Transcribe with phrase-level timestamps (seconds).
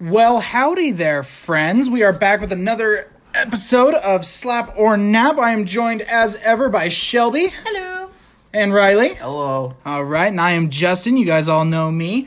[0.00, 1.88] Well, howdy there, friends.
[1.88, 5.38] We are back with another episode of Slap or Nap.
[5.38, 8.10] I am joined as ever by Shelby Hello.
[8.52, 9.14] and Riley.
[9.14, 9.74] Hello.
[9.86, 11.16] All right, and I am Justin.
[11.16, 12.26] You guys all know me.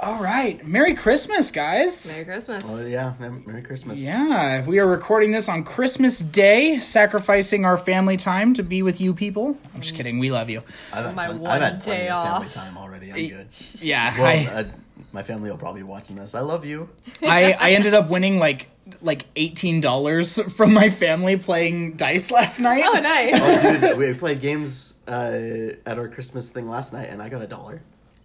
[0.00, 2.10] All right, Merry Christmas, guys.
[2.12, 2.64] Merry Christmas.
[2.82, 4.00] Oh yeah, Merry Christmas.
[4.00, 9.00] Yeah, we are recording this on Christmas Day, sacrificing our family time to be with
[9.00, 9.56] you people.
[9.74, 10.18] I'm just kidding.
[10.18, 10.62] We love you.
[10.92, 13.12] I've had, My plen- one I've had plenty day of family time already.
[13.12, 13.46] I'm good.
[13.80, 14.64] Yeah, Well, I, uh,
[15.12, 16.34] my family will probably be watching this.
[16.34, 16.88] I love you.
[17.22, 18.68] I I ended up winning like
[19.00, 22.84] like eighteen dollars from my family playing dice last night.
[22.86, 23.34] Oh, nice.
[23.34, 27.42] Oh, dude, we played games uh, at our Christmas thing last night, and I got
[27.42, 27.82] a dollar.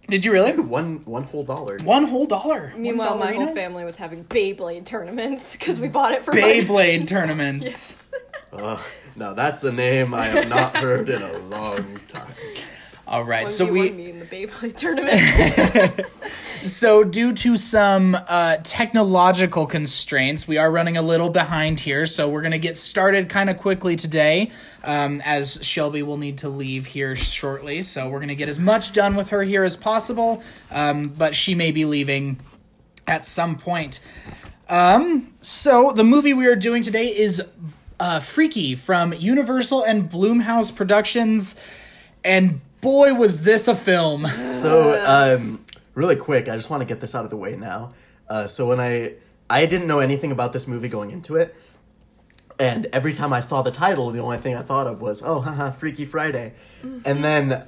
[0.08, 0.52] Did you really?
[0.58, 1.78] One one whole dollar.
[1.84, 2.72] One whole dollar.
[2.76, 6.40] Meanwhile, One my whole family was having Beyblade tournaments because we bought it for my-
[6.40, 8.10] Beyblade tournaments.
[8.52, 8.80] Ugh,
[9.16, 12.32] now that's a name I have not heard in a long time.
[13.06, 16.00] All right, One so v we one me in the Beyblade tournament.
[16.62, 22.06] so due to some uh, technological constraints, we are running a little behind here.
[22.06, 24.50] So we're gonna get started kind of quickly today,
[24.84, 27.82] um, as Shelby will need to leave here shortly.
[27.82, 31.54] So we're gonna get as much done with her here as possible, um, but she
[31.54, 32.38] may be leaving
[33.06, 34.00] at some point.
[34.68, 37.42] Um, so the movie we are doing today is
[38.00, 41.58] uh, Freaky from Universal and Blumhouse Productions,
[42.22, 44.26] and boy was this a film.
[44.54, 45.64] So, um,
[45.98, 47.92] really quick, I just want to get this out of the way now.
[48.28, 49.14] Uh, so when I
[49.50, 51.54] I didn't know anything about this movie going into it,
[52.58, 55.40] and every time I saw the title, the only thing I thought of was, "Oh,
[55.40, 56.52] haha, Freaky Friday,"
[57.04, 57.64] and then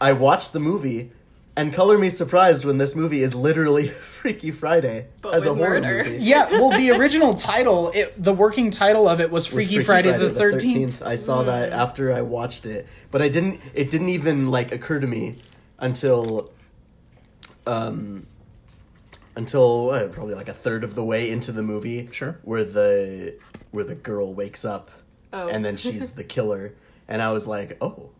[0.00, 1.12] I watched the movie.
[1.56, 3.86] And color me surprised when this movie is literally
[4.20, 6.02] Freaky Friday But as a horror murder.
[6.10, 6.16] movie.
[6.20, 10.10] Yeah, well, the original title, it, the working title of it was was Freaky, Friday,
[10.18, 11.00] the Thirteenth.
[11.00, 13.60] I saw that after I watched it, but I didn't.
[13.72, 15.36] It didn't even like occur to me
[15.78, 16.50] until,
[17.66, 18.26] um,
[19.36, 22.08] until uh, probably like a third of the way into the movie.
[22.12, 22.38] Sure.
[22.42, 23.34] Where the
[23.70, 24.90] where the girl wakes up,
[25.32, 25.48] Oh.
[25.48, 26.74] and then she's the killer,
[27.08, 28.10] and I was like, oh,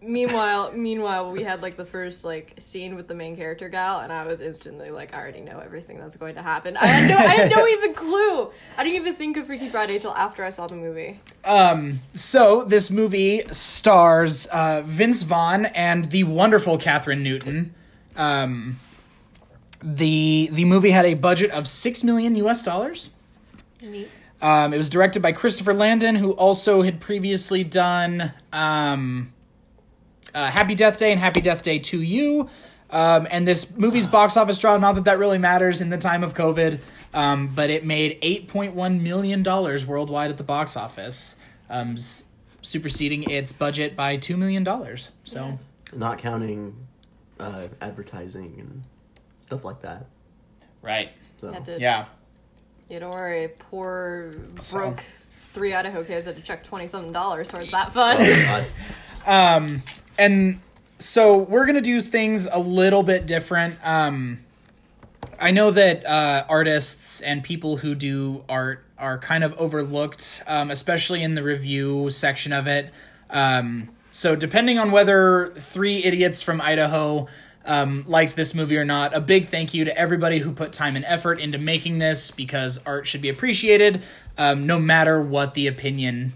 [0.00, 4.12] meanwhile, meanwhile, we had like the first like scene with the main character gal, and
[4.12, 6.76] I was instantly like, I already know everything that's going to happen.
[6.76, 8.52] I had no, I had no even clue.
[8.78, 11.20] I didn't even think of Freaky Friday till after I saw the movie.
[11.44, 17.74] Um, so this movie stars uh, Vince Vaughn and the wonderful Kathryn Newton.
[18.16, 18.76] Um,
[19.82, 22.62] the the movie had a budget of six million U.S.
[22.62, 23.10] dollars.
[23.82, 24.08] Neat.
[24.42, 29.32] Um, it was directed by Christopher Landon, who also had previously done um,
[30.34, 32.48] uh, Happy Death Day and Happy Death Day to You.
[32.90, 36.22] Um, and this movie's box office draw, not that that really matters in the time
[36.22, 36.80] of COVID,
[37.14, 41.38] um, but it made $8.1 million worldwide at the box office,
[41.68, 42.28] um, s-
[42.62, 44.64] superseding its budget by $2 million.
[45.24, 45.58] So,
[45.96, 46.85] not counting
[47.40, 48.82] uh, advertising and
[49.40, 50.06] stuff like that.
[50.82, 51.10] right.
[51.38, 52.06] So Had to, Yeah.
[52.88, 53.48] You don't worry.
[53.58, 54.30] Poor
[54.60, 55.04] So- broke
[55.52, 58.18] three Idaho kids had to check twenty something dollars towards that Oh, fund.
[58.20, 58.66] God.
[59.26, 59.82] Um,
[60.16, 60.60] and
[60.98, 63.76] so we're gonna do things a little bit different.
[63.84, 64.38] Um,
[65.40, 70.70] I know that uh, artists and people who do art are kind of overlooked, um,
[70.70, 72.92] especially in the review section of it.
[73.28, 77.28] Um, so depending on whether three idiots from Idaho
[77.64, 80.96] um, liked this movie or not, a big thank you to everybody who put time
[80.96, 84.02] and effort into making this because art should be appreciated,
[84.38, 86.32] um, no matter what the opinion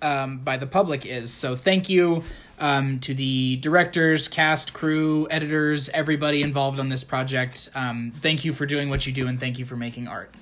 [0.00, 1.32] um, by the public is.
[1.32, 2.24] So thank you
[2.58, 7.68] um, to the directors, cast, crew, editors, everybody involved on this project.
[7.74, 10.32] Um, thank you for doing what you do, and thank you for making art.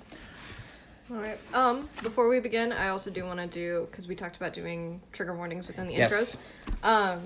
[1.10, 1.38] All right.
[1.54, 5.00] Um, before we begin, I also do want to do because we talked about doing
[5.12, 6.36] trigger warnings within the Yes.
[6.84, 6.86] intros.
[6.86, 7.24] Um,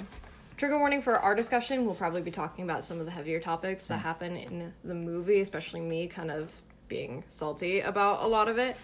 [0.56, 1.84] trigger warning for our discussion.
[1.84, 5.41] We'll probably be talking about some of the heavier topics that happen in the movie,
[5.43, 8.77] especially me kind of being salty about a lot of it.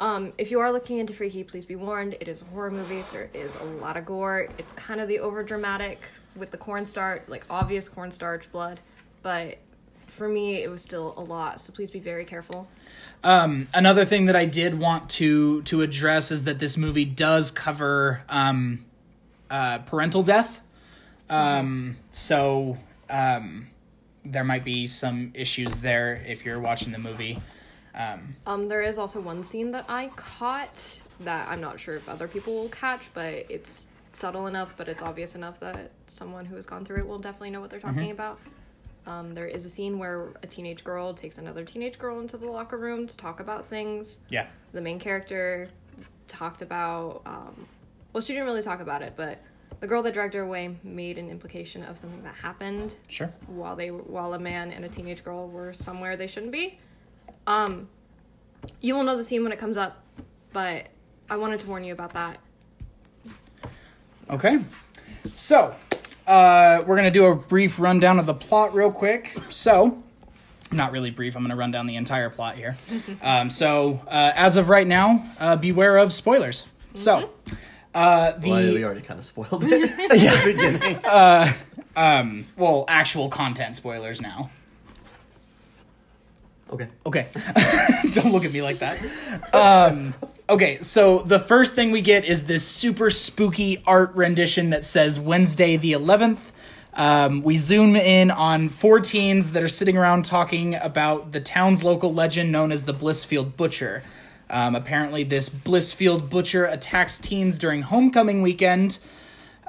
[0.00, 2.14] Um, if you are looking into Freaky, please be warned.
[2.14, 3.04] It is a horror movie.
[3.12, 4.48] There is a lot of gore.
[4.58, 6.00] It's kind of the over dramatic
[6.34, 8.80] with the cornstarch, like obvious cornstarch blood,
[9.22, 9.58] but
[10.20, 11.60] for me, it was still a lot.
[11.60, 12.68] So please be very careful.
[13.24, 17.50] Um, another thing that I did want to to address is that this movie does
[17.50, 18.84] cover um,
[19.48, 20.60] uh, parental death.
[21.30, 22.76] Um, so
[23.08, 23.68] um,
[24.22, 27.40] there might be some issues there if you're watching the movie.
[27.94, 32.10] Um, Um, there is also one scene that I caught that I'm not sure if
[32.10, 36.56] other people will catch, but it's subtle enough, but it's obvious enough that someone who
[36.56, 38.38] has gone through it will definitely know what they're talking about.
[39.10, 42.46] Um, there is a scene where a teenage girl takes another teenage girl into the
[42.46, 44.20] locker room to talk about things.
[44.28, 44.46] yeah.
[44.72, 45.68] The main character
[46.28, 47.66] talked about, um,
[48.12, 49.42] well, she didn't really talk about it, but
[49.80, 53.32] the girl that dragged her away made an implication of something that happened Sure.
[53.48, 56.78] while they while a man and a teenage girl were somewhere they shouldn't be.
[57.48, 57.88] Um,
[58.80, 60.04] you will know the scene when it comes up,
[60.52, 60.86] but
[61.28, 62.38] I wanted to warn you about that.
[64.28, 64.60] Okay.
[65.34, 65.74] So,
[66.30, 69.36] uh, we're going to do a brief rundown of the plot real quick.
[69.50, 70.00] So,
[70.70, 72.76] not really brief, I'm going to run down the entire plot here.
[73.22, 76.68] um, so, uh, as of right now, uh, beware of spoilers.
[76.94, 77.30] So,
[77.92, 78.48] uh, the.
[78.48, 81.00] Well, we already kind of spoiled it at the beginning.
[81.96, 84.50] um, well, actual content spoilers now.
[86.70, 86.88] Okay.
[87.04, 87.26] Okay.
[88.12, 89.02] Don't look at me like that.
[89.52, 90.14] Um,
[90.50, 95.18] okay, so the first thing we get is this super spooky art rendition that says
[95.18, 96.50] Wednesday the 11th.
[96.92, 101.84] Um, we zoom in on four teens that are sitting around talking about the town's
[101.84, 104.02] local legend known as the Blissfield Butcher.
[104.50, 108.98] Um, apparently, this Blissfield Butcher attacks teens during homecoming weekend.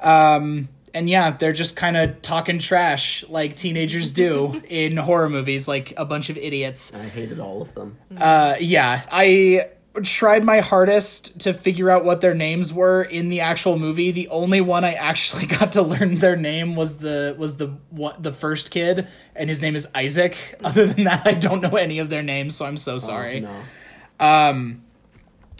[0.00, 5.68] Um, and yeah, they're just kind of talking trash like teenagers do in horror movies,
[5.68, 6.92] like a bunch of idiots.
[6.92, 7.96] I hated all of them.
[8.18, 9.68] Uh, yeah, I
[10.02, 14.10] tried my hardest to figure out what their names were in the actual movie.
[14.10, 18.22] The only one I actually got to learn their name was the was the what
[18.22, 19.06] the first kid,
[19.36, 20.58] and his name is Isaac.
[20.64, 23.44] Other than that, I don't know any of their names, so I'm so sorry.
[23.44, 23.50] Oh,
[24.20, 24.76] no.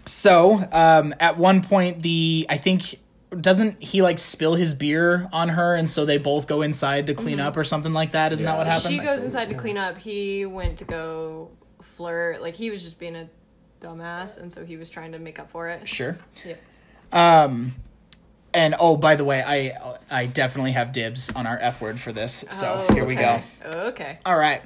[0.05, 2.99] So, um, at one point, the I think
[3.41, 7.15] doesn't he like spill his beer on her, and so they both go inside to
[7.15, 8.33] clean up or something like that.
[8.33, 9.01] Isn't that what happens?
[9.01, 9.99] She goes inside to clean up.
[9.99, 11.51] He went to go
[11.81, 12.43] flirt.
[12.43, 13.29] Like he was just being a
[13.83, 15.89] dumbass, and so he was trying to make up for it.
[15.89, 16.17] Sure.
[16.45, 16.55] Yeah.
[17.13, 17.75] Um,
[18.55, 19.73] and oh, by the way, I
[20.11, 22.45] I definitely have dibs on our F word for this.
[22.51, 23.41] So Oh, here we go.
[23.67, 23.79] okay.
[23.89, 24.19] Okay.
[24.25, 24.63] All right.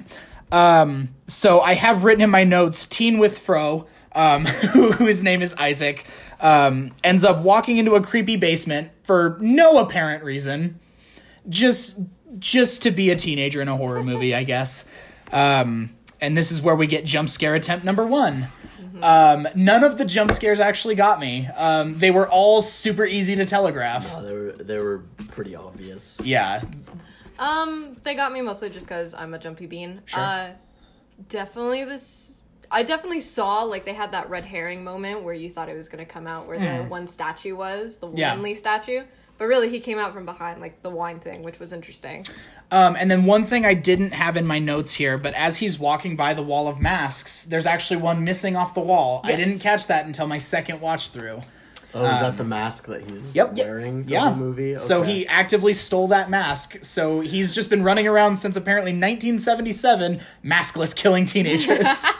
[0.51, 5.41] Um, so I have written in my notes teen with fro, um, who, whose name
[5.41, 6.05] is Isaac,
[6.39, 10.79] um, ends up walking into a creepy basement for no apparent reason,
[11.49, 11.99] just
[12.39, 14.85] just to be a teenager in a horror movie, I guess.
[15.31, 15.89] Um,
[16.21, 18.47] and this is where we get jump scare attempt number one.
[19.03, 21.47] Um, none of the jump scares actually got me.
[21.55, 24.11] Um, they were all super easy to telegraph.
[24.15, 26.19] Oh, they were they were pretty obvious.
[26.23, 26.61] Yeah,
[27.39, 30.01] Um, they got me mostly just because I'm a jumpy bean.
[30.05, 30.19] Sure.
[30.21, 30.49] Uh,
[31.29, 32.33] definitely this.
[32.69, 35.87] I definitely saw like they had that red herring moment where you thought it was
[35.87, 38.09] gonna come out where the one statue was the.
[38.13, 38.35] Yeah.
[38.35, 39.03] Winley statue,
[39.37, 42.25] but really he came out from behind like the wine thing, which was interesting.
[42.71, 45.79] Um, and then one thing I didn't have in my notes here, but as he's
[45.79, 49.21] walking by the wall of masks, there's actually one missing off the wall.
[49.23, 51.41] I didn't catch that until my second watch through.
[51.93, 53.57] Oh, is that the mask that he's Um, Yep.
[53.57, 54.19] wearing the Yeah.
[54.25, 54.77] whole movie?
[54.77, 56.77] So he actively stole that mask.
[56.81, 62.05] So he's just been running around since apparently 1977, maskless killing teenagers.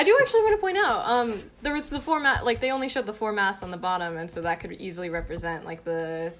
[0.00, 2.88] I do actually want to point out, um, there was the format like they only
[2.88, 6.32] showed the four masks on the bottom, and so that could easily represent like the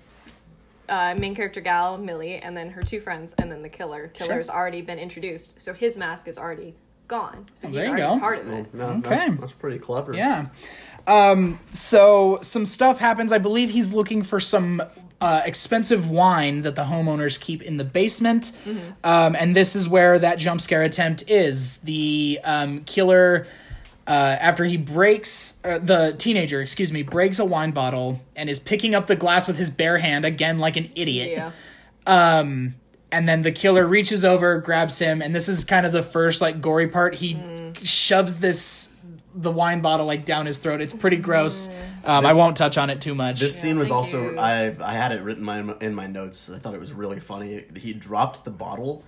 [0.88, 4.08] uh, main character gal Millie, and then her two friends, and then the killer.
[4.08, 6.74] Killer's already been introduced, so his mask is already
[7.06, 7.44] gone.
[7.54, 8.18] So Oh, he's there you already go.
[8.20, 8.74] part of it.
[8.74, 9.10] No, Okay.
[9.28, 10.14] that's, that's pretty clever.
[10.14, 10.46] Yeah.
[11.06, 13.30] Um, so some stuff happens.
[13.30, 14.80] I believe he's looking for some
[15.20, 18.52] uh, expensive wine that the homeowners keep in the basement.
[19.04, 21.78] Um, and this is where that jump scare attempt is.
[21.78, 23.46] The um, killer,
[24.06, 28.58] uh, after he breaks, uh, the teenager, excuse me, breaks a wine bottle and is
[28.58, 31.30] picking up the glass with his bare hand, again, like an idiot.
[31.32, 31.50] Yeah.
[32.06, 32.76] Um,
[33.12, 36.40] and then the killer reaches over, grabs him, and this is kind of the first
[36.40, 37.16] like gory part.
[37.16, 37.36] He
[37.82, 38.94] shoves this
[39.34, 40.80] the wine bottle like down his throat.
[40.80, 41.68] It's pretty gross.
[42.04, 43.40] Um, I won't touch on it too much.
[43.40, 44.38] This scene was thank also you.
[44.38, 46.50] I I had it written my, in my notes.
[46.50, 47.64] I thought it was really funny.
[47.76, 49.04] He dropped the bottle,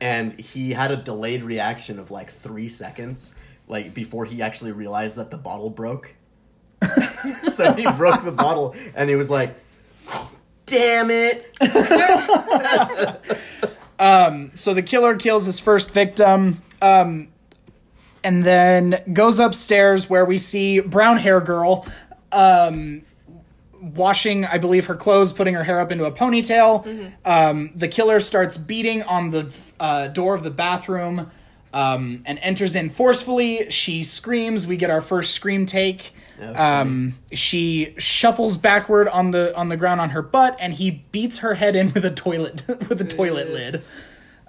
[0.00, 3.34] and he had a delayed reaction of like three seconds,
[3.68, 6.14] like before he actually realized that the bottle broke.
[7.52, 9.54] so he broke the bottle, and he was like,
[10.66, 11.48] "Damn it!"
[14.54, 16.60] so the killer kills his first victim.
[16.82, 17.31] Um,
[18.24, 21.86] and then goes upstairs where we see brown hair girl
[22.30, 23.02] um,
[23.80, 27.12] washing, I believe, her clothes, putting her hair up into a ponytail.
[27.24, 31.30] Um, the killer starts beating on the uh, door of the bathroom
[31.72, 33.70] um, and enters in forcefully.
[33.70, 34.66] She screams.
[34.66, 36.12] We get our first scream take.
[36.56, 41.38] Um, she shuffles backward on the on the ground on her butt, and he beats
[41.38, 43.82] her head in with a toilet with a toilet lid.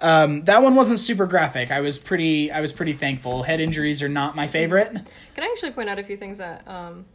[0.00, 1.70] Um, that one wasn't super graphic.
[1.70, 3.42] I was pretty I was pretty thankful.
[3.42, 4.92] Head injuries are not my favorite.
[4.92, 7.06] Can I actually point out a few things that, um,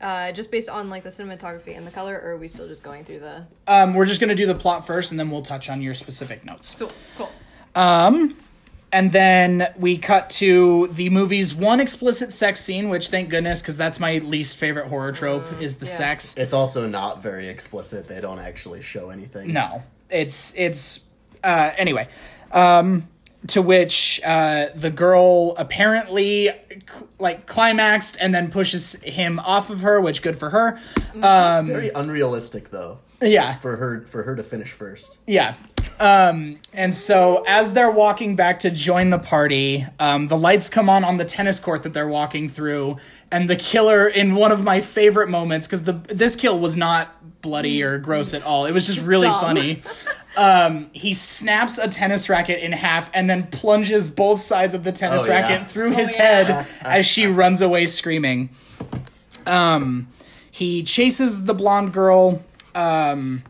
[0.00, 2.82] uh, just based on like the cinematography and the color, or are we still just
[2.82, 3.46] going through the?
[3.66, 6.44] Um, we're just gonna do the plot first, and then we'll touch on your specific
[6.44, 6.68] notes.
[6.68, 7.30] So cool.
[7.74, 8.36] Um,
[8.92, 13.76] And then we cut to the movie's one explicit sex scene, which thank goodness, because
[13.76, 15.92] that's my least favorite horror trope is the yeah.
[15.92, 16.36] sex.
[16.36, 18.08] It's also not very explicit.
[18.08, 19.52] They don't actually show anything.
[19.52, 21.04] No, it's it's
[21.42, 22.08] uh, anyway.
[22.52, 23.08] Um,
[23.46, 26.50] to which uh, the girl apparently
[26.86, 30.78] cl- like climaxed and then pushes him off of her, which good for her.
[31.22, 35.18] Um, Very unrealistic though yeah, for her for her to finish first.
[35.26, 35.54] yeah.
[36.00, 40.88] Um, and so as they're walking back to join the party, um, the lights come
[40.88, 42.96] on on the tennis court that they're walking through,
[43.30, 47.14] and the killer in one of my favorite moments because the this kill was not
[47.42, 48.64] bloody or gross at all.
[48.64, 49.40] It was just really Dumb.
[49.40, 49.82] funny.
[50.36, 54.92] Um, he snaps a tennis racket in half and then plunges both sides of the
[54.92, 55.40] tennis Oh, yeah.
[55.40, 56.22] racket through his yeah.
[56.44, 58.48] head as she runs away screaming.
[59.46, 60.08] Um,
[60.50, 62.42] he chases the blonde girl
[62.74, 63.42] um,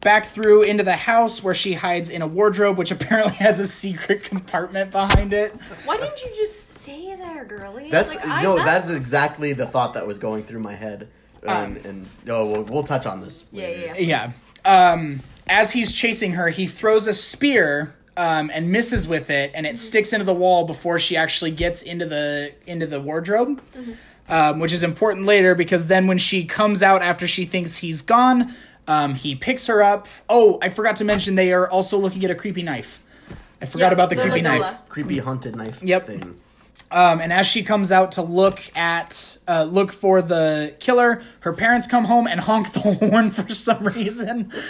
[0.00, 3.66] back through into the house where she hides in a wardrobe, which apparently has a
[3.66, 5.52] secret compartment behind it.
[5.84, 7.90] Why didn't you just stay there, girlie?
[7.90, 11.08] That's Like, I- no, that's exactly the thought that was going through my head.
[11.46, 13.46] And, and oh, we'll, we'll touch on this.
[13.52, 13.94] Yeah, later.
[14.00, 14.32] yeah.
[14.64, 14.92] Yeah.
[14.92, 19.64] Um, as he's chasing her, he throws a spear um, and misses with it, and
[19.64, 23.62] it sticks into the wall before she actually gets into the into the wardrobe.
[24.30, 28.02] Um, which is important later because then when she comes out after she thinks he's
[28.02, 28.52] gone,
[28.88, 30.08] um, he picks her up.
[30.28, 33.02] Oh, I forgot to mention they are also looking at a creepy knife.
[33.62, 34.60] I forgot Yeah, about the the creepy La Dola.
[34.60, 34.88] knife.
[34.88, 36.06] Creepy haunted knife Yep.
[36.06, 36.40] thing.
[36.90, 41.52] Um, and as she comes out to look at uh, look for the killer, her
[41.52, 42.80] parents come home and honk the
[43.10, 44.50] horn for some reason.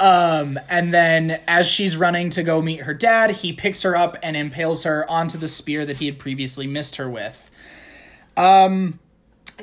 [0.00, 4.16] Um, and then as she's running to go meet her dad, he picks her up
[4.20, 7.48] and impales her onto the spear that he had previously missed her with.
[8.36, 8.98] Um,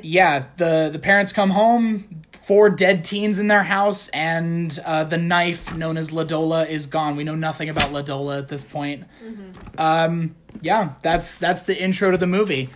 [0.00, 2.19] yeah, the the parents come home,
[2.50, 6.86] four dead teens in their house, and uh, the knife known as La Dola is
[6.86, 7.14] gone.
[7.14, 9.04] We know nothing about La Dola at this point.
[9.78, 12.68] Um, yeah, that's that's the intro to the movie.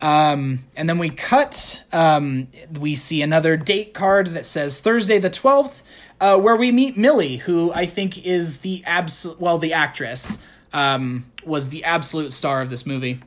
[0.00, 1.82] Um, and then we cut.
[1.92, 2.46] Um,
[2.78, 5.82] we see another date card that says Thursday the twelfth,
[6.20, 10.38] uh, where we meet Millie, who I think is the absolute well, the actress
[10.72, 13.20] um, was the absolute star of this movie.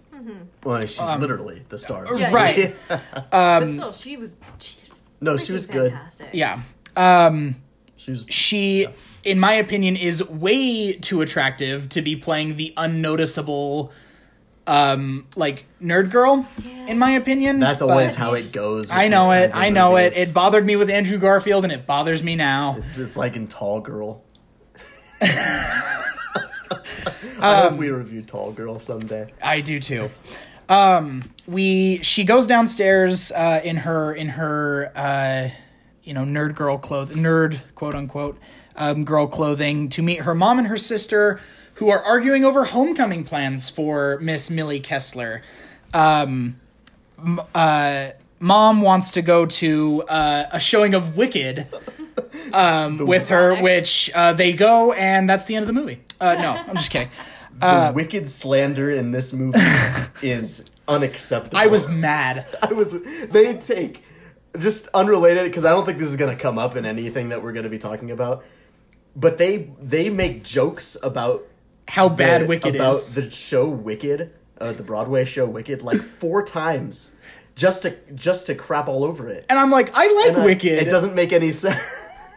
[0.63, 2.07] Well, she's literally the star.
[2.17, 2.73] Yeah, right?
[3.31, 4.37] but still, she was.
[4.59, 4.82] She did
[5.23, 5.91] no, she freaking was good.
[5.91, 6.29] fantastic.
[6.33, 6.59] Yeah.
[6.95, 7.55] Um,
[7.95, 8.25] She was.
[8.29, 8.87] she,
[9.23, 13.91] in my opinion, is way too attractive to be playing the unnoticeable,
[14.67, 16.47] um, like nerd girl.
[16.63, 16.87] Yeah.
[16.87, 18.89] In my opinion, That's always But- how it goes.
[18.89, 19.51] with I know these it.
[19.51, 20.03] kinds of I know it.
[20.13, 20.29] movies.
[20.29, 22.75] It bothered me with Andrew Garfield, and it bothers me now.
[22.79, 24.21] It's, it's like in Tall Girl.
[25.21, 25.99] I
[27.39, 29.27] Um, hope we review Tall Girl someday.
[29.43, 30.09] I do too.
[30.69, 35.49] Um, we she goes downstairs uh, in her in her uh,
[36.03, 38.37] you know nerd girl clothing nerd quote unquote
[38.75, 41.39] um, girl clothing to meet her mom and her sister
[41.75, 45.41] who are arguing over homecoming plans for Miss Millie Kessler.
[45.93, 46.59] Um,
[47.55, 48.09] uh,
[48.39, 51.67] mom wants to go to uh, a showing of Wicked
[52.53, 56.01] um, with her, which uh, they go, and that's the end of the movie.
[56.19, 57.09] Uh, no, I'm just kidding.
[57.59, 59.59] The wicked slander in this movie
[60.21, 61.57] is unacceptable.
[61.57, 62.45] I was mad.
[62.61, 63.01] I was.
[63.29, 64.03] They take
[64.59, 67.41] just unrelated because I don't think this is going to come up in anything that
[67.41, 68.43] we're going to be talking about.
[69.15, 71.45] But they they make jokes about
[71.87, 73.15] How bad the- Wicked about is.
[73.15, 77.11] the show Wicked, uh, the Broadway show Wicked, like four times,
[77.55, 79.45] just to just to crap all over it.
[79.49, 80.71] And I'm like, I like And I- Wicked.
[80.87, 81.79] it doesn't make any sense.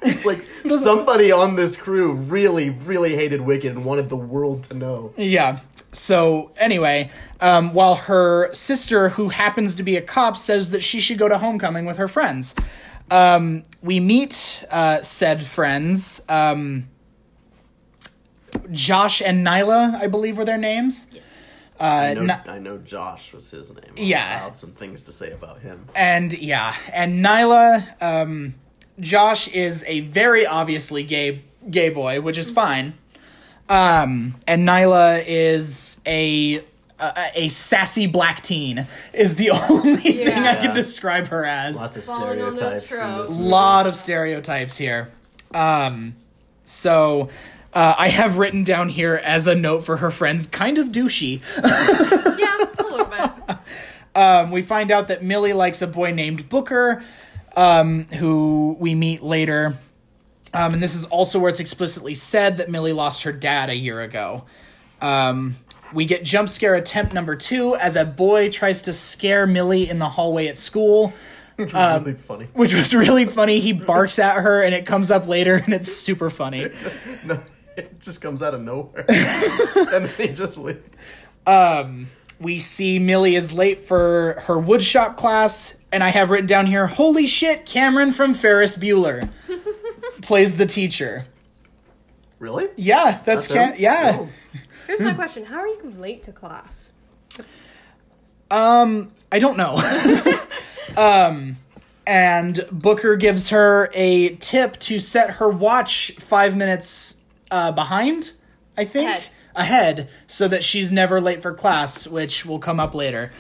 [0.03, 4.75] It's like somebody on this crew really, really hated Wicked and wanted the world to
[4.75, 5.15] know.
[5.17, 5.59] Yeah.
[5.97, 7.11] So anyway,
[7.41, 11.29] um, while her sister, who happens to be a cop, says that she should go
[11.29, 12.55] to homecoming with her friends,
[13.11, 16.23] um, we meet uh, said friends.
[16.29, 16.89] Um,
[18.71, 21.11] Josh and Nyla, I believe, were their names.
[21.13, 21.51] Yes.
[21.79, 23.93] Uh, I know, Ni- I know Josh was his name.
[23.97, 24.21] Yeah.
[24.25, 25.87] I have some things to say about him.
[25.95, 28.55] and yeah, and Nyla, um,
[28.99, 32.95] Josh is a very obviously gay gay boy, which is fine.
[33.69, 36.63] Um, and Nyla is a
[36.99, 41.77] a, a sassy black teen is the only thing I can describe her as.
[41.77, 43.29] Lots of Following stereotypes in tropes.
[43.31, 43.51] this movie.
[43.51, 45.09] lot of stereotypes here.
[45.53, 46.15] Um,
[46.65, 47.29] so
[47.75, 51.43] uh, I have written down here as a note for her friends, kind of douchey.
[52.39, 53.57] Yeah, a little bit.
[54.15, 57.03] Um, we find out that Millie likes a boy named Booker,
[57.55, 59.77] um, who we meet later.
[60.57, 63.77] Um, and this is also where it's explicitly said that Millie lost her dad a
[63.77, 64.45] year ago.
[65.03, 65.57] Um,
[65.93, 69.99] we get jump scare attempt number two as a boy tries to scare Millie in
[69.99, 71.13] the hallway at school,
[71.57, 72.49] Which was Um, really funny.
[72.55, 73.61] which was really funny.
[73.61, 76.67] He barks at her and it comes up later and it's super funny.
[77.27, 77.41] No,
[77.77, 79.05] it just comes out of nowhere.
[79.09, 81.27] and then he just leaves.
[82.41, 86.87] we see Millie is late for her woodshop class, and I have written down here,
[86.87, 89.29] holy shit, Cameron from Ferris Bueller
[90.23, 91.27] plays the teacher.
[92.39, 92.69] Really?
[92.77, 93.71] Yeah, that's, That's him?
[93.73, 94.19] Cam- yeah.
[94.21, 94.29] Oh.
[94.87, 96.93] Here's my question: How are you late to class?
[98.51, 99.77] Um, I don't know.
[100.97, 101.57] um,
[102.07, 107.21] and Booker gives her a tip to set her watch five minutes
[107.51, 108.33] uh, behind,
[108.77, 109.29] I think, Ahead.
[109.55, 113.33] ahead, so that she's never late for class, which will come up later.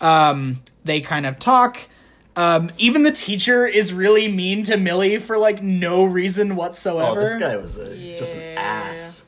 [0.00, 1.80] Um, they kind of talk.
[2.36, 7.20] Um, even the teacher is really mean to Millie for like no reason whatsoever.
[7.20, 7.38] Oh, whatsoever.
[7.38, 8.60] this guy was a, just an Yeah.
[8.90, 9.24] ass.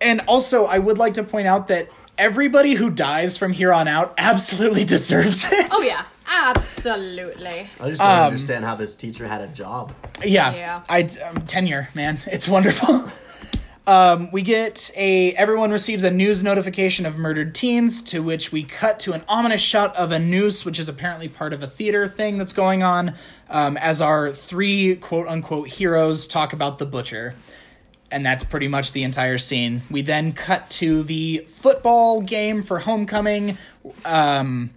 [0.00, 1.88] And also, I would like to point out that
[2.18, 5.66] everybody who dies from here on out absolutely deserves it.
[5.70, 7.68] Oh yeah, absolutely.
[7.80, 9.92] I just don't Um, understand how this teacher had a job.
[10.24, 10.82] Yeah, Yeah.
[10.88, 13.10] I um, tenure, man, it's wonderful.
[13.86, 18.62] um, we get a everyone receives a news notification of murdered teens, to which we
[18.62, 22.06] cut to an ominous shot of a noose, which is apparently part of a theater
[22.06, 23.14] thing that's going on,
[23.50, 27.34] um, as our three quote unquote heroes talk about the butcher.
[28.10, 29.82] And that's pretty much the entire scene.
[29.90, 33.58] We then cut to the football game for homecoming.
[34.04, 34.70] Um,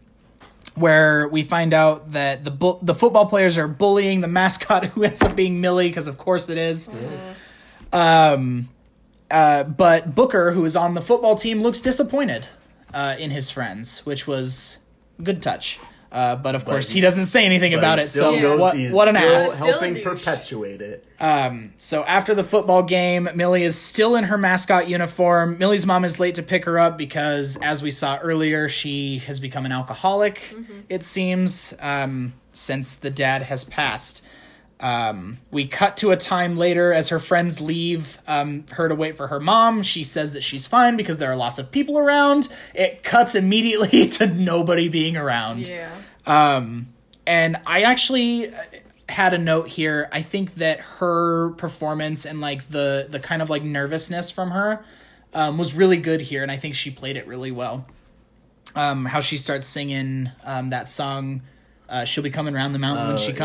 [0.74, 5.04] where we find out that the bu- the football players are bullying the mascot who
[5.04, 6.90] ends up being Millie because of course it is.
[7.94, 8.68] Um,
[9.32, 12.48] uh, but Booker, who is on the football team, looks disappointed
[12.94, 14.80] uh, in his friends, which was
[15.22, 15.80] good touch.
[16.12, 18.08] Uh, but of course, he doesn't say anything about it.
[18.08, 18.78] So goes- what?
[18.92, 19.60] What an still ass!
[19.60, 20.04] Helping douche.
[20.04, 21.06] perpetuate it.
[21.78, 25.58] So after the football game, Millie is still in her mascot uniform.
[25.58, 29.42] Millie's mom is late to pick her up because, as we saw earlier, she has
[29.42, 30.56] become an alcoholic,
[30.88, 34.24] it seems, um, since the dad has passed.
[34.86, 39.18] Um, we cut to a time later as her friends leave um, her to wait
[39.18, 39.82] for her mom.
[39.82, 42.50] She says that she's fine because there are lots of people around.
[42.76, 45.68] It cuts immediately to nobody being around.
[45.68, 45.90] Yeah.
[46.28, 46.94] Um,
[47.26, 48.62] and I actually uh,
[49.10, 50.08] had a note here.
[50.12, 54.86] I think that her performance and like the the kind of like nervousness from her
[55.34, 57.88] um, was really good here, and I think she played it really well.
[58.76, 61.42] Um, how she starts singing um, that song,
[61.90, 63.38] uh, "She'll be coming around the mountain when Oh, she yeah.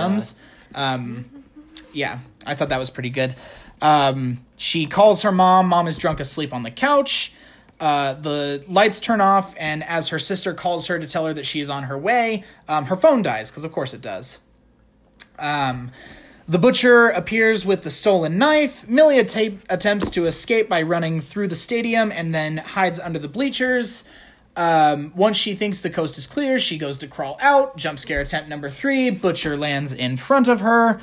[0.72, 1.44] Comes." Um,
[1.92, 3.34] yeah, I thought that was pretty good.
[3.82, 5.68] Um, she calls her mom.
[5.68, 7.32] Mom is drunk asleep on the couch.
[7.80, 11.46] Uh, the lights turn off, and as her sister calls her to tell her that
[11.46, 14.40] she is on her way, um, her phone dies, because of course it does.
[15.38, 15.90] Um,
[16.46, 18.86] the butcher appears with the stolen knife.
[18.86, 24.04] Millie attempts to escape by running through the stadium and then hides under the bleachers.
[24.56, 27.76] Um, once she thinks the coast is clear, she goes to crawl out.
[27.76, 29.10] Jump scare attempt number three.
[29.10, 31.00] Butcher lands in front of her.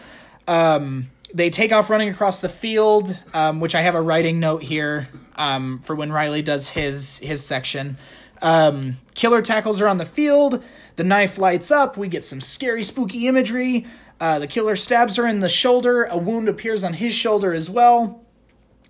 [0.48, 4.64] Um, they take off running across the field, um, which I have a writing note
[4.64, 7.98] here um, for when Riley does his his section.
[8.42, 10.64] Um, killer tackles her on the field.
[10.96, 11.98] The knife lights up.
[11.98, 13.86] We get some scary, spooky imagery.
[14.20, 16.06] Uh, the killer stabs her in the shoulder.
[16.06, 18.24] A wound appears on his shoulder as well.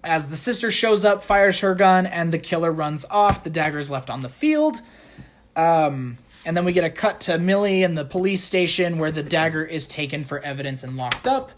[0.03, 3.43] As the sister shows up, fires her gun, and the killer runs off.
[3.43, 4.81] The dagger is left on the field.
[5.55, 9.23] Um, and then we get a cut to Millie in the police station where the
[9.23, 11.51] dagger is taken for evidence and locked up.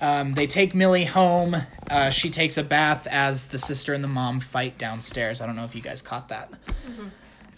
[0.00, 1.54] Um, they take Millie home.
[1.88, 5.40] Uh, she takes a bath as the sister and the mom fight downstairs.
[5.40, 6.52] I don't know if you guys caught that.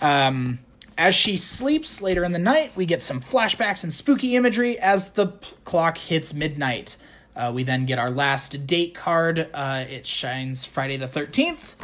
[0.01, 0.59] Um,
[0.99, 5.13] as she sleeps later in the night, we get some flashbacks and spooky imagery as
[5.13, 6.99] the p- clock hits midnight.
[7.37, 9.49] Uh, we then get our last date card.
[9.53, 11.75] Uh, it shines Friday the 13th.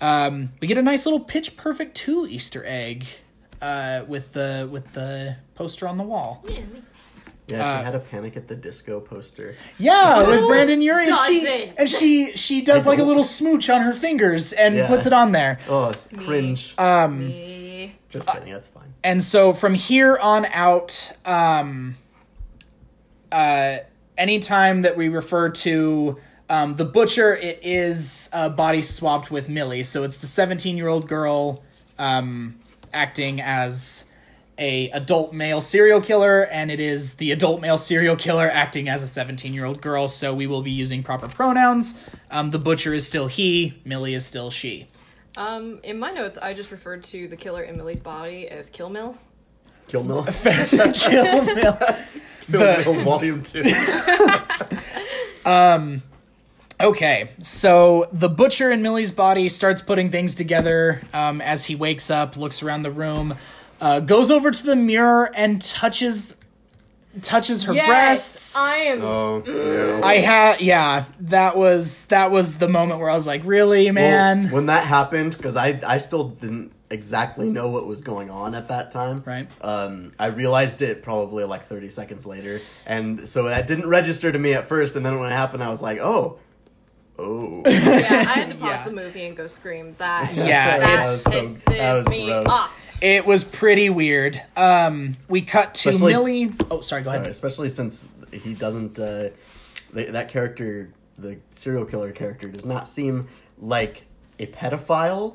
[0.00, 3.06] Um, we get a nice little Pitch Perfect 2 Easter egg
[3.60, 6.44] uh, with the with the poster on the wall.
[6.48, 6.66] Yeah, nice.
[7.48, 9.54] Yeah, Uh, she had a Panic at the Disco poster.
[9.78, 11.74] Yeah, with Brendon Urie, and she doesn't?
[11.78, 14.86] and she she does like a little smooch on her fingers and Yeah.
[14.88, 15.58] puts it on there.
[15.68, 16.74] Oh, it's cringe.
[16.78, 17.96] Um, Me.
[18.08, 18.92] Just kidding, that's fine.
[19.02, 21.96] and so from here on out um
[23.30, 23.78] uh
[24.16, 29.82] anytime that we refer to um the butcher it is uh body swapped with millie.
[29.82, 31.62] So it's the 17 year old girl
[31.98, 32.58] um
[32.92, 34.06] acting as
[34.58, 39.02] a adult male serial killer and it is the adult male serial killer acting as
[39.02, 40.08] a 17 year old girl.
[40.08, 42.00] So we will be using proper pronouns.
[42.30, 44.88] Um the butcher is still he millie is still she.
[45.36, 48.90] Um, in my notes, I just referred to the killer in Millie's body as Kill
[48.90, 49.16] Mill.
[49.88, 50.24] Kill Mill.
[50.94, 51.78] kill mill
[52.52, 53.62] Kill Mill Volume 2.
[56.80, 62.10] Okay, so the butcher in Millie's body starts putting things together um, as he wakes
[62.10, 63.36] up, looks around the room,
[63.80, 66.36] uh, goes over to the mirror and touches
[67.20, 68.56] touches her breasts.
[68.56, 69.02] I am.
[69.02, 70.00] Oh, no.
[70.02, 74.44] I had yeah, that was that was the moment where I was like, really, man.
[74.44, 78.54] Well, when that happened, because I, I still didn't exactly know what was going on
[78.54, 79.22] at that time.
[79.26, 79.48] Right.
[79.60, 82.60] Um, I realized it probably like 30 seconds later.
[82.86, 84.94] And so that didn't register to me at first.
[84.96, 86.38] And then when it happened, I was like, oh,
[87.18, 87.62] oh.
[87.66, 87.70] Yeah,
[88.28, 88.84] I had to pause Yeah.
[88.84, 89.94] the movie and go scream.
[89.98, 92.46] That Yeah, that it's- That so- that was me gross.
[92.46, 92.78] off.
[93.00, 94.40] It was pretty weird.
[94.56, 96.54] Um, we cut to Especially- Millie.
[96.70, 97.02] Oh, sorry.
[97.02, 97.30] Go Sorry, ahead.
[97.30, 99.00] especially since he doesn't.
[99.00, 99.30] Uh,
[99.92, 103.26] th- that character, the serial killer character, does not seem
[103.58, 104.02] like
[104.38, 105.34] a pedophile.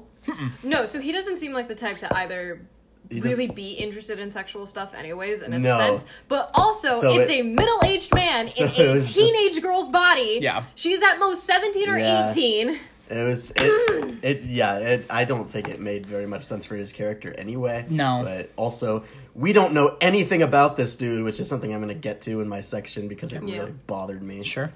[0.64, 2.62] No, so he doesn't seem like the type to either
[3.10, 5.78] He really doesn't- be interested in sexual stuff anyways in a No.
[5.78, 9.18] sense but also So it's it- a middle-aged man So in it a was just-
[9.18, 10.66] teenage girl's body Yeah.
[10.76, 12.30] she's at most 17 or Yeah.
[12.32, 12.78] 18
[13.10, 14.16] It was it.
[14.22, 14.78] it yeah.
[14.80, 17.86] It, I don't think it made very much sense for his character anyway.
[17.90, 18.24] No.
[18.26, 21.94] But also, we don't know anything about this dude, which is something I'm going to
[22.10, 23.60] get to in my section because it Yeah.
[23.60, 24.44] really bothered me.
[24.44, 24.74] Sure.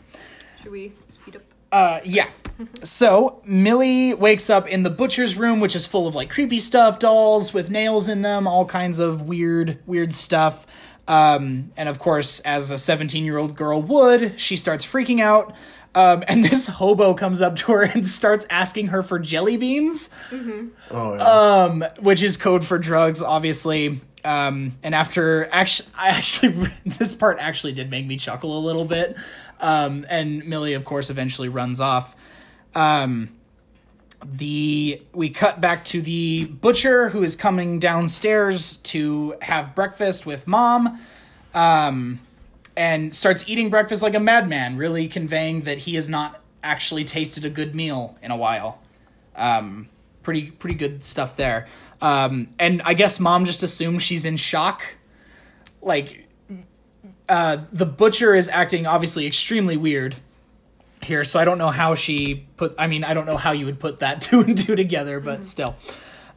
[0.63, 2.27] should we speed up Uh, yeah.
[2.83, 6.99] So Millie wakes up in the butcher's room, which is full of like creepy stuff,
[6.99, 10.67] dolls with nails in them, all kinds of weird, weird stuff.
[11.07, 15.53] Um, and of course, as a 17 year old girl would, she starts freaking out.
[15.95, 20.09] Um, and this hobo comes up to her and starts asking her for jelly beans,
[20.91, 21.23] Oh, yeah.
[21.23, 24.01] um, which is code for drugs, obviously.
[24.23, 28.85] Um, and after actually, I actually, this part actually did make me chuckle a little
[28.85, 29.17] bit.
[29.59, 32.15] Um, and Millie, of course, eventually runs off.
[32.75, 33.29] Um,
[34.23, 40.47] the we cut back to the butcher who is coming downstairs to have breakfast with
[40.47, 40.99] mom.
[41.53, 42.19] Um,
[42.77, 47.43] and starts eating breakfast like a madman, really conveying that he has not actually tasted
[47.43, 48.81] a good meal in a while.
[50.23, 51.67] Pretty pretty good stuff there.
[52.01, 54.97] Um, and I guess mom just assumes she's in shock.
[55.81, 56.27] Like,
[57.27, 60.15] uh, the butcher is acting obviously extremely weird
[61.01, 62.75] here, so I don't know how she put.
[62.77, 65.45] I mean, I don't know how you would put that two and two together, but
[65.45, 65.75] still.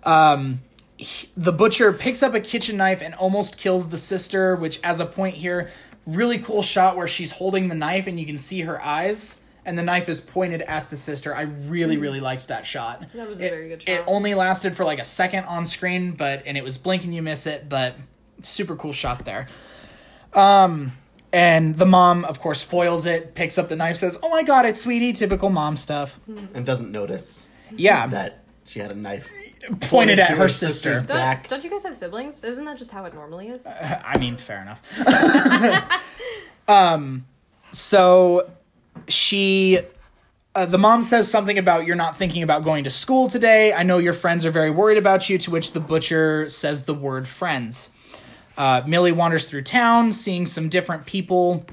[0.05, 0.61] Um,
[0.97, 5.01] he- the butcher picks up a kitchen knife and almost kills the sister, which, as
[5.01, 5.71] a point here,
[6.07, 9.79] really cool shot where she's holding the knife and you can see her eyes, and
[9.79, 11.35] the knife is pointed at the sister.
[11.35, 13.05] I really, really liked that shot.
[13.15, 13.93] That was a It- very good shot.
[13.93, 17.15] It only lasted for like a second on screen, but and it was blink and
[17.15, 17.95] you miss it, but
[18.43, 19.47] super cool shot there.
[20.33, 20.93] Um,
[21.33, 24.67] and the mom, of course, foils it, picks up the knife, says, "Oh my god,
[24.67, 26.19] it's sweetie," typical mom stuff.
[26.55, 27.47] and doesn't notice
[27.77, 29.31] Yeah, that she had a knife
[29.81, 31.07] pointed at to her sister's sister.
[31.09, 31.49] don't, back.
[31.49, 34.61] don't you guys have siblings isn't that just how it normally is I mean, fair
[34.63, 34.83] enough.
[36.69, 37.27] um,
[37.73, 38.51] so
[39.09, 39.81] she,
[40.55, 43.73] uh, the mom says something about you're not thinking about going to school today.
[43.73, 45.39] I know your friends are very worried about you.
[45.39, 47.91] To which the butcher says the word friends.
[48.57, 51.67] Uh, Millie wanders through town, seeing some different people.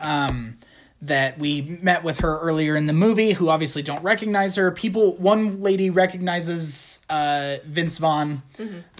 [0.00, 0.58] Um,
[1.02, 4.70] that we met with her earlier in the movie, who obviously don't recognize her.
[4.70, 8.42] People, one lady recognizes uh, Vince Vaughn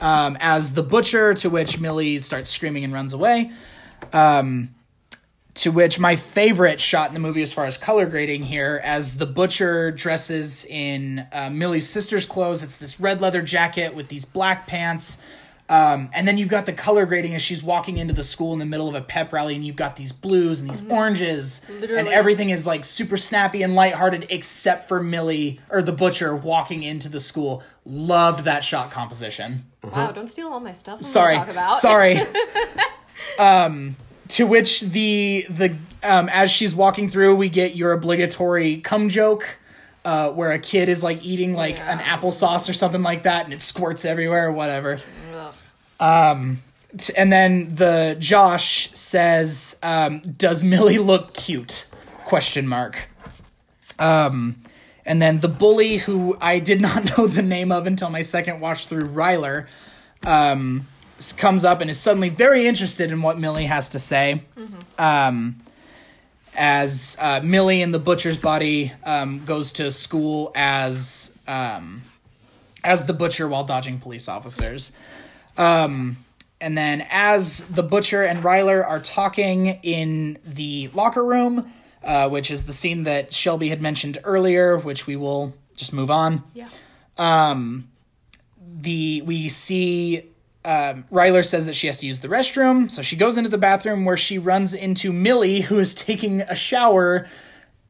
[0.00, 3.52] um, as the butcher, to which Millie starts screaming and runs away.
[4.12, 4.74] Um,
[5.54, 9.18] to which my favorite shot in the movie, as far as color grading here, as
[9.18, 12.62] the butcher dresses in uh, Millie's sister's clothes.
[12.62, 15.22] It's this red leather jacket with these black pants.
[15.68, 18.58] Um, and then you've got the color grading as she's walking into the school in
[18.58, 22.08] the middle of a pep rally, and you've got these blues and these oranges, and
[22.08, 27.08] everything is like super snappy and lighthearted, except for Millie or the butcher walking into
[27.08, 27.62] the school.
[27.86, 31.74] Loved that shot composition wow don't steal all my stuff sorry talk about.
[31.74, 32.20] sorry
[33.38, 33.96] um
[34.32, 39.58] to which the the um as she's walking through we get your obligatory cum joke
[40.04, 42.16] uh where a kid is like eating like an Yeah.
[42.18, 44.98] applesauce or something like that and it squirts everywhere or whatever
[46.00, 46.56] Ugh.
[46.98, 51.86] T- and then the josh says um does millie look cute
[52.24, 53.08] question mark
[53.98, 54.56] um
[55.06, 58.60] and then the bully who i did not know the name of until my second
[58.60, 59.66] watch through ryler
[60.24, 60.86] um
[61.30, 64.42] comes up and is suddenly very interested in what millie has to say.
[64.98, 65.62] Um
[66.54, 72.02] as uh, millie in the butcher's body um, goes to school as um,
[72.84, 74.92] as the butcher while dodging police officers.
[75.56, 76.18] Um,
[76.60, 81.72] and then as the butcher and Ryler are talking in the locker room,
[82.04, 86.10] uh, which is the scene that Shelby had mentioned earlier, which we will just move
[86.10, 86.44] on.
[86.54, 86.68] yeah.
[88.74, 90.24] The we see
[90.64, 93.58] um, Ryler says that she has to use the restroom, so she goes into the
[93.58, 97.26] bathroom where she runs into Millie, who is taking a shower.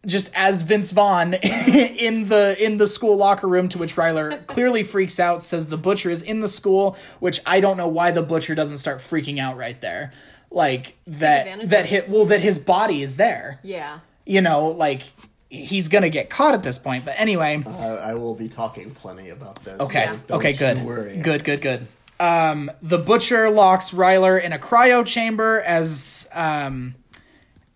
[0.04, 4.82] Just as Vince Vaughn in the in the school locker room, to which Ryler clearly
[4.82, 8.22] freaks out, says the butcher is in the school, which I don't know why the
[8.22, 10.12] butcher doesn't start freaking out right there,
[10.50, 15.02] like that that hit well that his body is there, yeah you know, like
[15.48, 17.04] he's gonna get caught at this point.
[17.04, 19.80] But anyway, I, I will be talking plenty about this.
[19.80, 20.06] Okay.
[20.10, 20.52] so don't okay.
[20.52, 20.84] you Good.
[20.84, 21.16] Worry.
[21.16, 21.44] Good.
[21.44, 21.60] Good.
[21.60, 21.86] Good.
[22.22, 26.94] Um, the butcher locks Ryler in a cryo chamber as, um,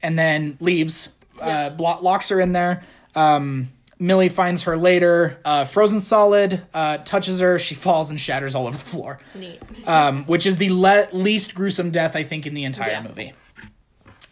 [0.03, 1.15] and then leaves.
[1.41, 2.83] Uh, blo- locks her in there.
[3.15, 8.55] Um, Millie finds her later, uh, frozen solid, uh, touches her, she falls and shatters
[8.55, 9.61] all over the floor, Neat.
[9.87, 13.03] um, which is the le- least gruesome death I think in the entire Yeah.
[13.03, 13.33] movie.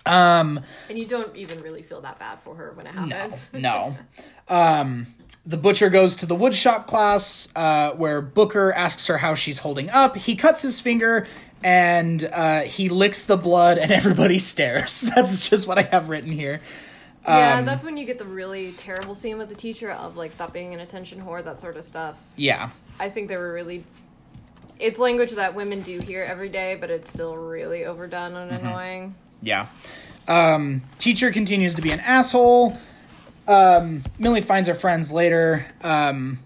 [0.07, 3.51] Um, And you don't even really feel that bad for her when it happens.
[3.53, 3.97] no.
[4.49, 5.07] Um,
[5.47, 9.91] the butcher goes to the woodshop class uh, where Booker asks her how she's holding
[9.91, 10.17] up.
[10.17, 11.27] He cuts his finger
[11.63, 15.01] and uh, he licks the blood, and everybody stares.
[15.15, 16.61] That's just what I have written here.
[17.27, 20.33] yeah, Um, that's when you get the really terrible scene with the teacher of like
[20.35, 22.19] stop being an attention whore, that sort of stuff.
[22.37, 22.71] Yeah.
[23.01, 23.83] I think they were really.
[24.79, 28.67] It's language that women do hear every day, but it's still really overdone and Mm-hmm.
[28.67, 29.15] annoying.
[29.41, 29.67] Yeah.
[30.29, 32.77] Um, teacher continues to be an asshole.
[33.47, 35.67] Um, Millie finds her friends later.
[35.83, 36.39] Um,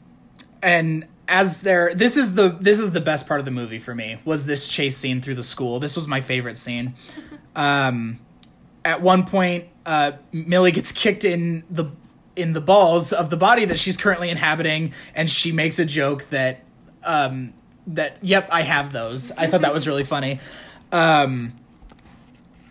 [0.63, 3.95] and as they're this is the this is the best part of the movie for
[3.95, 5.79] me was this chase scene through the school.
[5.79, 6.95] This was my favorite scene.
[7.55, 8.19] Um,
[8.85, 11.87] at one point, uh, Millie gets kicked in the
[12.35, 16.25] in the balls of the body that she's currently inhabiting, and she makes a joke
[16.31, 16.65] that
[17.05, 17.53] um,
[17.89, 19.31] that yep, I have those.
[19.33, 20.41] I thought that was really funny.
[20.91, 21.53] Um,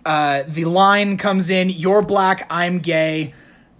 [0.05, 3.33] uh, the line comes in you're black i'm gay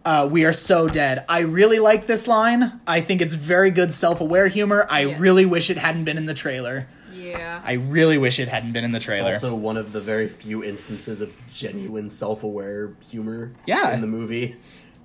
[0.08, 3.92] uh, we are so dead i really like this line i think it's very good
[3.92, 5.20] self-aware humor i Yes.
[5.20, 7.62] really wish it hadn't been in the trailer Yeah.
[7.66, 10.64] i really wish it hadn't been in the trailer Also, one of the very few
[10.64, 13.94] instances of genuine self-aware humor Yeah.
[13.94, 14.56] in the movie.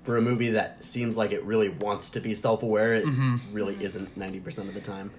[0.03, 3.37] For a movie that seems like it really wants to be self-aware, it Mm-hmm.
[3.53, 5.11] really isn't ninety percent of the time.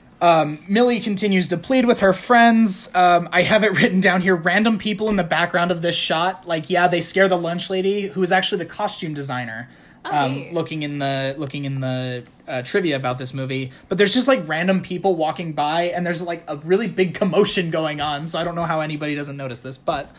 [0.68, 2.90] Millie continues to plead with her friends.
[2.94, 6.46] Um, i have it written down here random people in the background of this shot.
[6.46, 9.68] Like yeah they scare the lunch lady who is actually the costume designer
[10.04, 13.72] um, looking in the looking in the uh, trivia about this movie.
[13.88, 17.70] But there's just like random people walking by and there's like a really big commotion
[17.70, 20.14] going on so i don't know how anybody doesn't notice this but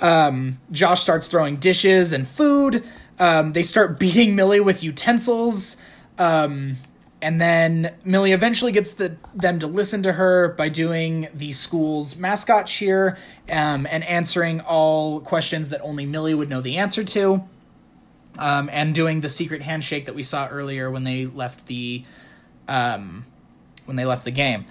[0.00, 2.84] um, josh starts throwing dishes and food.
[3.18, 5.76] Um, they start beating millie with utensils.
[6.18, 6.76] Um,
[7.22, 12.16] and then Millie eventually gets the, them to listen to her by doing the school's
[12.16, 13.16] mascot cheer
[13.48, 17.48] um, and answering all questions that only Millie would know the answer to,
[18.38, 22.04] um, and doing the secret handshake that we saw earlier when they left the
[22.66, 23.24] um,
[23.84, 24.66] when they left the game.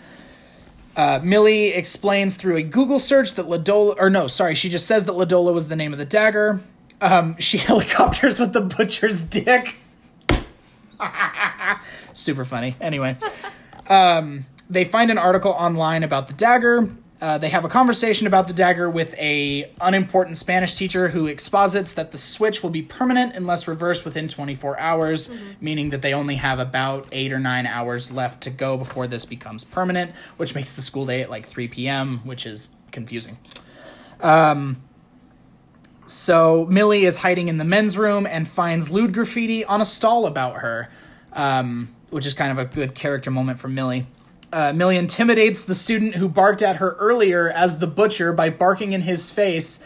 [0.95, 4.87] Uh, Millie explains through a Google search that La Dola, or no, sorry, she just
[4.87, 6.59] says that La Dola was the name of the dagger.
[6.99, 9.77] Um, she helicopters with the butcher's dick.
[12.13, 12.75] Super funny.
[12.79, 13.17] Anyway,
[13.87, 16.89] um, they find an article online about the dagger.
[17.19, 21.93] Uh, they have a conversation about the dagger with a unimportant Spanish teacher who exposits
[21.93, 26.35] that the switch will be permanent unless reversed within 24 hours, meaning that they only
[26.35, 30.73] have about eight or nine hours left to go before this becomes permanent, which makes
[30.73, 33.37] the school day at like 3 p.m., which is confusing.
[36.12, 40.26] So Millie is hiding in the men's room and finds lewd graffiti on a stall
[40.26, 40.89] about her,
[41.32, 44.08] um, which is kind of a good character moment for Millie.
[44.52, 48.91] Uh, Millie intimidates the student who barked at her earlier as the butcher by barking
[48.91, 49.82] in his face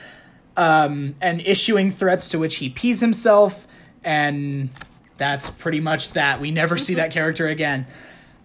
[0.58, 3.68] um, and issuing threats to which he pees himself,
[4.04, 4.70] and
[5.18, 6.42] that's pretty much that.
[6.42, 7.86] We never see that character again.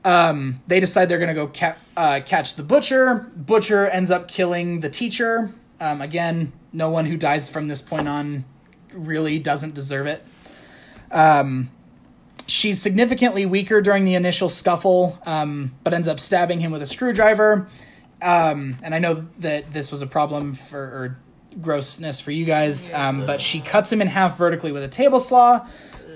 [0.05, 3.31] Um, they decide they're going to go ca- uh, catch the butcher.
[3.35, 5.55] Butcher ends up killing the teacher.
[5.81, 8.45] Um, again, no one who dies from this point on
[8.93, 10.25] really doesn't deserve it.
[11.11, 11.71] Um,
[12.47, 16.87] she's significantly weaker during the initial scuffle, um, but ends up stabbing him with a
[16.87, 17.69] screwdriver.
[18.23, 21.19] Um, and I know that this was a problem for or
[21.61, 25.21] grossness for you guys, um, but she cuts him in half vertically with a table
[25.21, 25.67] saw.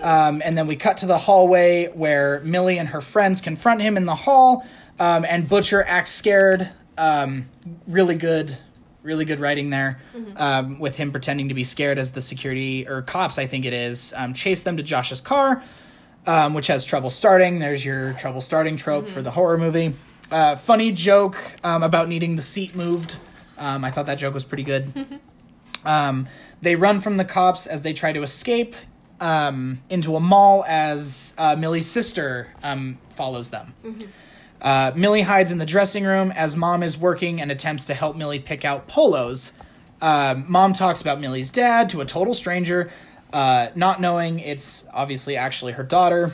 [0.03, 3.97] Um, and then we cut to the hallway where Millie and her friends confront him
[3.97, 4.67] in the hall,
[4.99, 6.69] um, and Butcher acts scared.
[6.99, 7.49] Um,
[7.87, 8.57] really good,
[9.05, 10.01] really good writing there,
[10.37, 13.73] um, with him pretending to be scared as the security or cops, I think it
[13.73, 15.63] is, um, chase them to Josh's car,
[16.27, 17.59] um, which has trouble starting.
[17.61, 19.95] There's your trouble starting trope for the horror movie.
[20.31, 23.19] Uh, funny joke um, about needing the seat moved.
[23.59, 25.07] Um, I thought that joke was pretty good.
[25.87, 26.29] Um,
[26.63, 28.75] they run from the cops as they try to escape
[29.21, 33.75] um, into a mall as uh, Millie's sister um, follows them.
[34.65, 38.17] Uh, Millie hides in the dressing room as mom is working and attempts to help
[38.17, 39.53] Millie pick out polos.
[40.01, 42.91] Um, mom talks about Millie's dad to a total stranger,
[43.33, 46.33] uh, not knowing it's obviously actually her daughter.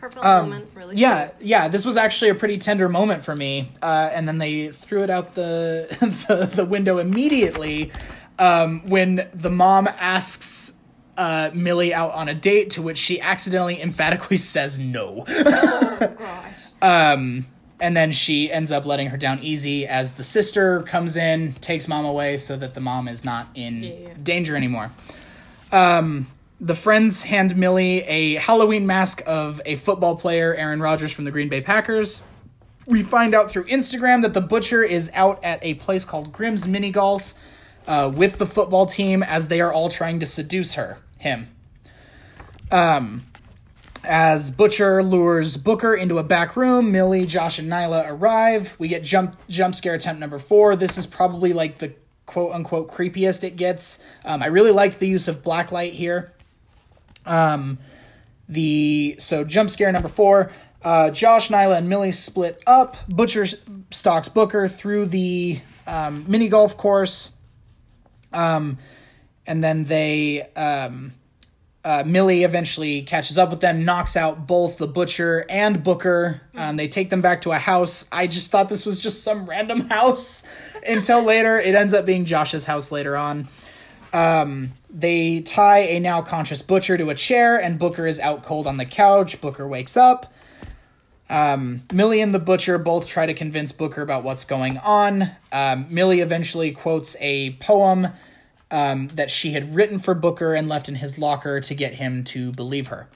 [0.00, 0.96] Heartfelt Um, moment, really.
[0.96, 1.46] yeah, sweet.
[1.46, 1.68] yeah.
[1.68, 5.10] This was actually a pretty tender moment for me, uh, and then they threw it
[5.10, 5.86] out the
[6.28, 7.92] the, the window immediately
[8.38, 10.76] um, when the mom asks
[11.16, 15.24] uh, Millie out on a date, to which she accidentally emphatically says no.
[15.28, 16.56] Oh gosh.
[16.82, 17.46] Um,
[17.80, 21.88] and then she ends up letting her down easy as the sister comes in, takes
[21.88, 24.08] mom away so that the mom is not in Yeah, yeah.
[24.22, 24.90] danger anymore.
[25.72, 26.26] Um,
[26.60, 31.30] the friends hand Millie a Halloween mask of a football player, Aaron Rodgers from the
[31.30, 32.22] Green Bay Packers.
[32.86, 36.66] We find out through Instagram that the butcher is out at a place called Grimm's
[36.66, 37.34] Mini Golf
[37.86, 41.48] uh, with the football team as they are all trying to seduce her, him.
[42.70, 43.22] Um,
[44.04, 48.76] as Butcher lures Booker into a back room, Millie, Josh, and Nyla arrive.
[48.78, 50.76] We get jump jump scare attempt number four.
[50.76, 51.94] This is probably like the
[52.26, 54.04] quote unquote creepiest it gets.
[54.24, 56.32] Um, I really liked the use of black light here.
[57.26, 57.78] Um,
[58.48, 60.50] the so jump scare number four.
[60.82, 62.96] Uh, Josh, Nyla, and Millie split up.
[63.08, 63.44] Butcher
[63.90, 67.32] stalks Booker through the um, mini golf course.
[68.32, 68.78] Um,
[69.46, 71.12] and then they um,
[71.84, 76.42] uh, Millie eventually catches up with them, knocks out both the butcher and Booker.
[76.54, 78.08] Um, they take them back to a house.
[78.12, 80.44] I just thought this was just some random house
[80.86, 81.58] until later.
[81.58, 83.48] It ends up being Josh's house later on.
[84.12, 88.66] Um, they tie a now conscious butcher to a chair, and Booker is out cold
[88.66, 89.40] on the couch.
[89.40, 90.32] Booker wakes up.
[91.30, 95.30] Um, Millie and the butcher both try to convince Booker about what's going on.
[95.52, 98.08] Um, Millie eventually quotes a poem
[98.70, 102.24] um, that she had written for Booker and left in his locker to get him
[102.24, 103.08] to believe her.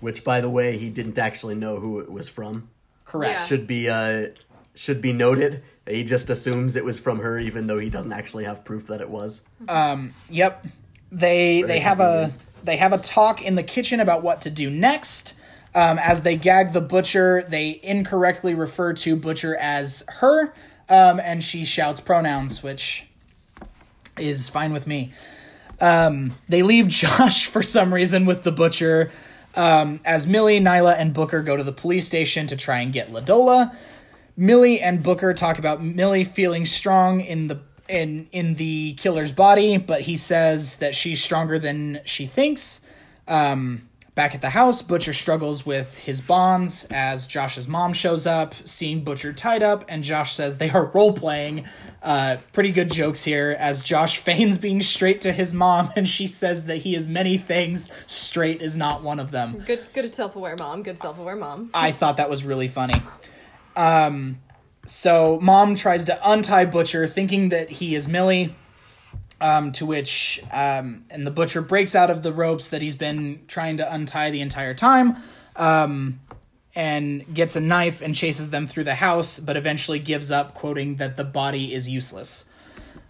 [0.00, 2.68] Which, by the way, he didn't actually know who it was from.
[3.04, 3.40] Correct.
[3.40, 3.44] Yeah.
[3.44, 4.28] Should be uh,
[4.74, 5.62] should be noted.
[5.84, 8.86] that He just assumes it was from her, even though he doesn't actually have proof
[8.88, 9.42] that it was.
[10.30, 10.66] Yep.
[11.10, 12.32] They they have a
[12.62, 15.34] they have a talk in the kitchen about what to do next.
[15.74, 20.54] Um, as they gag the butcher, they incorrectly refer to butcher as her,
[20.88, 23.05] um, and she shouts pronouns, which
[24.18, 25.12] is fine with me.
[25.80, 29.10] Um, they leave Josh for some reason with the butcher.
[29.54, 33.10] Um, as Millie, Nyla, and Booker go to the police station to try and get
[33.10, 33.74] La Dola.
[34.36, 39.78] Millie and Booker talk about Millie feeling strong in the in in the killer's body,
[39.78, 42.82] but he says that she's stronger than she thinks.
[43.26, 48.54] Um, back at the house, Butcher struggles with his bonds as Josh's mom shows up,
[48.64, 51.66] seeing Butcher tied up, and Josh says they are role playing.
[52.02, 56.26] Uh, pretty good jokes here as Josh feigns being straight to his mom, and she
[56.26, 57.90] says that he is many things.
[58.06, 59.62] Straight is not one of them.
[59.64, 60.82] Good, good self aware mom.
[60.82, 61.70] Good self aware mom.
[61.72, 63.00] I thought that was really funny.
[63.76, 64.40] Um,
[64.86, 68.54] so mom tries to untie Butcher, thinking that he is Millie.
[69.38, 73.42] Um, to which, um, and the butcher breaks out of the ropes that he's been
[73.48, 75.16] trying to untie the entire time,
[75.56, 76.20] um,
[76.74, 80.96] and gets a knife and chases them through the house, but eventually gives up, quoting
[80.96, 82.48] that the body is useless.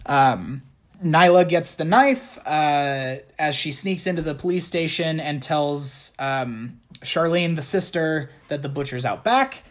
[0.05, 0.63] Um,
[1.01, 6.81] Nyla gets the knife uh, as she sneaks into the police station and tells um,
[7.03, 9.63] Charlene, the sister, that the butcher's out back.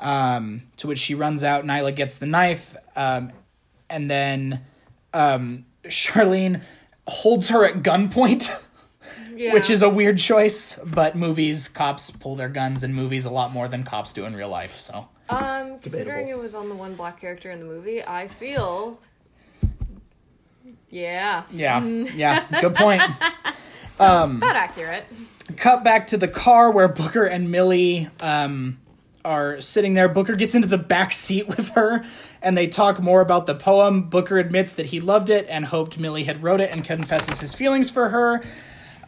[0.00, 1.64] Um, to which she runs out.
[1.64, 3.30] Nyla gets the knife, and
[3.88, 4.64] then
[5.14, 6.62] um, Charlene
[7.06, 8.64] holds her at gunpoint,
[9.36, 9.52] Yeah.
[9.52, 10.76] which is a weird choice.
[10.84, 14.34] But movies, cops pull their guns in movies a lot more than cops do in
[14.36, 14.78] real life.
[14.80, 16.30] So Um, considering Debatable.
[16.30, 18.98] it was on the one black character in the movie, I feel.
[20.90, 21.42] Yeah.
[21.50, 21.82] yeah,
[22.14, 23.02] yeah, good point.
[23.98, 25.04] About accurate.
[25.56, 28.78] cut back to the car where Booker and Millie um,
[29.24, 30.08] are sitting there.
[30.08, 32.04] Booker gets into the back seat with her,
[32.44, 34.02] and they talk more about the poem.
[34.02, 37.54] Booker admits that he loved it and hoped Millie had wrote it, and confesses his
[37.54, 38.42] feelings for her.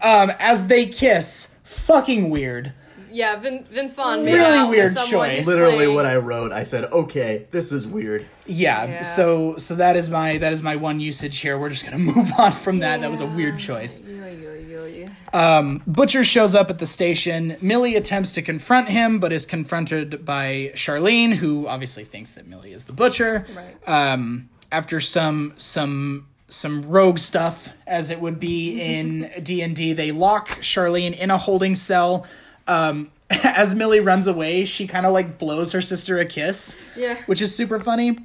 [0.02, 2.72] Um, as they kiss, fucking weird.
[3.12, 5.46] Yeah, Vin- Vince Vaughn made Really out weird choice.
[5.46, 9.00] Literally, playing- what I wrote, I said, "Okay, this is weird." Yeah, Yeah.
[9.02, 11.58] So so that is my that is my one usage here.
[11.58, 13.00] We're just gonna move on from that.
[13.00, 14.02] That was a weird choice.
[14.06, 15.06] Yo, yo, yo, yo.
[15.32, 17.56] Um, Butcher shows up at the station.
[17.60, 22.72] Millie attempts to confront him, but is confronted by Charlene, who obviously thinks that Millie
[22.72, 23.44] is the butcher.
[23.54, 23.88] Right.
[24.12, 29.92] Um, after some some some rogue stuff, as it would be in D and D,
[29.92, 32.24] they lock Charlene in a holding cell.
[32.66, 37.16] Um, as Millie runs away, she kind of like blows her sister a kiss, Yeah.
[37.26, 38.18] which is super funny.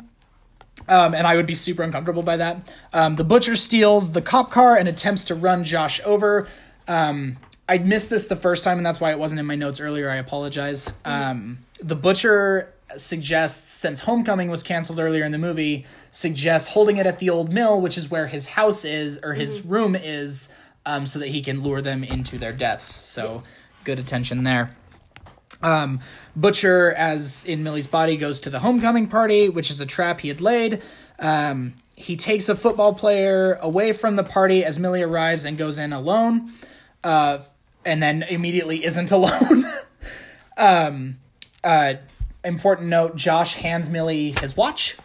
[0.88, 2.74] Um, and I would be super uncomfortable by that.
[2.94, 6.48] Um, the butcher steals the cop car and attempts to run Josh over.
[6.88, 7.38] Um,
[7.70, 10.10] I missed this the first time, and that's why it wasn't in my notes earlier.
[10.10, 10.94] I apologize.
[11.06, 17.06] Um, the butcher suggests, since Homecoming was canceled earlier in the movie, suggests holding it
[17.06, 20.54] at the old mill, which is where his house is or his room is,
[20.86, 22.86] um, so that he can lure them into their deaths.
[22.86, 23.44] So
[23.84, 24.76] good attention there.
[25.62, 26.00] Um,
[26.36, 30.30] Butcher, as in Millie's body, goes to the homecoming party, which is a trap he
[30.30, 30.82] had laid.
[31.20, 35.78] Um, he takes a football player away from the party as Millie arrives and goes
[35.78, 36.52] in alone,
[37.04, 37.40] uh,
[37.86, 39.66] and then immediately isn't alone.
[40.58, 41.18] um,
[41.64, 41.96] uh,
[42.44, 44.98] important note Josh hands Millie his watch.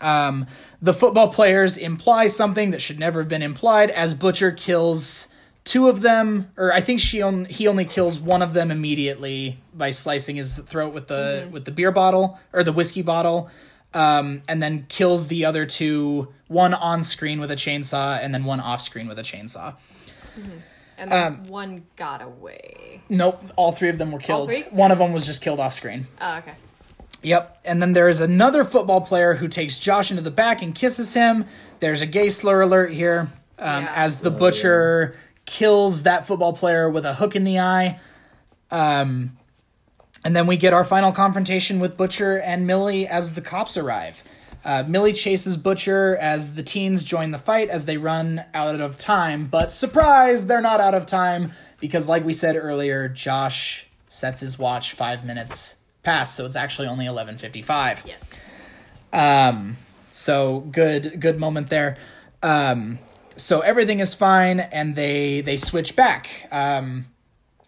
[0.00, 0.46] Um,
[0.82, 5.28] the football players imply something that should never have been implied as Butcher kills
[5.64, 9.58] two of them, or I think she on, he only kills one of them immediately
[9.74, 13.50] by slicing his throat with the with the beer bottle or the whiskey bottle,
[13.94, 18.44] um, and then kills the other two, one on screen with a chainsaw, and then
[18.44, 19.74] one off screen with a chainsaw.
[20.98, 23.00] And then Um, one got away.
[23.08, 24.48] Nope, all three of them were killed.
[24.50, 24.62] three?
[24.70, 26.06] One of them was just killed off screen.
[26.20, 26.52] Oh, okay.
[27.24, 27.58] Yep.
[27.64, 31.44] And then there's another football player who takes Josh into the back and kisses him.
[31.80, 33.92] There's a gay slur alert here um, Yeah.
[33.94, 35.14] as the butcher
[35.46, 37.98] kills that football player with a hook in the eye.
[38.70, 39.36] Um,
[40.24, 44.22] and then we get our final confrontation with Butcher and Millie as the cops arrive.
[44.64, 48.96] Uh, Millie chases Butcher as the teens join the fight as they run out of
[48.96, 49.46] time.
[49.46, 54.60] But surprise, they're not out of time because, like we said earlier, Josh sets his
[54.60, 58.04] watch five minutes past, so it's actually only eleven fifty-five.
[58.06, 58.44] Yes.
[59.12, 59.76] Um,
[60.10, 61.96] so good, good moment there.
[62.42, 63.00] Um,
[63.36, 66.48] so everything is fine, and they they switch back.
[66.50, 67.06] Um,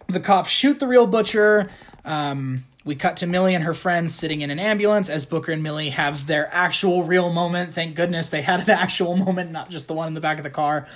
[0.07, 1.71] the cops shoot the real butcher.
[2.05, 5.63] Um, we cut to Millie and her friends sitting in an ambulance as Booker and
[5.63, 7.73] Millie have their actual real moment.
[7.73, 10.45] Thank goodness they had an actual moment, not just the one in the back of
[10.45, 10.87] the car.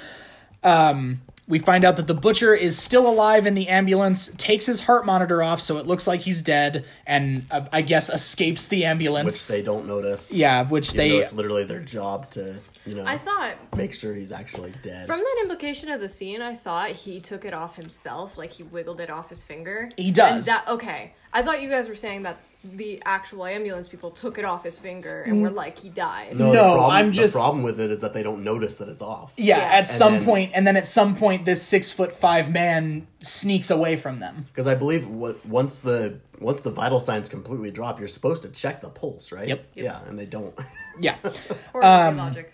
[0.63, 4.83] Um, we find out that the butcher is still alive in the ambulance, takes his
[4.83, 8.85] heart monitor off so it looks like he's dead, and uh, I guess escapes the
[8.85, 9.25] ambulance.
[9.25, 10.31] which they don't notice.
[10.31, 12.57] yeah, which Even they it's literally their job to,
[12.89, 15.07] you know, I thought make sure he's actually dead.
[15.07, 18.63] from that implication of the scene, I thought he took it off himself, like he
[18.65, 19.89] wiggled it off his finger.
[19.97, 20.47] He does.
[20.49, 21.13] And that okay.
[21.33, 24.79] I thought you guys were saying that the actual ambulance people took it off his
[24.79, 26.37] finger and were like he died.
[26.37, 28.77] no, No, the problem, I'm just- the problem with it is that they don't notice
[28.77, 29.33] that it's off.
[29.37, 29.65] Yeah, Yeah.
[29.79, 33.71] at some then- point, and then at some point, this six foot five man sneaks
[33.71, 34.47] away from them.
[34.49, 38.49] Because I believe what once the once the vital signs completely drop, you're supposed to
[38.49, 39.49] check the pulse, right?
[39.49, 39.65] Yep.
[39.75, 40.55] Yeah, and they don't.
[41.01, 41.17] Yeah.
[41.75, 42.53] Or Um, logic.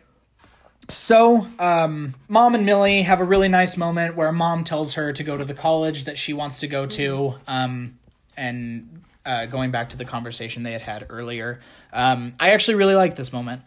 [0.89, 5.23] So, um, mom and Millie have a really nice moment where mom tells her to
[5.23, 7.99] go to the college that she wants to go to, um,
[8.37, 11.61] and uh, going back to the conversation they had had earlier.
[11.93, 13.63] Um, I actually really like this moment.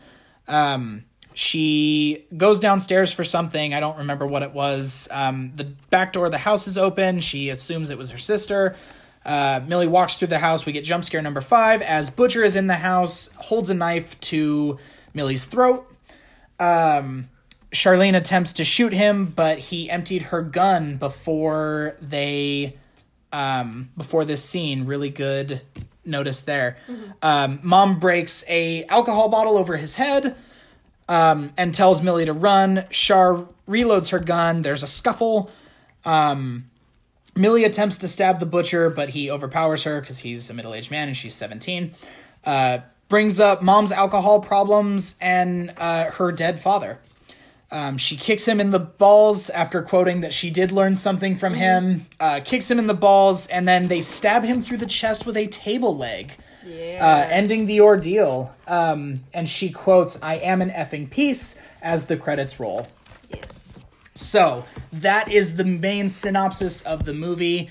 [0.47, 3.74] Um, she goes downstairs for something.
[3.74, 5.07] I don't remember what it was.
[5.11, 7.20] Um, the back door of the house is open.
[7.20, 8.76] She assumes it was her sister.
[9.26, 10.65] Uh, Millie walks through the house.
[10.65, 14.20] We get jump scare number five as Butcher is in the house, holds a knife
[14.22, 14.80] to
[15.13, 15.91] Millie's throat.
[16.60, 17.30] Um,
[17.72, 22.78] Charlene attempts to shoot him, but he emptied her gun before they,
[23.32, 24.86] um, before this scene.
[24.86, 25.62] Really good
[26.05, 26.78] notice there.
[27.22, 30.36] Um, Mom breaks a alcohol bottle over his head
[31.10, 32.86] um, and tells Millie to run.
[32.89, 34.62] Char reloads her gun.
[34.62, 35.51] There's a scuffle.
[36.05, 36.70] Um,
[37.36, 40.89] Millie attempts to stab the butcher, but he overpowers her because he's a middle aged
[40.89, 41.93] man and she's 17.
[42.45, 42.80] Uh,
[43.10, 46.99] brings up mom's alcohol problems and uh, her dead father.
[47.70, 51.53] Um, she kicks him in the balls after quoting that she did learn something from
[51.53, 52.08] him.
[52.20, 55.36] Uh, kicks him in the balls, and then they stab him through the chest with
[55.36, 56.32] a table leg
[56.99, 58.55] uh, ending the ordeal.
[58.68, 62.88] Um, and she quotes, I am an effing piece as the credits roll.
[63.30, 63.80] yes.
[64.14, 67.70] So that is the main synopsis of the movie.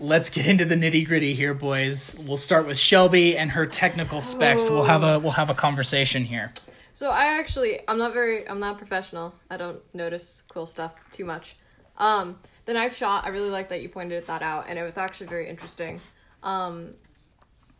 [0.00, 2.18] Let's get into the nitty gritty here, boys.
[2.26, 4.68] We'll start with Shelby and her technical specs.
[4.68, 6.52] We'll have a we'll have a conversation here.
[6.94, 9.36] So I actually I'm not very I'm not professional.
[9.50, 11.56] I don't notice cool stuff too much.
[11.96, 14.98] Um the knife shot, I really like that you pointed that out and it was
[14.98, 16.00] actually very interesting.
[16.42, 16.94] Um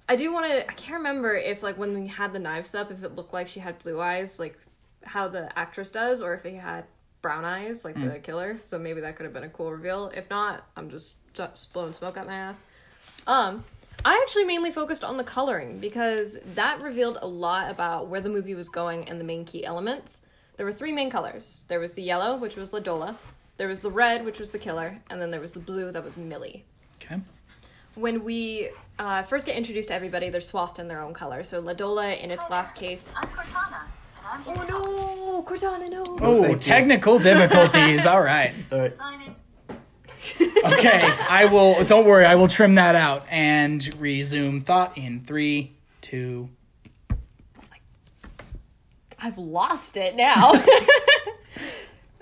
[0.09, 2.93] I do want to I can't remember if like when we had the knives up
[2.93, 4.57] if it looked like she had blue eyes like
[5.03, 6.85] how the actress does or if it had
[7.25, 8.59] brown eyes like the killer.
[8.63, 10.13] So maybe that could have been a cool reveal.
[10.15, 12.67] If not, I'm just just blowing smoke at my ass.
[13.27, 13.65] Um,
[14.05, 18.29] I actually mainly focused on the coloring because that revealed a lot about where the
[18.29, 20.21] movie was going and the main key elements.
[20.59, 21.65] There were three main colors.
[21.69, 23.17] There was the yellow, which was La Dola.
[23.57, 26.05] There was the red, which was the killer, and then there was the blue that
[26.05, 26.67] was Millie.
[26.97, 27.21] Okay.
[27.95, 28.69] When we
[28.99, 31.43] uh, first get introduced to everybody, they're swathed in their own color.
[31.43, 33.15] So La Dola in its glass case.
[33.17, 33.94] I'm Cortana, and I'm here
[34.47, 36.03] Oh no, Cortana, no.
[36.21, 36.59] Oh, thank you.
[36.59, 38.07] technical difficulties.
[38.07, 38.53] All right.
[38.73, 38.91] All right.
[38.91, 39.35] to sign it.
[40.65, 41.85] Okay, I will.
[41.85, 46.49] Don't worry, I will trim that out and resume thought in three, two.
[49.21, 50.53] I've lost it now.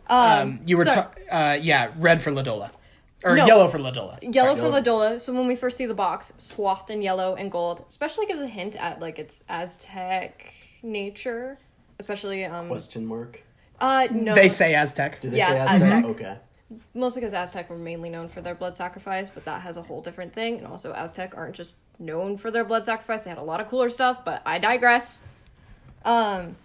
[0.09, 1.07] Um, you were, sorry.
[1.31, 2.71] ta- uh, yeah, red for La Dola,
[3.25, 3.47] or No.
[3.47, 4.19] yellow for La Dola.
[4.21, 4.61] Yellow Sorry.
[4.61, 5.19] for La Dola.
[5.19, 8.47] So when we first see the box, swathed in yellow and gold, especially gives a
[8.47, 10.53] hint at like its Aztec
[10.83, 11.57] nature.
[12.03, 13.43] Especially um Question mark.
[13.81, 15.21] uh no They say Aztec.
[15.21, 15.83] Do they Yeah, say Aztec?
[15.83, 16.05] Aztec.
[16.13, 16.37] Okay.
[16.95, 20.01] mostly because Aztec were mainly known for their blood sacrifice, but that has a whole
[20.03, 20.59] different thing.
[20.59, 23.67] And also Aztec aren't just known for their blood sacrifice; they had a lot of
[23.69, 24.25] cooler stuff.
[24.25, 25.23] But I digress.
[26.05, 26.57] Um.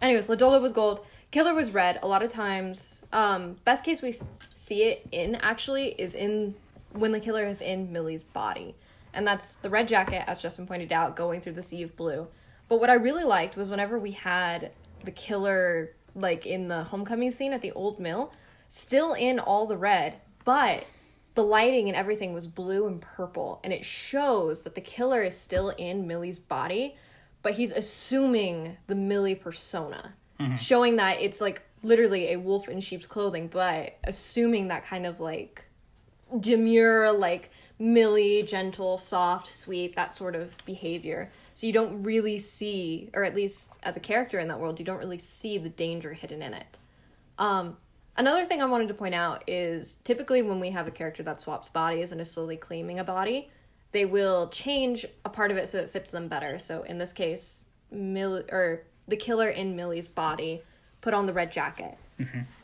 [0.00, 1.06] Anyways, La Dola was gold.
[1.30, 1.98] Killer was red.
[2.02, 6.54] A lot of times, um, best case we s- see it in actually is in
[6.92, 8.74] when the killer is in Millie's body,
[9.14, 12.26] and that's the red jacket, as Justin pointed out, going through the sea of blue.
[12.72, 14.70] But what I really liked was whenever we had
[15.04, 18.32] the killer like in the homecoming scene at the old mill,
[18.70, 20.14] still in all the red,
[20.46, 20.86] but
[21.34, 25.36] the lighting and everything was blue and purple, and it shows that the killer is
[25.36, 26.96] still in Millie's body,
[27.42, 30.56] but he's assuming the Millie persona, mm-hmm.
[30.56, 35.20] showing that it's like literally a wolf in sheep's clothing, but assuming that kind of
[35.20, 35.66] like
[36.40, 41.28] demure, like Millie, gentle, soft, sweet, that sort of behavior.
[41.54, 44.84] So you don't really see, or at least as a character in that world, you
[44.84, 46.78] don't really see the danger hidden in it.
[47.38, 47.76] Um,
[48.16, 51.40] another thing I wanted to point out is typically when we have a character that
[51.40, 53.50] swaps bodies and is slowly claiming a body,
[53.92, 56.58] they will change a part of it so it fits them better.
[56.58, 60.62] So in this case, Mill or the killer in Millie's body
[61.02, 61.98] put on the red jacket.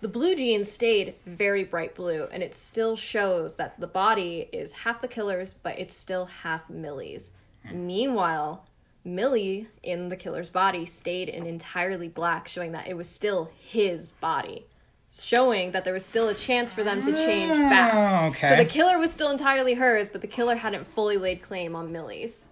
[0.01, 4.72] The blue jeans stayed very bright blue, and it still shows that the body is
[4.72, 7.32] half the killer's, but it's still half Millie's.
[7.72, 8.64] Meanwhile,
[9.09, 14.12] Millie in the killer's body stayed in entirely black, showing that it was still his
[14.12, 14.66] body.
[15.11, 17.94] Showing that there was still a chance for them to change back.
[17.94, 18.50] Oh, okay.
[18.50, 21.90] So the killer was still entirely hers, but the killer hadn't fully laid claim on
[21.90, 22.46] Millie's.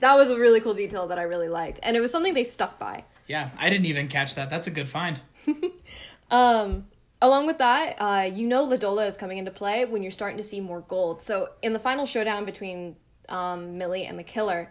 [0.00, 2.44] That was a really cool detail that I really liked, and it was something they
[2.44, 3.04] stuck by.
[3.26, 4.48] Yeah, I didn't even catch that.
[4.48, 5.20] That's a good find.
[6.30, 6.86] Um,
[7.20, 10.36] along with that, uh, you know La Dola is coming into play when you're starting
[10.36, 11.20] to see more gold.
[11.20, 12.96] So in the final showdown between
[13.28, 14.70] um, Millie and the killer,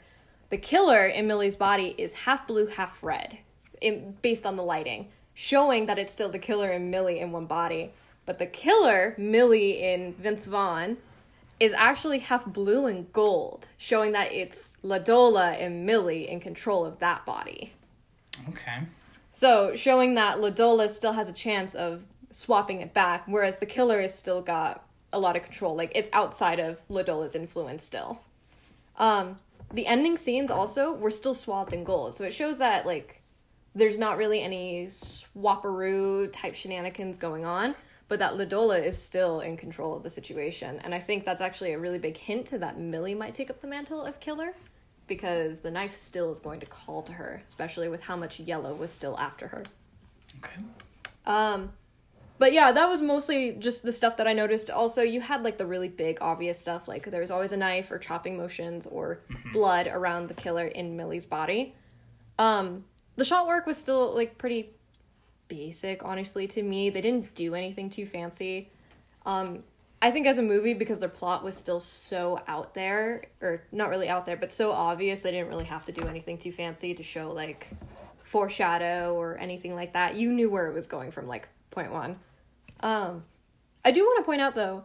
[0.50, 3.38] the killer in Millie's body is half blue, half red,
[3.82, 7.46] in, based on the lighting, showing that it's still the killer and Millie in one
[7.46, 7.92] body.
[8.26, 10.98] But the killer, Millie in Vince Vaughn,
[11.60, 16.86] is actually half blue and gold, showing that it's La Dola and Millie in control
[16.86, 17.74] of that body.
[18.50, 18.80] Okay.
[19.32, 23.66] So showing that La Dola still has a chance of swapping it back, whereas the
[23.66, 25.76] killer has still got a lot of control.
[25.76, 28.22] Like it's outside of La Dola's influence still.
[28.98, 29.38] Um,
[29.74, 33.22] the ending scenes also were still swapped in gold, so it shows that like
[33.76, 37.76] there's not really any swapperoo type shenanigans going on,
[38.08, 40.80] but that La Dola is still in control of the situation.
[40.84, 43.62] And I think that's actually a really big hint to that Millie might take up
[43.62, 44.54] the mantle of killer
[45.08, 48.74] because the knife still is going to call to her, especially with how much yellow
[48.74, 49.64] was still after her.
[50.40, 50.62] Okay.
[51.26, 51.72] Um,
[52.40, 54.72] but yeah, that was mostly just the stuff that I noticed.
[54.72, 57.92] Also, you had like the really big, obvious stuff, like there was always a knife
[57.92, 59.20] or chopping motions or
[59.52, 61.76] blood around the killer in Millie's body.
[62.40, 62.86] Um,
[63.18, 64.70] the shot work was still like pretty
[65.50, 66.90] basic, honestly, to me.
[66.90, 68.70] They didn't do anything too fancy.
[69.26, 69.64] Um,
[70.02, 73.90] I think as a movie, because their plot was still so out there, or not
[73.90, 76.94] really out there, but so obvious, they didn't really have to do anything too fancy
[76.94, 77.68] to show like
[78.24, 80.16] foreshadow or anything like that.
[80.16, 82.16] You knew where it was going from like point one.
[82.82, 83.24] Um,
[83.84, 84.84] I do want to point out though,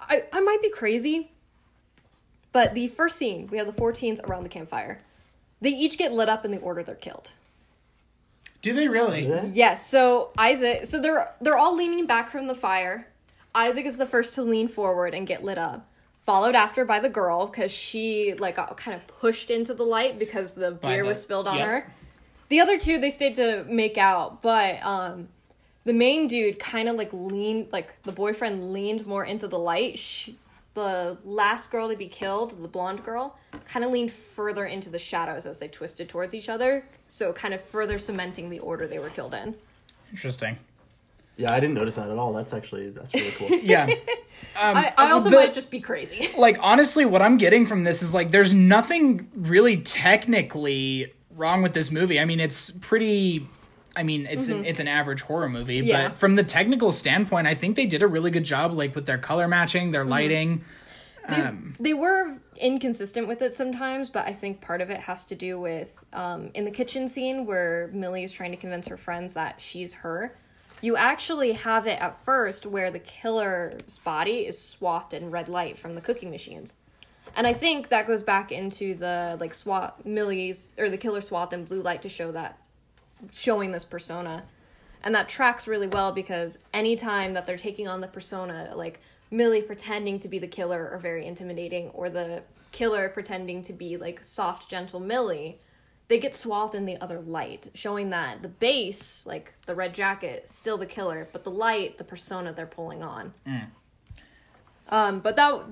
[0.00, 1.32] I, I might be crazy,
[2.52, 5.00] but the first scene, we have the four teens around the campfire.
[5.60, 7.30] They each get lit up in the order they're killed.
[8.60, 9.26] Do they really?
[9.26, 9.44] Yeah.
[9.52, 13.08] Yes, so Isaac, so they're they're all leaning back from the fire.
[13.54, 15.86] Isaac is the first to lean forward and get lit up,
[16.24, 20.18] followed after by the girl because she like got kind of pushed into the light
[20.18, 21.66] because the By beer the- was spilled on yep.
[21.66, 21.92] her.
[22.48, 25.28] The other two they stayed to make out, but um
[25.84, 29.98] the main dude kind of like leaned like the boyfriend leaned more into the light.
[29.98, 30.38] She,
[30.74, 33.36] the last girl to be killed, the blonde girl,
[33.68, 37.54] kind of leaned further into the shadows as they twisted towards each other, so kind
[37.54, 39.54] of further cementing the order they were killed in.
[40.10, 40.56] Interesting.
[41.36, 42.32] Yeah, I didn't notice that at all.
[42.32, 43.50] That's actually that's really cool.
[43.62, 43.86] Yeah.
[44.60, 46.28] Um, I, I also the- might just be crazy.
[46.38, 51.72] like honestly what i'm getting from this is like there's nothing really technically wrong with
[51.72, 53.46] this movie i mean it's pretty
[53.96, 55.88] i mean it's an it's an average horror movie Mm-hmm.
[55.88, 56.08] Yeah.
[56.08, 59.06] but from the technical standpoint i think they did a really good job like with
[59.06, 59.92] their color matching Mm-hmm.
[59.92, 60.64] their lighting
[61.80, 65.58] They were inconsistent with it sometimes, but I think part of it has to do
[65.58, 69.58] with um, in the kitchen scene where Millie is trying to convince her friends that
[69.60, 70.36] she's her.
[70.82, 75.78] You actually have it at first where the killer's body is swathed in red light
[75.78, 76.76] from the cooking machines.
[77.36, 81.54] And I think that goes back into the like swat Millie's or the killer swathed
[81.54, 82.58] in blue light to show that
[83.32, 84.44] showing this persona.
[85.02, 89.00] And that tracks really well because anytime that they're taking on the persona, like
[89.30, 93.96] Millie pretending to be the killer are very intimidating, or the killer pretending to be
[93.96, 95.60] like soft, gentle Millie,
[96.08, 100.48] they get swathed in the other light, showing that the base, like the red jacket,
[100.48, 103.32] still the killer, but the light, the persona they're pulling on.
[104.88, 105.64] Um, but that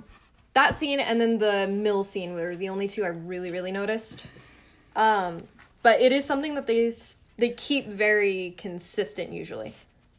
[0.54, 4.26] that scene and then the mill scene were the only two I really really noticed.
[4.96, 5.38] Um,
[5.82, 9.74] but it is something that they s- they keep very consistent usually.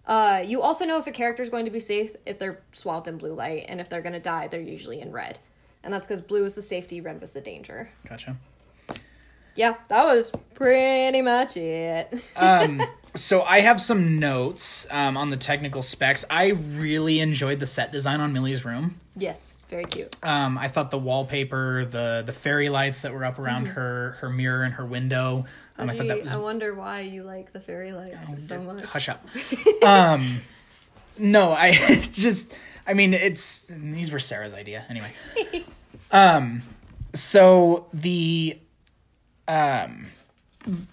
[0.06, 3.08] Uh, you also know if a character is going to be safe if they're swathed
[3.08, 5.38] in blue light, and if they're going to die, they're usually in red.
[5.84, 7.90] And that's because blue is the safety, red was the danger.
[8.08, 8.38] Gotcha.
[9.56, 12.14] Yeah, that was pretty much it.
[13.16, 16.26] So I have some notes um, on the technical specs.
[16.32, 18.98] I really enjoyed the set design on Millie's room.
[19.16, 20.16] yes, very cute.
[20.24, 24.30] Um, I thought the wallpaper, the the fairy lights that were up around her her
[24.30, 25.46] mirror and her window.
[25.78, 28.84] Um, I thought that was I wonder why you like the fairy lights so much.
[28.84, 29.26] hush up.
[29.84, 30.42] um,
[31.18, 31.72] no, I
[32.12, 32.54] just,
[32.86, 35.14] I mean, it's these were Sarah's idea anyway.
[36.12, 36.62] um,
[37.14, 38.60] so the,
[39.48, 40.08] um,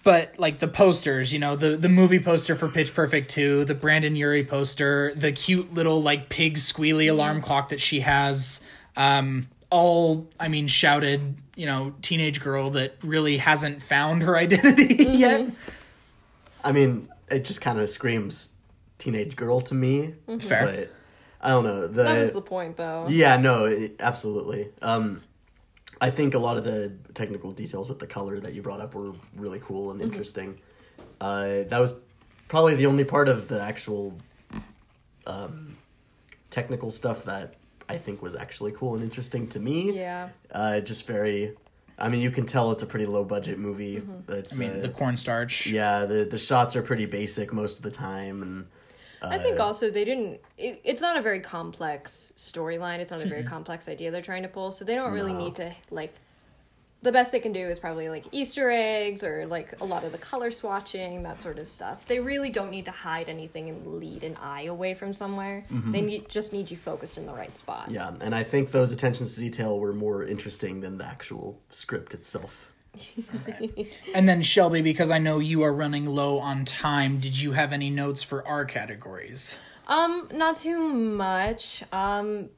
[0.03, 3.75] but like the posters, you know, the the movie poster for Pitch Perfect two, the
[3.75, 8.65] Brendon Urie poster, the cute little like pig squealy alarm clock that she has.
[8.95, 14.95] Um, all I mean, shouted, you know, teenage girl that really hasn't found her identity
[15.05, 15.49] yet.
[16.63, 18.49] I mean, it just kind of screams
[18.97, 20.13] teenage girl to me.
[20.39, 20.65] Fair.
[20.65, 20.91] But
[21.41, 21.87] I don't know.
[21.87, 23.07] The, That was the point, though.
[23.09, 24.69] Yeah, no, it, absolutely.
[24.81, 25.21] Um,
[25.99, 28.93] I think a lot of the technical details with the color that you brought up
[28.95, 30.59] were really cool and interesting.
[31.19, 31.93] Uh, that was
[32.47, 34.17] probably the only part of the actual
[35.27, 35.77] um,
[36.49, 37.55] technical stuff that
[37.89, 39.91] I think was actually cool and interesting to me.
[39.91, 40.29] Yeah.
[40.51, 41.55] Uh, just very.
[41.97, 44.01] I mean, you can tell it's a pretty low budget movie.
[44.27, 45.67] It's, I mean, uh, the cornstarch.
[45.67, 48.67] yeah, the the shots are pretty basic most of the time, and
[49.21, 50.41] I think uh, also they didn't.
[50.57, 52.99] It, it's not a very complex storyline.
[52.99, 53.49] It's not a very mm-hmm.
[53.49, 55.39] complex idea they're trying to pull, so they don't really No.
[55.39, 56.13] need to like.
[57.03, 60.11] The best they can do is probably like Easter eggs or like a lot of
[60.11, 62.05] the color swatching, that sort of stuff.
[62.05, 65.63] They really don't need to hide anything and lead an eye away from somewhere.
[65.71, 65.91] Mm-hmm.
[65.91, 67.89] They need, just need you focused in the right spot.
[67.89, 72.13] yeah, and I think those attentions to detail were more interesting than the actual script
[72.13, 72.70] itself.
[74.13, 77.71] And then Shelby, because I know you are running low on time, did you have
[77.71, 79.57] any notes for our categories?
[79.87, 81.83] Um, not too much.
[81.91, 82.49] Um,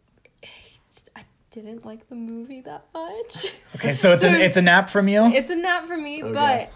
[1.16, 3.48] I didn't like the movie that much.
[3.76, 5.26] Okay, so it's an it's a nap from you.
[5.26, 6.70] it's a nap for me, Okay.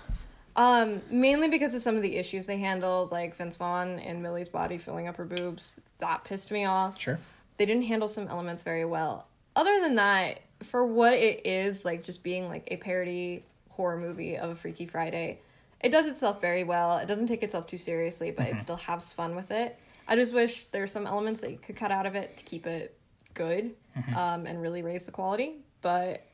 [0.56, 4.22] but um, mainly because of some of the issues they handled, like Vince Vaughn and
[4.24, 5.80] Millie's body filling up her boobs.
[6.00, 7.00] That pissed me off.
[7.00, 7.20] Sure.
[7.58, 9.28] They didn't handle some elements very well.
[9.56, 14.38] Other than that, for what it is, like just being like a parody horror movie
[14.38, 15.40] of a Freaky Friday,
[15.82, 16.98] it does itself very well.
[16.98, 19.78] It doesn't take itself too seriously, but it still has fun with it.
[20.08, 22.44] I just wish there were some elements that you could cut out of it to
[22.44, 22.98] keep it
[23.34, 23.72] good
[24.16, 25.58] um, and really raise the quality.
[25.82, 26.26] But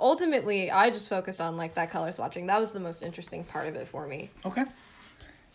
[0.00, 2.46] ultimately, I just focused on like that color swatching.
[2.46, 4.30] That was the most interesting part of it for me.
[4.44, 4.64] Okay.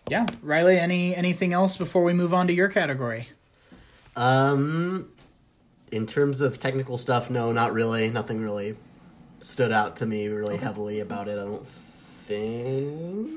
[0.10, 0.80] Yeah, Riley.
[0.80, 3.30] Any anything else before we move on to your category?
[4.16, 5.12] Um,
[5.92, 8.10] in terms of technical stuff, no, not really.
[8.10, 8.76] Nothing really
[9.40, 11.34] stood out to me really heavily about it.
[11.34, 13.30] I don't think.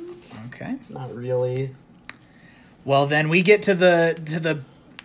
[0.46, 0.76] Okay.
[0.88, 1.74] Not really.
[2.84, 4.60] Well, then we get to the to the,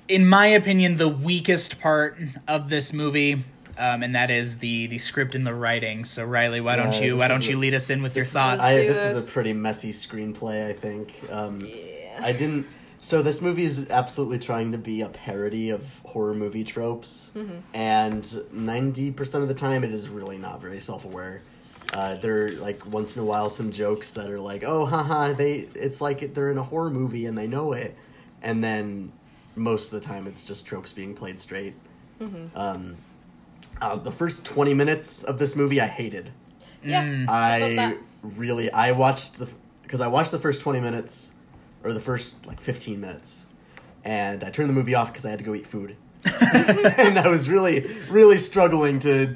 [0.07, 2.17] in my opinion, the weakest part
[2.47, 3.43] of this movie,
[3.77, 6.03] um, and that is the the script and the writing.
[6.05, 8.63] So Riley, why don't you why don't a- you lead us in with your thoughts?
[8.65, 9.17] I, this this.
[9.17, 11.13] is a pretty messy screenplay, I think.
[11.31, 11.59] Um,
[12.19, 12.65] I didn't.
[12.99, 17.31] So this movie is absolutely trying to be a parody of horror movie tropes,
[17.73, 21.41] and ninety percent of the time, it is really not very self-aware.
[21.93, 25.33] Uh, there are like once in a while some jokes that are like, "Oh, haha!"
[25.33, 27.95] They it's like they're in a horror movie and they know it,
[28.41, 29.11] and then
[29.55, 31.75] most of the time it's just tropes being played straight.
[32.55, 32.97] Um,
[33.81, 36.31] uh, the first twenty minutes of this movie, I hated.
[36.83, 37.25] Yeah.
[37.29, 39.49] I I really I watched the
[39.83, 41.31] because I watched the first twenty minutes
[41.87, 43.47] or the first like fifteen minutes,
[44.03, 45.95] and I turned the movie off because I had to go eat food,
[46.97, 49.35] and I was really really struggling to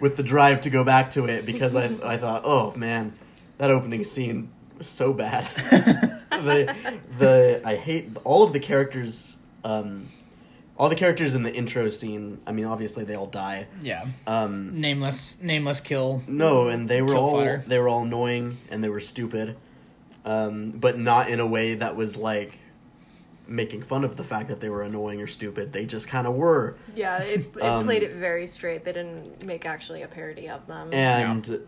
[0.00, 3.14] with the drive to go back to it because I I thought oh man
[3.58, 5.46] that opening scene was so bad.
[6.30, 6.74] the
[7.18, 9.38] the I hate all of the characters.
[9.64, 10.08] Um,
[10.78, 12.38] all the characters in the intro scene.
[12.46, 13.66] I mean, obviously they all die.
[13.80, 14.04] yeah.
[14.26, 16.22] Um, Nameless nameless kill.
[16.28, 17.64] no, and they were all fodder.
[17.66, 19.56] they were all annoying and they were stupid,
[20.26, 22.58] um, but not in a way that was like
[23.48, 25.72] making fun of the fact that they were annoying or stupid.
[25.72, 28.84] They just kind of were, Yeah, it, it Um, played it very straight.
[28.84, 30.92] They didn't make actually a parody of them.
[30.92, 31.66] and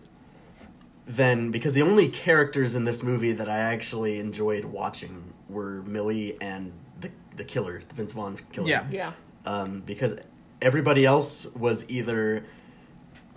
[1.07, 6.37] then because the only characters in this movie that I actually enjoyed watching were Millie
[6.41, 8.69] and the the killer, the Vince Vaughn killer.
[8.69, 8.85] Yeah.
[8.91, 9.13] yeah,
[9.47, 10.17] um, because
[10.61, 12.45] everybody else was either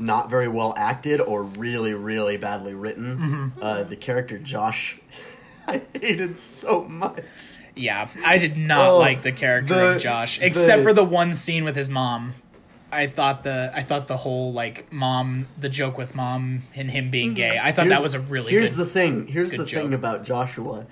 [0.01, 3.17] not very well acted or really, really badly written.
[3.17, 3.63] Mm-hmm.
[3.63, 4.99] Uh, the character Josh,
[5.67, 7.23] I hated so much.
[7.75, 11.05] Yeah, I did not Oh, like the character the- of Josh, the- except for the
[11.05, 12.33] one scene with his mom.
[12.93, 17.09] I thought the I thought the whole like mom the joke with mom and him
[17.09, 17.57] being gay.
[17.57, 18.85] I thought that was a really Here's good.
[18.85, 19.27] the thing.
[19.27, 20.85] Here's the thing about Joshua.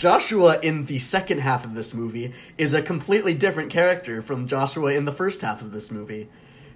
[0.00, 4.94] Joshua in the second half of this movie is a completely different character from Joshua
[4.94, 6.30] in the first half of this movie.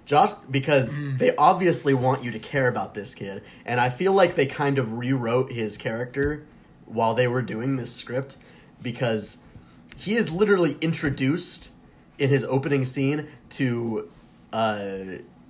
[0.05, 1.17] Josh because Mm.
[1.17, 4.77] they obviously want you to care about this kid and I feel like they kind
[4.77, 6.43] of rewrote his character
[6.85, 8.37] while they were doing this script
[8.83, 9.39] because
[9.97, 11.71] he is literally introduced
[12.19, 13.25] in his opening scene
[13.57, 14.07] to
[14.53, 14.97] uh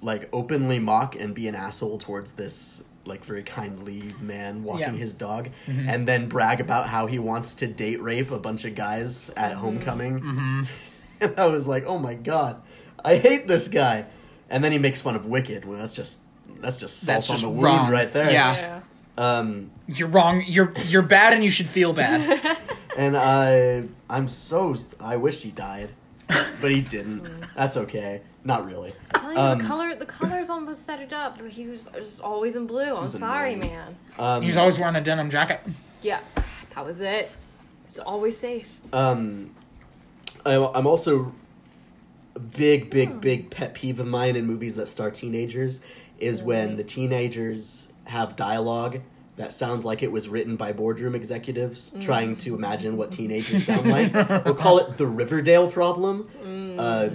[0.02, 4.92] like openly mock and be an asshole towards this like very kindly man walking Yeah.
[4.92, 5.88] his dog mm-hmm.
[5.88, 9.52] and then brag about how he wants to date rape a bunch of guys at
[9.52, 9.62] mm-hmm.
[9.62, 10.64] homecoming mm-hmm.
[11.22, 12.62] and i was like oh my god
[13.04, 14.06] i hate this guy
[14.50, 16.22] and then he makes fun of wicked well that's just
[16.62, 17.92] that's just salt That's on just the wound wrong.
[17.92, 18.56] right there Yeah.
[18.56, 18.82] Yeah.
[19.18, 20.44] um You're wrong.
[20.48, 22.58] You're you're bad, and you should feel bad.
[22.98, 25.92] and i i'm so i wish he died
[26.62, 27.24] but he didn't
[27.56, 31.12] that's okay not really I'm telling you, Um, the color, the colors almost set it
[31.12, 31.38] up.
[31.40, 32.96] But he was just always in blue.
[32.96, 33.72] I'm sorry, annoying.
[33.72, 33.96] man.
[34.20, 35.62] um, He's always wearing a denim jacket.
[36.04, 36.20] Yeah,
[36.76, 37.32] that was it.
[37.88, 38.78] It's always safe.
[38.94, 39.50] Um,
[40.46, 41.34] I'm, I'm also
[42.36, 45.82] a big, big, big pet peeve of mine in movies that star teenagers
[46.20, 49.02] is when the teenagers have dialogue
[49.38, 53.90] that sounds like it was written by boardroom executives trying to imagine what teenagers sound
[53.90, 54.14] like.
[54.46, 56.30] we'll call it the Riverdale problem.
[56.80, 57.10] Uh,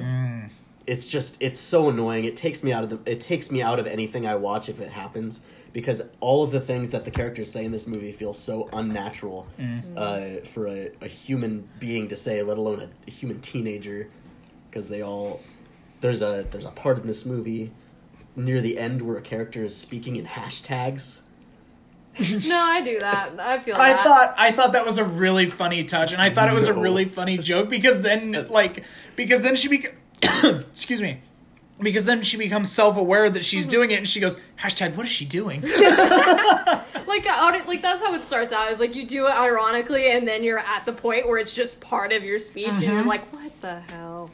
[0.86, 2.24] it's just it's so annoying.
[2.24, 4.80] It takes me out of the it takes me out of anything I watch if
[4.80, 5.40] it happens
[5.72, 9.46] because all of the things that the characters say in this movie feel so unnatural
[9.96, 14.10] uh, for a, a human being to say, let alone a, a human teenager.
[14.68, 15.40] Because they all
[16.00, 17.70] there's a there's a part in this movie
[18.36, 21.20] near the end where a character is speaking in hashtags.
[22.48, 23.32] No, I do that.
[23.38, 24.04] I feel I that.
[24.04, 26.74] thought I thought that was a really funny touch, and I thought it was a
[26.74, 28.84] really funny joke because then like
[29.16, 29.94] because then she bec-
[30.70, 31.20] excuse me
[31.80, 35.06] because then she becomes self aware that she's doing it, and she goes hashtag What
[35.06, 35.62] is she doing?
[37.06, 38.70] like out like that's how it starts out.
[38.70, 41.80] Is like you do it ironically, and then you're at the point where it's just
[41.80, 42.92] part of your speech, and Mm-hmm.
[42.96, 44.30] you're like, what the hell?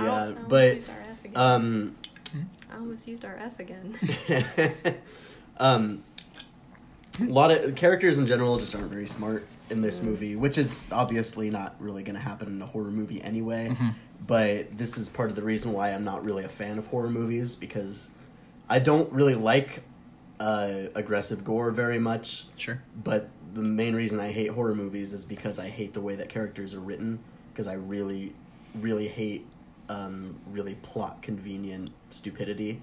[0.00, 1.36] I Yeah, almost but used our F again.
[1.36, 1.96] um,
[2.72, 3.98] I almost used our F again.
[5.58, 6.02] um,
[7.20, 10.78] a lot of characters in general just aren't very smart in this movie, which is
[10.92, 13.76] obviously not really going to happen in a horror movie anyway.
[14.26, 17.10] But this is part of the reason why I'm not really a fan of horror
[17.10, 18.08] movies because
[18.68, 19.82] I don't really like
[20.40, 22.46] uh, aggressive gore very much.
[22.56, 22.82] Sure.
[23.02, 26.28] But the main reason I hate horror movies is because I hate the way that
[26.28, 27.18] characters are written.
[27.52, 28.34] Because I really,
[28.74, 29.46] really hate
[29.88, 32.80] um, really plot convenient stupidity.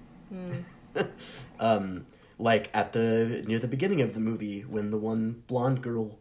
[1.60, 2.06] um,
[2.42, 6.18] like at the near the beginning of the movie when the one blonde girl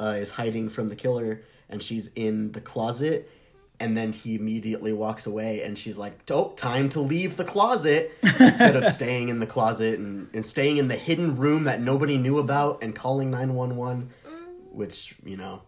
[0.00, 3.30] uh, is hiding from the killer and she's in the closet
[3.80, 8.12] and then he immediately walks away and she's like oh time to leave the closet
[8.22, 12.16] instead of staying in the closet and, and staying in the hidden room that nobody
[12.16, 14.10] knew about and calling 911
[14.74, 15.62] which you know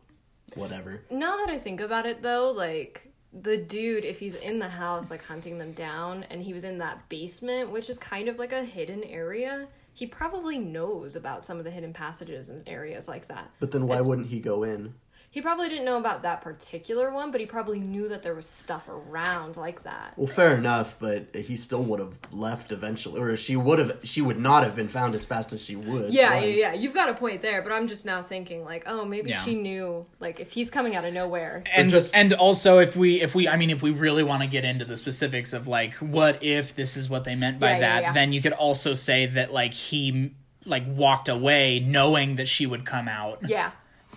[0.56, 1.02] whatever.
[1.10, 5.10] Now that I think about it, though, like the dude, if he's in the house,
[5.10, 8.52] like hunting them down, and he was in that basement, which is kind of like
[8.52, 13.26] a hidden area, he probably knows about some of the hidden passages and areas like
[13.28, 13.50] that.
[13.60, 14.92] but then why wouldn't he go in
[15.36, 18.46] He probably didn't know about that particular one, but he probably knew that there was
[18.46, 20.14] stuff around like that.
[20.16, 23.98] Well, fair enough, but he still would have left eventually, or she would have.
[24.02, 26.10] She would not have been found as fast as she would.
[26.10, 26.58] Yeah, yeah, was.
[26.58, 26.72] yeah.
[26.72, 29.42] You've got a point there, but I'm just now thinking like, oh, maybe Yeah.
[29.42, 30.06] she knew.
[30.20, 33.46] Like, if he's coming out of nowhere, and just- and also if we if we
[33.46, 36.74] I mean if we really want to get into the specifics of like what if
[36.74, 38.12] this is what they meant by Yeah, yeah, that, yeah.
[38.12, 40.32] then you could also say that like he
[40.64, 43.40] like walked away knowing that she would come out.
[43.46, 43.72] yeah,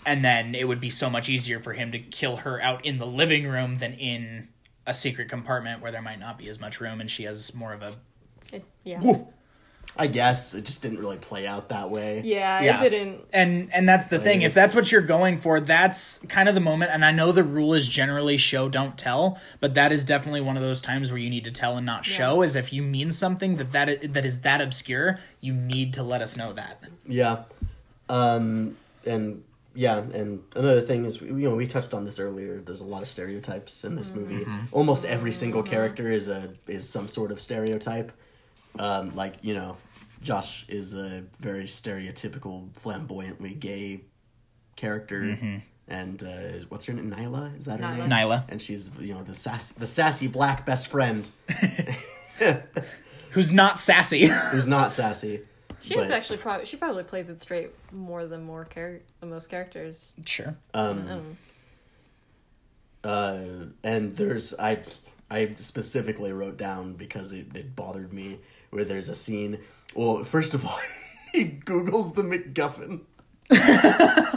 [0.10, 2.97] and then it would be so much easier for him to kill her out in
[2.97, 4.47] the living room than in
[4.88, 7.74] a secret compartment where there might not be as much room and she has more
[7.74, 7.93] of a
[8.51, 8.99] it, yeah,
[9.95, 12.24] I guess it just didn't really play out that way.
[12.26, 12.82] yeah, Yeah.
[12.84, 13.26] It didn't.
[13.34, 14.41] and and that's the thing.
[14.41, 17.43] If that's what you're going for that's kind of the moment and i know the
[17.43, 21.20] rule is generally show don't tell but that is definitely one of those times where
[21.20, 24.12] you need to tell and not show is if you mean something that that is,
[24.12, 26.84] that is that obscure you need to let us know that.
[27.05, 27.43] Yeah,
[28.10, 29.43] um, and
[29.76, 32.59] yeah, and another thing is, you know, we touched on this earlier.
[32.59, 34.45] There's a lot of stereotypes in this movie.
[34.72, 38.11] Almost every single character is a is some sort of stereotype.
[38.78, 39.78] Um, like you know,
[40.22, 44.01] Josh is a very stereotypical, flamboyantly gay
[44.76, 45.38] character.
[45.88, 47.11] And uh, what's her name?
[47.11, 47.57] Nyla?
[47.57, 47.97] Is that her Nyla.
[47.97, 48.09] name?
[48.09, 51.30] nyla And she's you know the sass the sassy black best friend
[53.32, 55.41] who's not sassy who's not sassy.
[55.90, 59.50] She is actually probably she probably plays it straight more than more char- than most
[59.50, 60.14] characters.
[60.26, 61.38] sure Um, Um,
[63.04, 63.40] uh,
[63.84, 64.84] and there's I
[65.32, 69.60] I specifically wrote down because it, it bothered me where there's a scene.
[69.96, 70.80] Well, first of all,
[71.34, 73.02] he googles the MacGuffin.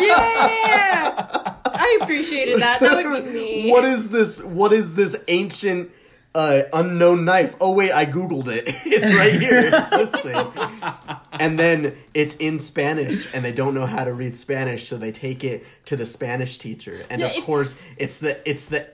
[0.00, 2.80] Yeah, I appreciated that.
[2.80, 3.30] That would be
[3.64, 3.70] me.
[3.70, 4.42] What is this?
[4.42, 5.90] What is this ancient
[6.34, 7.54] uh, unknown knife?
[7.60, 8.64] Oh wait, I googled it.
[8.86, 9.70] It's right here.
[9.72, 10.46] It's this thing.
[11.40, 15.10] And then it's in Spanish, and they don't know how to read Spanish, so they
[15.10, 17.04] take it to the Spanish teacher.
[17.10, 18.86] And Yeah, of if- course, it's the it's the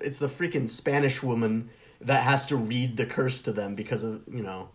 [0.00, 1.68] it's the freaking Spanish woman
[2.00, 4.68] that has to read the curse to them because of you know.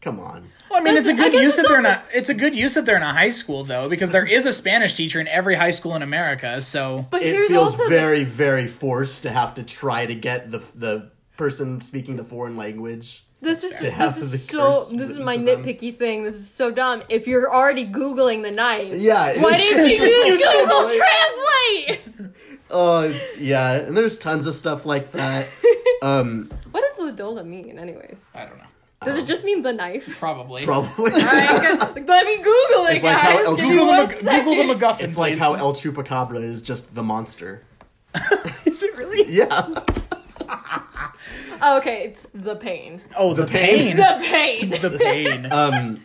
[0.00, 0.48] Come on.
[0.70, 2.54] Well, I mean, it's a good use that they're in also- a it's a good
[2.54, 5.28] use that they're in a high school though, because there is a Spanish teacher in
[5.28, 6.60] every high school in America.
[6.60, 10.50] So But It feels also the- very, very forced to have to try to get
[10.50, 13.24] the the person speaking the foreign language.
[13.40, 16.24] This is this is so this is my nitpicky thing.
[16.24, 17.02] This is so dumb.
[17.08, 19.40] If you're already googling the knife, Yeah.
[19.40, 22.34] why it didn't you just- use just Google like- Translate?
[22.70, 25.46] Oh, it's, yeah, and there's tons of stuff like that.
[26.02, 28.28] Um, What does La Dola mean, anyways?
[28.34, 28.64] I don't know.
[29.04, 30.18] Does it just mean the knife?
[30.20, 30.64] Probably.
[30.64, 31.10] probably.
[31.10, 31.22] Like,
[32.06, 33.46] Let me Google it, It's like how guys.
[33.46, 34.74] El Google the, one Mac- Google the.
[34.74, 35.00] MacGuffin.
[35.02, 37.62] It's like how El Chupacabra is just the monster.
[38.64, 39.28] is it really?
[39.32, 39.66] Yeah.
[41.60, 43.00] Oh, okay, it's the pain.
[43.16, 43.96] Oh, the, pain.
[43.96, 43.96] pain.
[43.96, 44.70] The pain.
[44.70, 45.48] the pain.
[45.52, 46.04] Um,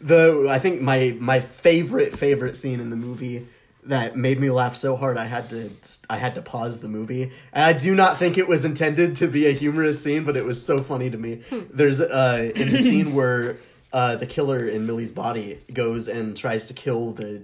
[0.00, 3.46] the I think my my favorite favorite scene in the movie
[3.84, 5.70] that made me laugh so hard I had to
[6.08, 7.32] I had to pause the movie.
[7.52, 10.44] And I do not think it was intended to be a humorous scene, but it
[10.44, 11.42] was so funny to me.
[11.50, 13.58] There's uh in the scene where
[13.92, 17.42] uh the killer in Millie's body goes and tries to kill the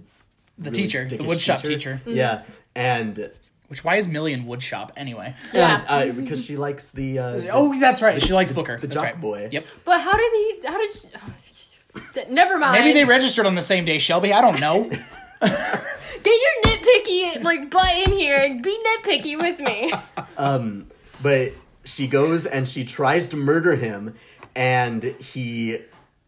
[0.58, 2.00] the really teacher, the dickish woodshop teacher.
[2.04, 2.42] Yeah,
[2.74, 3.30] and
[3.68, 5.34] Which why is Millie in woodshop anyway?
[5.52, 5.84] Yeah.
[5.88, 8.20] uh, because she likes the uh, Oh, that's right.
[8.20, 8.78] She likes Booker.
[8.78, 9.20] the that's jock right.
[9.20, 9.48] boy.
[9.50, 9.66] Yep.
[9.84, 10.66] But how did he?
[10.66, 10.96] How did?
[11.04, 12.82] You, never mind.
[12.82, 14.32] Maybe they registered on the same day, Shelby.
[14.32, 14.88] I don't know.
[15.40, 19.92] Get your nitpicky like butt in here and be nitpicky with me.
[20.36, 20.86] Um,
[21.22, 21.52] but
[21.84, 24.14] she goes and she tries to murder him,
[24.56, 25.78] and he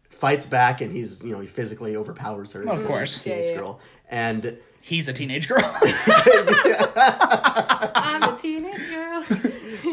[0.09, 2.61] fights back, and he's you know he physically overpowers her.
[2.63, 3.17] Of She's course.
[3.17, 3.59] a teenage Yeah, yeah.
[3.61, 3.79] girl,
[4.09, 5.61] and He's a teenage girl.
[7.95, 9.23] I'm a teenage girl.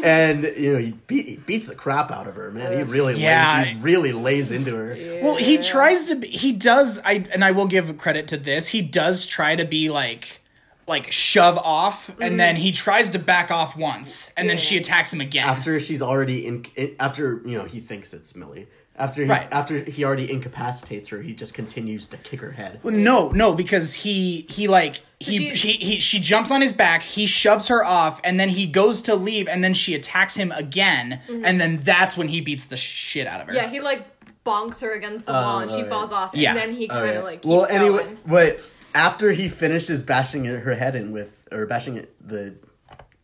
[0.03, 2.75] and you know he, beat, he beats the crap out of her, man.
[2.75, 3.59] He really Yeah.
[3.59, 4.97] lays, he really lays into her.
[5.21, 6.15] Well, he tries to.
[6.15, 6.99] Be, he does.
[7.05, 8.69] I and I will give credit to this.
[8.69, 10.41] He does try to be like,
[10.87, 12.37] like shove off, and mm-hmm.
[12.37, 15.47] then he tries to back off once, and then she attacks him again.
[15.47, 18.67] After she's already in, in, after you know he thinks it's Millie.
[18.99, 19.47] After he, Right.
[19.51, 22.79] after he already incapacitates her, he just continues to kick her head.
[22.83, 27.01] no, no, because he he like he, she- she he she jumps on his back,
[27.01, 30.51] he shoves her off, and then he goes to leave, and then she attacks him
[30.51, 31.45] again, mm-hmm.
[31.45, 33.53] and then that's when he beats the shit out of her.
[33.53, 34.05] Yeah, he like
[34.45, 35.89] bonks her against the wall and she oh, alright.
[35.91, 36.53] falls off, and Yeah.
[36.53, 37.21] then he Oh, kind of yeah.
[37.21, 38.17] like keeps well, anyway, going.
[38.25, 38.59] but
[38.95, 42.55] after he finishes bashing her head in with, or bashing it, the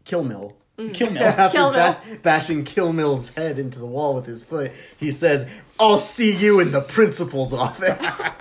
[0.05, 0.55] kill mill.
[0.93, 1.23] Kill Mill.
[1.23, 5.47] After Kill ba- bashing Kill Mill's head into the wall with his foot, he says,
[5.79, 8.27] "I'll see you in the principal's office."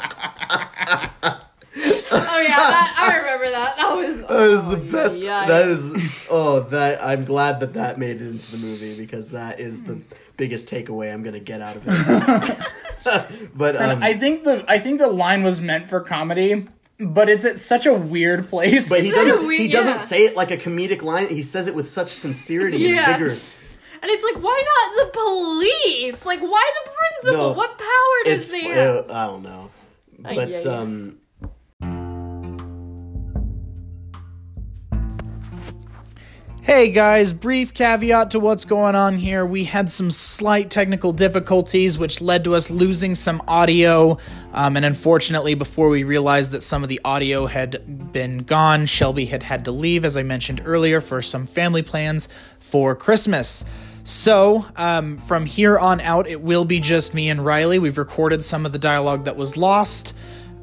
[1.76, 3.76] Oh yeah, that, I remember that.
[3.76, 5.22] That was that that is the best.
[5.22, 5.48] yikes.
[5.48, 6.26] That is.
[6.30, 10.00] Oh, that I'm glad that that made it into the movie because that is the
[10.36, 13.48] biggest takeaway I'm gonna get out of it.
[13.56, 16.68] but um, I think the I think the line was meant for comedy,
[16.98, 18.88] but it's at such a weird place.
[18.88, 19.46] but he Such a doesn't.
[19.46, 19.96] weird- he doesn't yeah.
[19.98, 21.28] say it like a comedic line.
[21.28, 23.10] He says it with such sincerity Yeah.
[23.14, 23.30] and vigor.
[24.02, 26.24] and it's like, why not the police?
[26.26, 27.48] Like, why the principal?
[27.50, 28.50] No, what power does It's.
[28.52, 29.10] they have?
[29.10, 29.70] uh, I don't know,
[30.24, 30.70] Ay, but yeah, yeah.
[30.78, 31.16] um.
[36.64, 39.44] Hey guys, brief caveat to what's going on here.
[39.44, 44.16] We had some slight technical difficulties, which led to us losing some audio.
[44.54, 49.26] Um, and unfortunately, before we realized that some of the audio had been gone, Shelby
[49.26, 53.66] had had to leave, as I mentioned earlier, for some family plans for Christmas.
[54.04, 57.78] So, um, from here on out, it will be just me and Riley.
[57.78, 60.14] We've recorded some of the dialogue that was lost.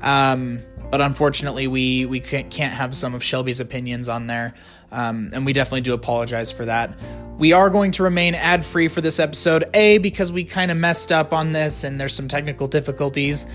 [0.01, 4.53] Um, but unfortunately, we we can't, can't have some of Shelby's opinions on there,
[4.91, 6.97] um, and we definitely do apologize for that.
[7.37, 10.77] We are going to remain ad free for this episode, a because we kind of
[10.77, 13.47] messed up on this and there's some technical difficulties.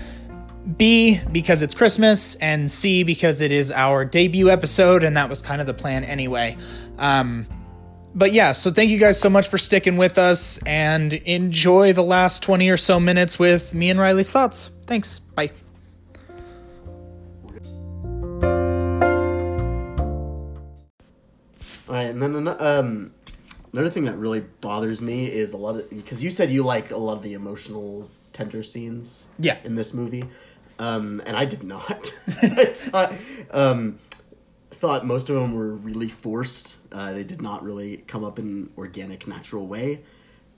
[0.75, 5.41] B because it's Christmas, and C because it is our debut episode, and that was
[5.41, 6.57] kind of the plan anyway.
[6.97, 7.47] Um,
[8.13, 12.03] but yeah, so thank you guys so much for sticking with us, and enjoy the
[12.03, 14.71] last twenty or so minutes with me and Riley's thoughts.
[14.87, 15.19] Thanks.
[15.19, 15.51] Bye.
[21.87, 23.11] All right, and then um,
[23.71, 26.91] another thing that really bothers me is a lot of because you said you like
[26.91, 29.29] a lot of the emotional tender scenes.
[29.39, 29.57] Yeah.
[29.63, 30.25] In this movie,
[30.79, 32.11] um, and I did not.
[32.93, 33.17] I,
[33.51, 33.99] um,
[34.71, 36.77] thought most of them were really forced.
[36.91, 40.01] Uh, they did not really come up in an organic, natural way.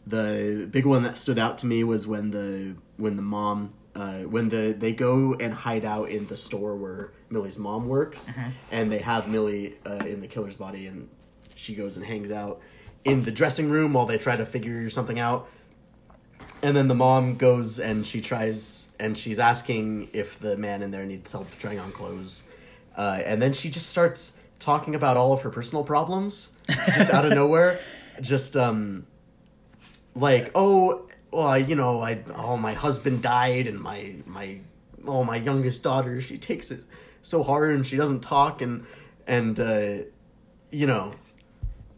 [0.07, 4.21] The big one that stood out to me was when the when the mom uh,
[4.21, 8.29] when the they go and hide out in the store where Millie's mom works,
[8.71, 11.07] and they have Millie uh, in the killer's body, and
[11.59, 12.61] she goes and hangs out
[13.03, 15.49] in the dressing room while they try to figure something out.
[16.61, 20.91] And then the mom goes and she tries and she's asking if the man in
[20.91, 22.43] there needs help trying on clothes.
[22.95, 27.25] Uh, and then she just starts talking about all of her personal problems just out
[27.25, 27.77] of nowhere.
[28.21, 29.05] Just um
[30.15, 34.59] like, oh, well, you know, I oh my husband died and my my
[35.05, 36.83] oh my youngest daughter, she takes it
[37.21, 38.85] so hard and she doesn't talk and
[39.27, 39.97] and uh
[40.71, 41.13] you know,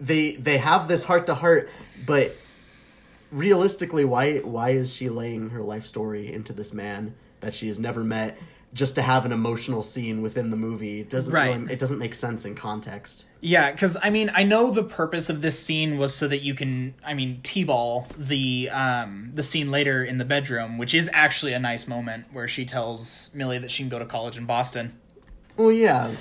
[0.01, 1.69] they they have this heart to heart,
[2.05, 2.35] but
[3.31, 7.79] realistically, why why is she laying her life story into this man that she has
[7.79, 8.37] never met
[8.73, 11.01] just to have an emotional scene within the movie?
[11.01, 11.55] It doesn't Right.
[11.57, 13.25] really, it doesn't make sense in context.
[13.41, 16.53] Yeah, because I mean, I know the purpose of this scene was so that you
[16.53, 21.53] can, I mean, t-ball the um the scene later in the bedroom, which is actually
[21.53, 24.97] a nice moment where she tells Millie that she can go to college in Boston.
[25.57, 26.11] Well, yeah,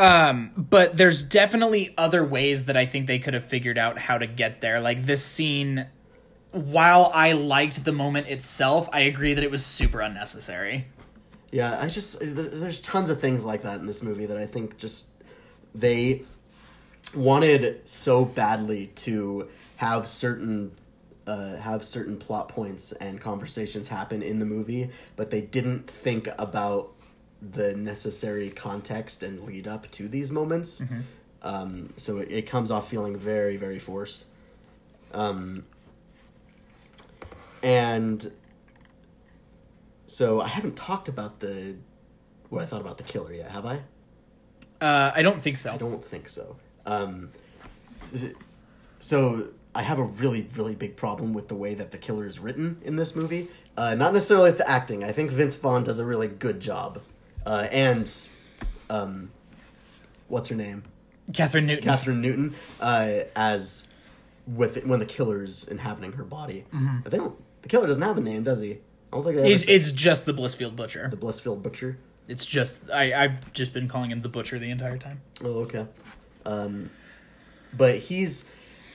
[0.00, 4.16] Um, but there's definitely other ways that I think they could have figured out how
[4.16, 4.80] to get there.
[4.80, 5.86] Like this scene,
[6.52, 10.86] while I liked the moment itself, I agree that it was super unnecessary.
[11.52, 11.78] yeah.
[11.78, 15.04] I just there's tons of things like that in this movie that I think just
[15.74, 16.22] they
[17.14, 20.72] wanted so badly to have certain
[21.26, 26.26] uh, have certain plot points and conversations happen in the movie, but they didn't think
[26.38, 26.92] about
[27.42, 30.82] the necessary context and lead up to these moments.
[31.42, 34.26] Um, so it, it comes off feeling very, very forced.
[35.14, 35.64] Um,
[37.62, 38.32] and
[40.06, 41.76] so I haven't talked about the
[42.48, 43.80] what I thought about the killer yet, have I?
[44.80, 45.72] Uh, I don't think so.
[45.72, 46.56] I don't think so.
[46.86, 47.30] Um,
[48.12, 48.36] it-
[48.98, 52.38] so I have a really, really big problem with the way that the killer is
[52.38, 53.48] written in this movie.
[53.76, 55.04] Uh, not necessarily with the acting.
[55.04, 57.00] I think Vince Vaughn does a really good job.
[57.46, 58.28] Uh, and,
[58.88, 59.30] um,
[60.28, 60.82] what's her name?
[61.32, 61.88] Kathryn Newton.
[61.88, 63.86] Kathryn Newton uh, as
[64.46, 66.64] with when the killer's inhabiting her body.
[67.04, 67.36] They don't.
[67.62, 68.72] The killer doesn't have a name, does he?
[68.72, 71.08] I don't think they It's, it's just the Blissfield Butcher.
[71.08, 71.98] the Blissfield Butcher.
[72.28, 75.20] It's just I I've just been calling him the Butcher the entire time.
[75.44, 75.86] Oh, okay.
[76.46, 76.90] Um,
[77.76, 78.44] but he's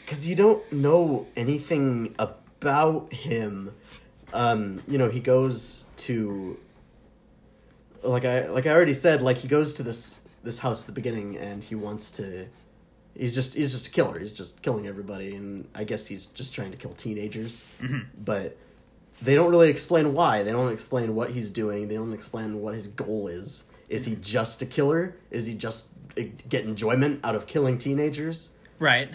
[0.04, 3.74] because you don't know anything about him.
[4.34, 6.58] Um, you know, he goes to
[8.06, 10.94] like I like I already said, like he goes to this this house at the
[10.94, 12.48] beginning, and he wants to.
[13.18, 14.20] He's just he's just a killer.
[14.20, 17.66] He's just killing everybody, and I guess he's just trying to kill teenagers.
[18.24, 18.58] But
[19.22, 20.44] they don't really explain why.
[20.44, 21.88] They don't explain what he's doing.
[21.88, 23.66] They don't explain what his goal is.
[23.88, 25.16] Is he just a killer?
[25.32, 25.88] Is he just
[26.20, 28.50] uh, get enjoyment out of killing teenagers?
[28.80, 29.10] Right.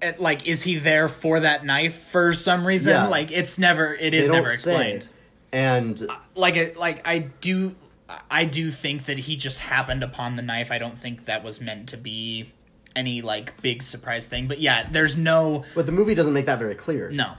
[0.00, 2.92] And, like, is he there for that knife for some reason?
[2.92, 3.06] Yeah.
[3.08, 3.94] Like, it's never.
[3.94, 4.54] it is They is don't never say.
[4.54, 5.08] explained.
[5.52, 7.74] And Like, it, like I do.
[8.30, 10.70] I do think that he just happened upon the knife.
[10.72, 12.50] I don't think that was meant to be
[12.94, 14.48] any like big surprise thing.
[14.48, 17.10] But yeah, there's no but the movie doesn't make that very clear.
[17.10, 17.34] no.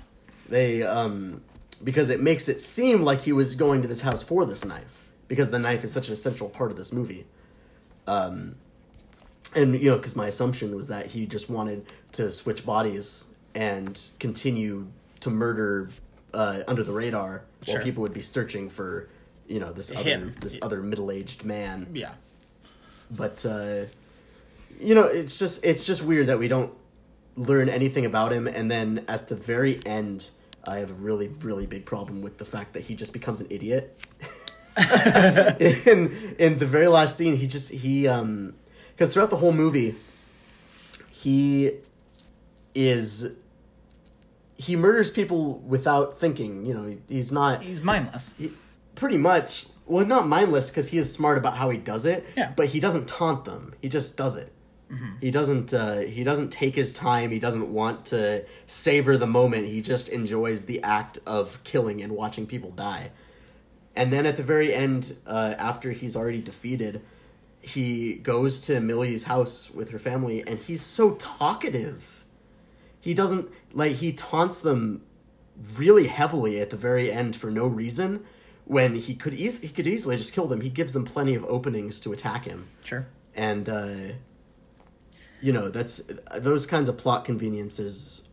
[0.50, 1.42] They um
[1.84, 5.02] because it makes it seem like he was going to this house for this knife
[5.28, 7.26] because the knife is such an essential part of this movie.
[8.08, 8.56] Um
[9.56, 14.10] and you know cuz my assumption was that he just wanted to switch bodies and
[14.20, 14.88] continue
[15.20, 15.90] to murder
[16.34, 17.76] uh, under the radar Sure.
[17.76, 19.08] while people would be searching for
[19.54, 20.36] you know this other Him.
[20.42, 22.14] this other middle-aged man Yeah.
[23.12, 23.82] but uh,
[24.80, 26.72] you know it's just it's just weird that we don't
[27.36, 30.30] learn anything about him and then at the very end
[30.66, 33.48] i have a really really big problem with the fact that he just becomes an
[33.50, 33.86] idiot
[35.92, 38.54] in in the very last scene he just he um
[38.92, 39.96] because throughout the whole movie
[41.12, 41.72] he
[42.76, 43.32] is
[44.56, 48.34] he murders people without thinking you know he, he's not He's mindless.
[48.38, 48.52] he,
[48.96, 52.54] pretty much well not mindless because he is smart about how he does it Yeah.
[52.56, 53.74] but he doesn't taunt them.
[53.82, 54.52] He just does it.
[55.22, 57.32] He doesn't uh, he doesn't take his time.
[57.32, 59.68] He doesn't want to savor the moment.
[59.68, 63.10] He just enjoys the act of killing and watching people die.
[63.96, 67.02] And then at the very end uh, after he's already defeated
[67.62, 72.24] he goes to millie's house with her family and he's so talkative.
[73.00, 75.02] He doesn't like he taunts them
[75.76, 78.24] really heavily at the very end for no reason
[78.66, 80.62] when he could eas- he could easily just kill them.
[80.62, 82.68] He gives them plenty of openings to attack him.
[82.84, 83.06] Sure.
[83.36, 83.96] and uh
[85.42, 85.98] you know that's
[86.38, 88.30] those kinds of plot conveniences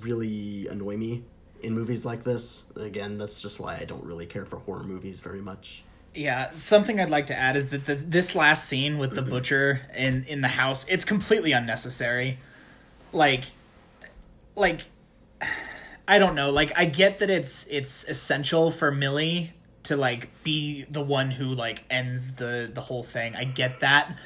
[0.00, 1.22] really annoy me
[1.62, 2.64] in movies like this.
[2.76, 5.84] Again that's just why i don't really care for horror movies very much.
[6.14, 9.82] Yeah, something I'd like to add is that the, this last scene with the butcher
[9.96, 12.38] in in the house, it's completely unnecessary.
[13.12, 13.44] Like
[14.56, 14.86] like
[16.08, 19.52] I don't know, like I get that it's it's essential for Millie
[19.88, 23.36] to like be the one who like ends the the whole thing.
[23.36, 24.16] I get that.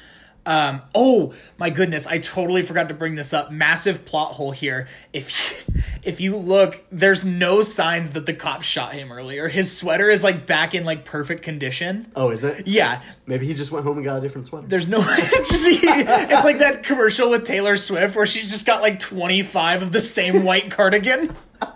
[0.45, 3.49] Um oh my goodness, I totally forgot to bring this up.
[3.49, 4.87] Massive plot hole here.
[5.13, 5.65] If
[6.03, 9.47] if you look, there's no signs that the cop shot him earlier.
[9.47, 12.11] His sweater is like back in like perfect condition.
[12.13, 12.67] Oh, is it?
[12.67, 14.67] Yeah, Maybe he just went home and got a different sweater.
[14.67, 18.81] there's no it's, just- it's like that commercial with Taylor Swift where she's just got
[18.81, 21.33] like 25 of the same white cardigan.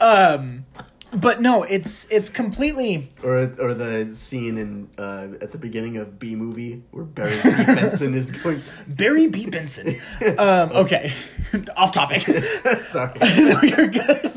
[0.00, 0.64] Um
[1.12, 6.18] but no, it's it's completely or or the scene in uh, at the beginning of
[6.18, 7.50] B movie where Barry B.
[7.66, 8.60] Benson is going.
[8.88, 9.46] Barry B.
[9.46, 9.96] Benson.
[10.38, 11.12] Um okay.
[11.76, 12.20] Off topic.
[12.20, 13.18] Sorry.
[13.20, 14.32] no, you're good.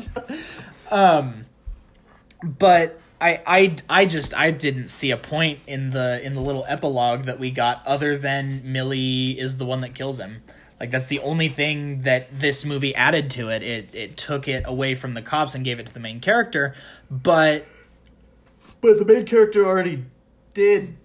[0.90, 1.46] Um,
[2.42, 6.64] but I, I, I just I didn't see a point in the in the little
[6.68, 10.42] epilogue that we got other than Millie is the one that kills him.
[10.82, 13.62] Like that's the only thing that this movie added to it.
[13.62, 16.74] It it took it away from the cops and gave it to the main character.
[17.08, 17.66] But
[18.80, 20.02] But the main character already
[20.54, 20.96] did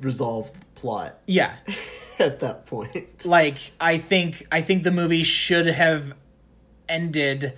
[0.00, 1.54] resolve the plot yeah,
[2.18, 3.26] at that point.
[3.26, 6.14] like I think I think the movie should have
[6.88, 7.52] ended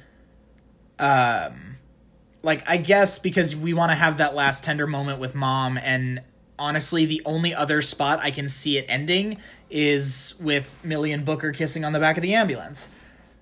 [0.98, 1.76] um
[2.42, 6.22] like I guess because we want to have that last tender moment with mom and
[6.62, 9.38] honestly the only other spot I can see it ending
[9.68, 12.90] is with Millie and Booker kissing on the back of the ambulance.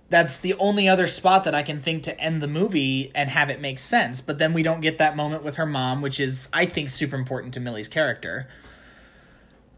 [0.09, 3.51] That's the only other spot that I can think to end the movie and have
[3.51, 4.21] it make sense.
[4.21, 7.15] But then we don't get that moment with her mom, which is I think super
[7.15, 8.49] important to Millie's character.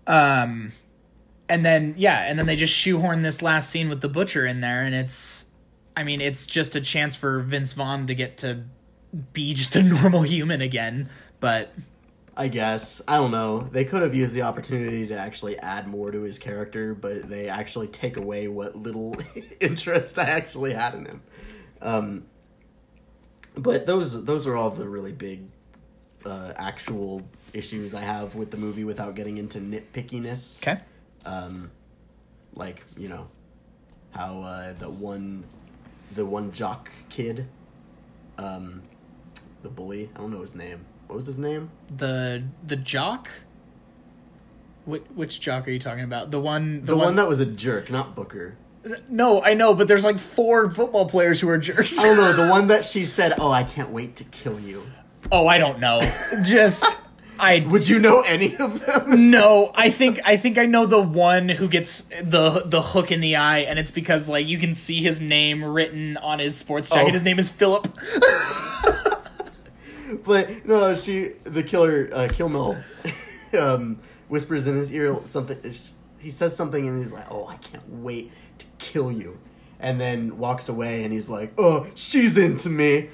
[0.07, 0.73] Um
[1.49, 4.61] and then yeah, and then they just shoehorn this last scene with the butcher in
[4.61, 5.51] there, and it's,
[5.97, 8.63] I mean, it's just a chance for Vince Vaughn to get to
[9.33, 11.11] be just a normal human again.
[11.41, 11.75] But
[12.43, 13.69] I guess I don't know.
[13.71, 17.49] They could have used the opportunity to actually add more to his character, but they
[17.49, 19.15] actually take away what little
[19.61, 21.23] interest I actually had in him.
[21.81, 22.25] Um,
[23.55, 25.45] but those those are all the really big
[26.25, 27.23] uh, actual
[27.53, 30.67] issues I have with the movie without getting into nitpickiness.
[30.67, 30.83] okay,
[31.25, 31.71] um,
[32.57, 33.29] like you know
[34.11, 35.45] how uh, the one
[36.17, 37.47] the one jock kid
[38.37, 38.83] um,
[39.63, 43.29] the bully i don't know his name what was his name the the jock.
[44.87, 46.33] Which, which jock are you talking about?
[46.33, 48.57] The one, the, the, one, that was a jerk not booker
[49.09, 51.97] No, I know, but there's like four football players who are jerks.
[52.01, 54.59] Oh, i don't know the one that she said oh i can't wait to kill
[54.59, 54.83] you
[55.31, 56.01] oh, I don't know.
[56.43, 56.85] Just
[57.39, 61.01] I would you know any of them No, I think I think I know the
[61.01, 64.75] one who gets the the hook in the eye, and it's because like you can
[64.75, 67.11] see his name written on his sports jacket.
[67.11, 67.13] Oh.
[67.13, 67.89] His name is Philip.
[70.25, 72.77] but no she the killer uh, kill Mill,
[73.59, 73.99] um,
[74.29, 75.59] whispers in his ear something
[76.19, 79.39] he says something and he's like oh i can't wait to kill you
[79.81, 83.09] and then walks away and he's like oh she's into me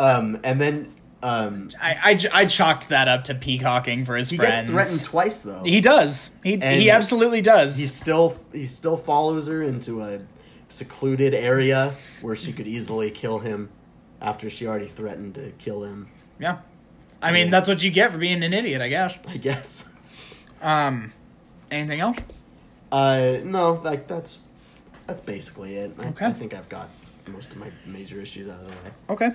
[0.00, 1.96] um, and then um, I,
[2.32, 4.70] I, I chalked that up to peacocking for his he friends.
[4.70, 6.36] gets threatened twice though He does.
[6.44, 7.76] He And he absolutely does.
[7.76, 10.20] he still he still follows her into a
[10.68, 13.70] secluded area where she could easily kill him
[14.20, 16.58] after she already threatened to kill him yeah.
[17.20, 19.18] I mean, that's what you get for being an idiot, I guess.
[19.26, 19.84] i guess
[20.62, 21.12] Um,
[21.70, 22.18] anything else?
[22.92, 24.38] Uh, no, like that's
[25.06, 25.96] that's basically it.
[25.98, 26.26] I, Okay.
[26.26, 26.88] I think I've got
[27.26, 28.90] most of my major issues out of the way.
[29.10, 29.30] Okay.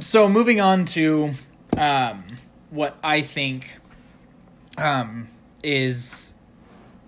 [0.00, 1.30] So moving on to
[1.76, 2.24] um,
[2.70, 3.78] what I think
[4.78, 5.28] um,
[5.62, 6.34] is,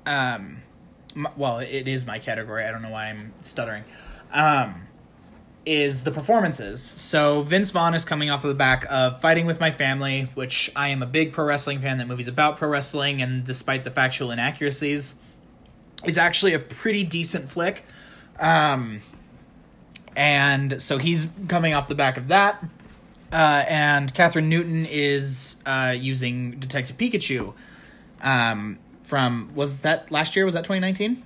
[0.07, 0.63] um,
[1.15, 2.65] m- well, it is my category.
[2.65, 3.85] I don't know why I'm stuttering.
[4.33, 4.88] Um,
[5.69, 6.81] is the performances.
[6.97, 10.73] So Vince Vaughn is coming off of the back of Fighting with My Family, which
[10.75, 11.99] I am a big pro wrestling fan.
[11.99, 15.21] That movie's about pro wrestling, and despite the factual inaccuracies,
[16.05, 17.85] is actually a pretty decent flick.
[18.41, 19.03] Um,
[20.17, 22.65] and so he's coming off the back of that.
[23.31, 27.53] Uh, and Kathryn Newton is uh, using Detective Pikachu.
[28.23, 30.47] Um, from was that last year?
[30.47, 31.23] Was that 2019?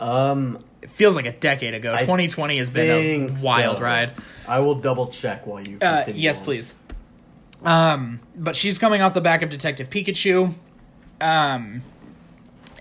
[0.00, 1.96] Um, It feels like a decade ago.
[1.98, 3.82] 2020 has been a wild so.
[3.82, 4.12] ride.
[4.46, 5.78] I will double check while you.
[5.80, 6.44] Uh, yes, on.
[6.44, 6.78] please.
[7.64, 10.54] Um, but she's coming off the back of Detective Pikachu.
[11.22, 11.82] Um,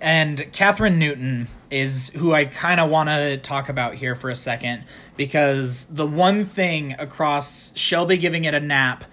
[0.02, 4.36] and Kathryn Newton is who I kind of want to talk about here for a
[4.36, 4.84] second
[5.16, 9.06] because the one thing across Shelby giving it a nap,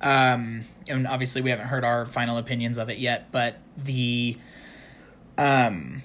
[0.00, 4.38] um, and obviously we haven't heard our final opinions of it yet, but the,
[5.36, 6.02] um,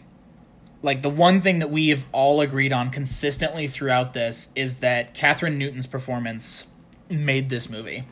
[0.84, 5.16] like the one thing that we have all agreed on consistently throughout this is that
[5.16, 6.68] Kathryn Newton's performance
[7.10, 8.04] made this movie.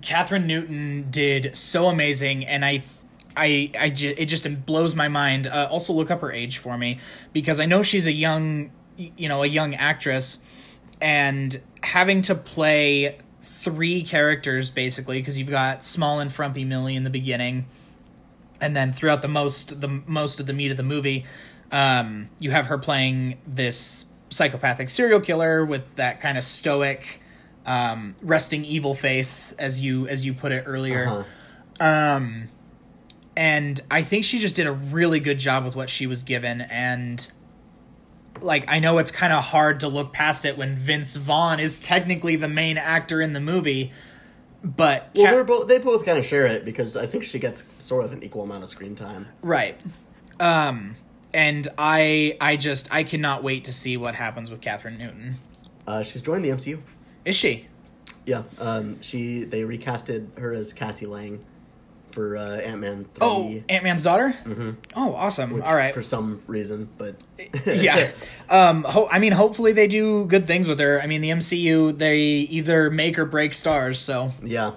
[0.00, 2.82] Kathryn Newton did so amazing, and I,
[3.36, 5.46] I, I ju- it just blows my mind.
[5.46, 6.98] Uh, also, look up her age for me
[7.32, 10.40] because I know she's a young, you know, a young actress,
[11.00, 17.04] and having to play three characters basically because you've got Small and Frumpy Millie in
[17.04, 17.66] the beginning,
[18.60, 21.24] and then throughout the most the most of the meat of the movie,
[21.70, 27.22] um, you have her playing this psychopathic serial killer with that kind of stoic,
[27.66, 31.08] um, resting evil face, as you as you put it earlier.
[31.80, 32.14] Uh-huh.
[32.16, 32.48] Um,
[33.36, 36.60] and I think she just did a really good job with what she was given,
[36.60, 37.30] and
[38.40, 41.80] like I know it's kind of hard to look past it when Vince Vaughn is
[41.80, 43.92] technically the main actor in the movie,
[44.62, 47.64] but Well, they're both they both kind of share it because I think she gets
[47.78, 49.26] sort of an equal amount of screen time.
[49.42, 49.80] Right.
[50.40, 50.96] Um
[51.34, 55.36] and I I just I cannot wait to see what happens with Kathryn Newton.
[55.86, 56.80] Uh, she's joined the MCU.
[57.24, 57.66] Is she?
[58.26, 61.42] Yeah, um, she they recasted her as Cassie Lang
[62.12, 63.18] for uh, Ant Man three.
[63.22, 64.34] Oh, Ant Man's daughter.
[64.44, 64.70] Mm-hmm.
[64.96, 65.50] Oh, awesome!
[65.52, 65.94] which- All right.
[65.94, 67.16] for some reason, but
[67.66, 68.10] yeah.
[68.50, 68.84] Um.
[68.84, 71.00] Ho- I mean, hopefully they do good things with her.
[71.00, 73.98] I mean, the MCU they either make or break stars.
[73.98, 74.72] So yeah.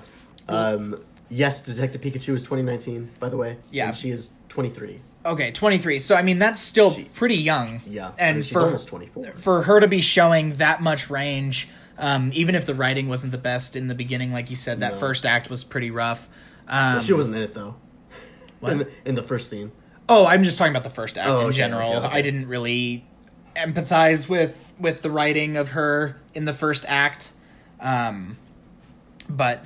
[0.48, 3.58] Um, yes, Detective Pikachu is 2019, by the way.
[3.72, 3.88] Yeah.
[3.88, 5.00] and she is 23.
[5.26, 6.00] Okay, twenty three.
[6.00, 7.82] So I mean, that's still She- pretty young.
[7.88, 9.34] Yeah, And I mean, she's for almost 24.
[9.38, 13.38] for her to be showing that much range, um, even if the writing wasn't the
[13.38, 15.00] best in the beginning, like you said, that No.
[15.00, 16.30] first act was pretty rough.
[16.68, 17.76] Um, she wasn't in it though.
[18.60, 18.72] What?
[18.74, 19.72] In, the, in the first scene.
[20.08, 21.94] Oh, I'm just talking about the first act Oh, in okay, general.
[21.94, 22.16] okay, okay.
[22.18, 23.06] I didn't really
[23.56, 27.32] empathize with with the writing of her in the first act.
[27.80, 28.38] Um,
[29.30, 29.66] but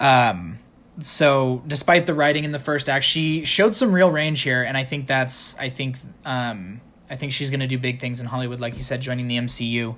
[0.00, 0.58] um,
[1.00, 4.76] so despite the writing in the first act, she showed some real range here, and
[4.76, 6.80] I think that's I think um,
[7.10, 9.96] I think she's to do big things in Hollywood, like you said, joining the MCU.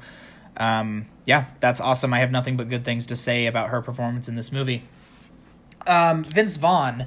[0.57, 2.13] Um, yeah, that's awesome.
[2.13, 4.83] I have nothing but good things to say about her performance in this movie.
[5.87, 7.07] Um, Vince Vaughn,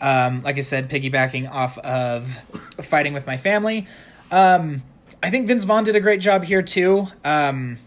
[0.00, 2.32] um, like I said, piggybacking off of
[2.80, 3.86] fighting with my family.
[4.30, 4.82] Um,
[5.22, 7.06] I think Vince Vaughn did a great job here too.
[7.24, 7.78] Um,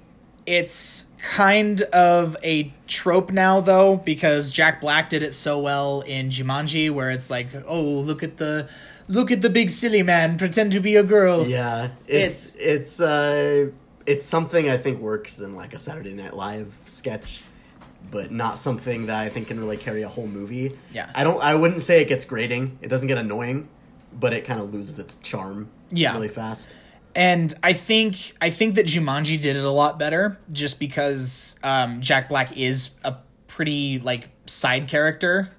[0.45, 6.29] it's kind of a trope now though because Jack Black did it so well in
[6.29, 8.69] Jumanji, where it's like, oh, look at the,
[9.07, 11.45] look at the big silly man pretend to be a girl.
[11.45, 13.71] Yeah, it's it's uh
[14.05, 17.43] it's something I think works in like a Saturday Night Live sketch,
[18.09, 20.73] but not something that I think can really carry a whole movie.
[20.93, 21.11] Yeah.
[21.13, 21.41] I don't.
[21.43, 22.79] I wouldn't say it gets grating.
[22.81, 23.69] It doesn't get annoying,
[24.13, 25.69] but it kind of loses its charm.
[25.91, 26.13] Yeah.
[26.13, 26.75] really fast.
[27.15, 32.01] And I think I think that Jumanji did it a lot better, just because um,
[32.01, 33.15] Jack Black is a
[33.47, 35.49] pretty like side character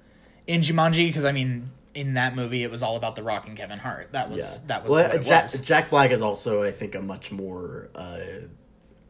[0.47, 1.07] in Jumanji.
[1.07, 4.13] Because I mean, in that movie, it was all about The Rock and Kevin Hart.
[4.13, 5.59] That Yeah, was that was well, Jack, was.
[5.61, 8.19] Jack Black is also, I think, a much more uh,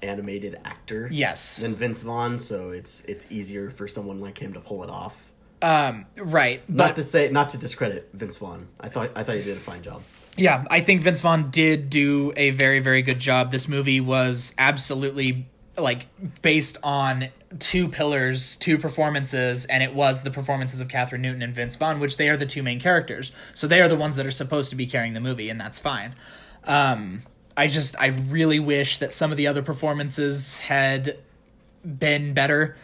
[0.02, 1.08] animated actor.
[1.12, 1.58] Yes.
[1.58, 5.32] than Vince Vaughn, so it's it's easier for someone like him to pull it off.
[5.62, 8.68] Um, right, Not but to say, not to discredit Vince Vaughn.
[8.80, 10.02] I thought I thought he did a fine job.
[10.42, 13.52] Yeah, I think Vince Vaughn did do a very very good job.
[13.52, 15.46] This movie was absolutely
[15.78, 16.08] like
[16.42, 17.28] based on
[17.60, 22.00] two pillars, two performances, and it was the performances of Kathryn Newton and Vince Vaughn,
[22.00, 23.32] which they are the two main characters.
[23.54, 25.78] So they are the ones that are supposed to be carrying the movie, and that's
[25.78, 26.16] fine.
[26.64, 27.22] Um,
[27.56, 31.20] I just I really wish that some of the other performances had
[31.86, 32.78] been better.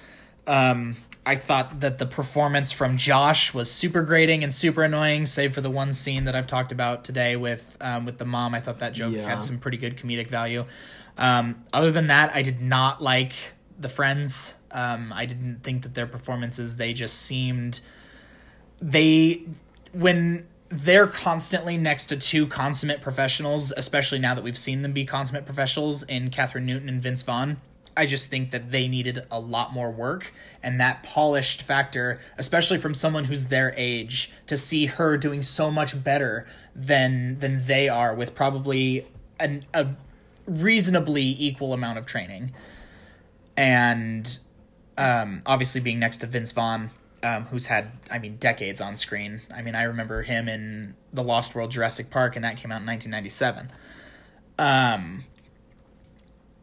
[0.46, 0.96] Um,
[1.28, 5.60] I thought that the performance from Josh was super grating and super annoying, save for
[5.60, 8.56] the one scene that I've talked about today with um, with the mom.
[8.56, 9.28] I thought that joke Yeah.
[9.28, 10.66] had some pretty good comedic value.
[11.18, 13.34] Um, other than that, I did not like
[13.78, 14.56] the friends.
[14.72, 16.78] Um, I didn't think that their performances.
[16.78, 17.82] They just seemed
[18.82, 19.44] they
[19.92, 25.06] when they're constantly next to two consummate professionals, especially now that we've seen them be
[25.06, 27.58] consummate professionals in Kathryn Newton and Vince Vaughn.
[27.98, 32.78] I just think that they needed a lot more work, and that polished factor, especially
[32.78, 36.46] from someone who's their age, to see her doing so much better
[36.76, 39.08] than than they are with probably
[39.40, 39.96] an, a
[40.46, 42.54] reasonably equal amount of training,
[43.58, 44.40] and
[44.98, 46.90] um, obviously being next to Vince Vaughn,
[47.24, 49.42] um, who's had, I mean, decades on screen.
[49.54, 52.82] I mean, I remember him in The Lost World Jurassic Park, and that came out
[52.82, 53.72] in 1997.
[54.60, 55.26] Um,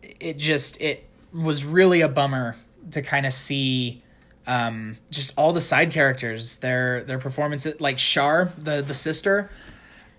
[0.02, 1.04] it just, it
[1.34, 2.56] was really a bummer
[2.92, 4.02] to kind of see
[4.46, 9.50] um, just all the side characters, their their performances, like Char, the the sister.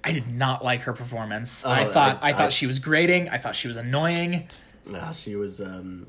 [0.04, 1.66] I did not like her performance.
[1.66, 3.30] I Oh, thought I, I- thought I- she was grating.
[3.30, 4.48] I thought she was annoying.
[4.88, 6.06] Yeah, she was, um,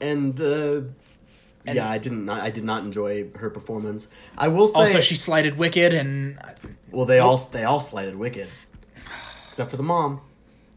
[0.00, 0.82] and, uh,
[1.66, 2.28] And- yeah, I didn't.
[2.28, 4.06] I did not enjoy her performance.
[4.38, 6.38] I will say, Also, she slighted Wicked, and
[6.92, 8.46] well, they all they all slighted Wicked,
[9.48, 10.20] except for the mom.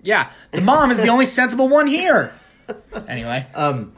[0.01, 2.31] Yeah, the mom is the only sensible one here.
[3.07, 3.93] Anyway, Um,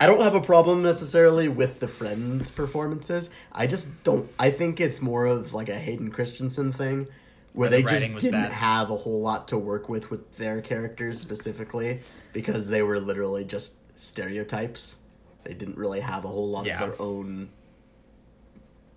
[0.00, 3.30] I don't have a problem necessarily with the friends' performances.
[3.52, 4.30] I just don't.
[4.38, 7.06] I think it's more of like a Hayden Christensen thing,
[7.54, 8.52] where the they just didn't bad.
[8.52, 12.00] have a whole lot to work with with their characters specifically
[12.34, 14.98] because they were literally just stereotypes.
[15.44, 16.82] They didn't really have a whole lot Yeah.
[16.82, 17.48] of their own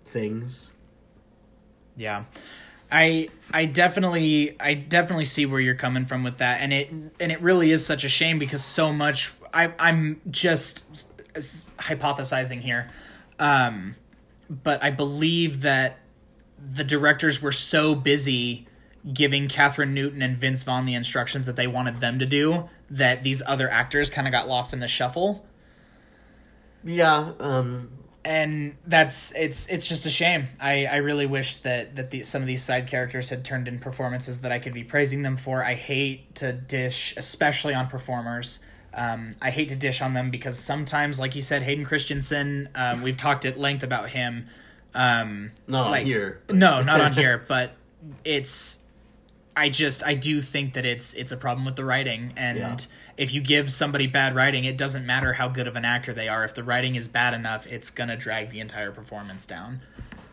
[0.04, 0.74] things.
[1.96, 2.24] Yeah.
[2.90, 7.32] I I definitely I definitely see where you're coming from with that and it and
[7.32, 11.08] it really is such a shame because so much I I'm just
[11.78, 12.88] hypothesizing here.
[13.38, 13.96] Um
[14.48, 15.98] but I believe that
[16.58, 18.66] the directors were so busy
[19.14, 23.22] giving Kathryn Newton and Vince Vaughn the instructions that they wanted them to do that
[23.22, 25.46] these other actors kind of got lost in the shuffle
[26.84, 27.90] Yeah, um,
[28.24, 30.44] and that's it's it's just a shame.
[30.60, 33.78] I I really wish that that the, some of these side characters had turned in
[33.78, 35.64] performances that I could be praising them for.
[35.64, 38.60] I hate to dish, especially on performers.
[38.92, 42.68] Um, I hate to dish on them because sometimes, like you said, Hayden Christensen.
[42.74, 44.46] Um, we've talked at length about him.
[44.94, 46.40] Um, not on here.
[46.46, 47.44] but- No, not on here.
[47.48, 47.72] But
[48.24, 48.80] it's.
[49.56, 52.76] I just I do think that it's it's a problem with the writing, and Yeah.
[53.16, 56.28] if you give somebody bad writing, it doesn't matter how good of an actor they
[56.28, 56.44] are.
[56.44, 59.80] If the writing is bad enough, it's gonna drag the entire performance down.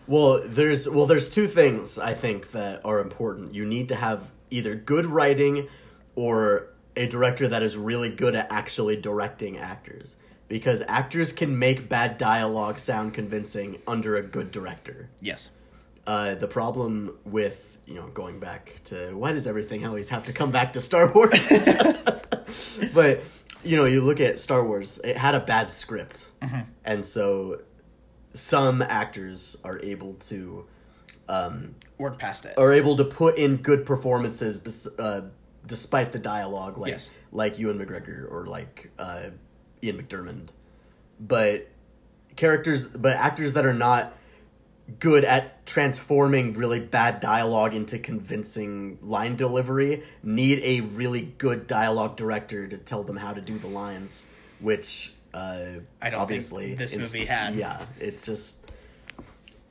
[0.05, 3.53] Well, there's well, there's two things I think that are important.
[3.53, 5.67] You need to have either good writing
[6.15, 10.15] or a director that is really good at actually directing actors.
[10.47, 15.09] Because actors can make bad dialogue sound convincing under a good director.
[15.19, 15.51] Yes.
[16.05, 20.33] Uh, the problem with you know going back to why does everything always have to
[20.33, 21.49] come back to Star Wars?
[22.93, 23.21] but
[23.63, 26.29] you know, you look at Star Wars; it had a bad script,
[26.85, 27.61] and so
[28.33, 30.65] some actors are able to
[31.27, 32.53] um, Work past it.
[32.57, 35.25] are able to put in good performances bes- uh,
[35.65, 37.11] despite the dialogue, like Yes.
[37.31, 39.29] like Ewan McGregor or like uh,
[39.83, 40.49] Ian McDiarmid.
[41.19, 41.67] But
[42.35, 44.13] characters, but actors that are not
[44.99, 52.15] good at transforming really bad dialogue into convincing line delivery need a really good dialogue
[52.15, 54.25] director to tell them how to do the lines,
[54.59, 57.55] which uh, I don't think obviously this movie had.
[57.55, 58.59] Yeah, it's just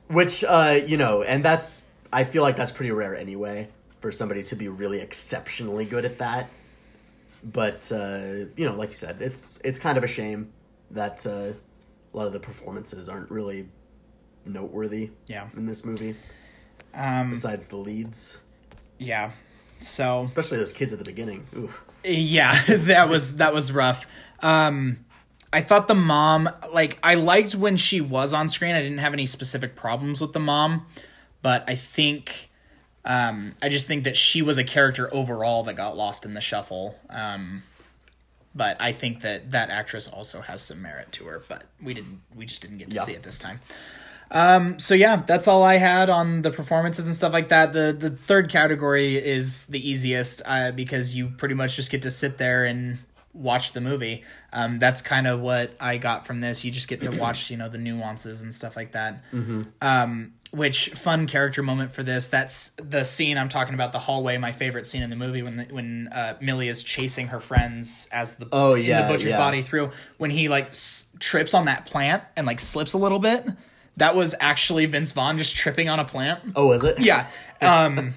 [0.07, 3.69] which uh, you know, and that's I feel like that's pretty rare anyway
[4.01, 6.49] for somebody to be really exceptionally good at that.
[7.43, 10.51] But uh, you know, like you said, it's it's kind of a shame
[10.91, 11.53] that uh,
[12.13, 13.67] a lot of the performances aren't really
[14.49, 15.47] noteworthy Yeah.
[15.55, 16.15] in this movie.
[16.93, 18.39] Um, Besides the leads,
[18.97, 19.31] yeah.
[19.79, 21.45] So especially those kids at the beginning.
[21.55, 21.83] Oof.
[22.03, 24.07] yeah, that was that was rough.
[24.41, 25.05] Um,
[25.53, 28.75] I thought the mom, like, I liked when she was on screen.
[28.75, 30.85] I didn't have any specific problems with the mom,
[31.41, 32.49] but I think,
[33.05, 36.41] um, I just think that she was a character overall that got lost in the
[36.41, 36.99] shuffle.
[37.09, 37.63] Um,
[38.53, 42.21] but I think that that actress also has some merit to her, but we didn't,
[42.35, 43.03] we just didn't get to Yeah.
[43.03, 43.59] see it this time.
[44.31, 47.73] Um, so yeah, that's all I had on the performances and stuff like that.
[47.73, 52.11] The the third category is the easiest uh, because you pretty much just get to
[52.11, 52.97] sit there and
[53.33, 54.23] watch the movie.
[54.51, 56.65] Um, that's kind of what I got from this.
[56.65, 59.21] You just get to watch, you know, the nuances and stuff like that.
[59.81, 62.29] Um, which fun character moment for this?
[62.29, 63.91] That's the scene I'm talking about.
[63.91, 67.27] The hallway, my favorite scene in the movie when the, when uh, Millie is chasing
[67.27, 69.37] her friends as the Oh, yeah, the butcher's yeah.
[69.37, 73.19] body through when he like s- trips on that plant and like slips a little
[73.19, 73.45] bit.
[73.97, 76.39] That was actually Vince Vaughn just tripping on a plant.
[76.55, 76.99] Oh, is it?
[76.99, 77.27] Yeah.
[77.61, 78.13] Um,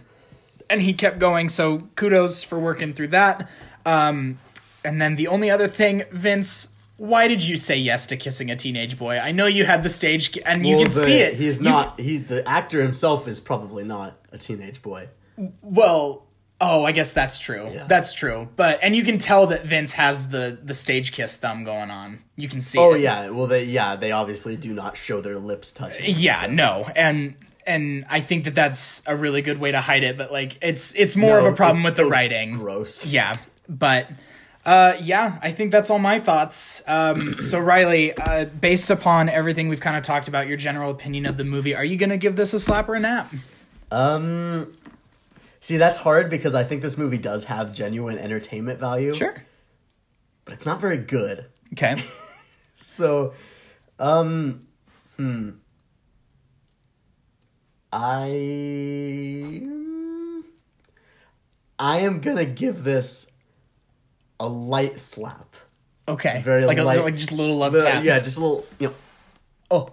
[0.69, 1.49] and he kept going.
[1.49, 3.49] So kudos for working through that.
[3.87, 4.39] Um,
[4.85, 8.57] and then the only other thing, Vince, why did you say yes to kissing a
[8.57, 9.19] teenage boy?
[9.19, 11.35] I know you had the stage and you can the- see it.
[11.35, 11.99] He's You not.
[11.99, 15.09] He's the actor himself is probably not a teenage boy.
[15.63, 16.27] Well,
[16.61, 17.69] oh, I guess that's true.
[17.73, 17.85] Yeah.
[17.87, 18.49] That's true.
[18.57, 22.19] But and you can tell that Vince has the the stage kiss thumb going on.
[22.37, 22.79] You can see.
[22.79, 23.01] Oh it.
[23.01, 23.31] yeah.
[23.31, 26.05] Well, they yeah they obviously do not show their lips touching.
[26.07, 27.35] Yeah, no, and
[27.67, 30.17] and I think that that's a really good way to hide it.
[30.17, 32.59] But like, it's it's more No, of a problem with the writing.
[32.59, 33.07] Gross.
[33.07, 33.35] Yeah,
[33.69, 34.09] but
[34.65, 36.83] uh, yeah, I think that's all my thoughts.
[36.87, 41.27] Um, so Riley, uh, based upon everything we've kind of talked about, your general opinion
[41.27, 43.33] of the movie, are you gonna give this a slap or a nap?
[43.91, 44.75] Um.
[45.61, 49.15] See, that's hard because I think this movie does have genuine entertainment value.
[49.15, 49.45] Sure.
[50.47, 51.47] But it's not very good.
[51.75, 51.97] Okay.
[52.83, 53.35] So,
[53.99, 54.67] um,
[55.17, 55.51] hmm.
[57.93, 59.63] I.
[61.79, 63.31] I am gonna give this
[64.41, 65.55] a light slap.
[66.09, 66.41] Okay.
[66.43, 68.03] Very like a, like just a little love The- tap.
[68.03, 68.95] yeah, just a little, you know.
[69.71, 69.89] Oh.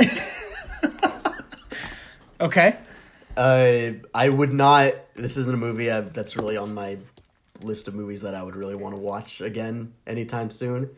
[2.40, 2.76] okay.
[3.36, 4.92] Uh, I would not.
[5.14, 6.98] This isn't a movie uh, that's really on my
[7.62, 10.90] list of movies that I would really want to watch again anytime soon.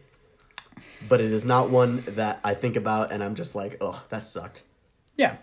[1.08, 4.24] but it is not one that I think about and I'm just like, oh, that
[4.24, 4.62] sucked.
[5.16, 5.36] Yeah.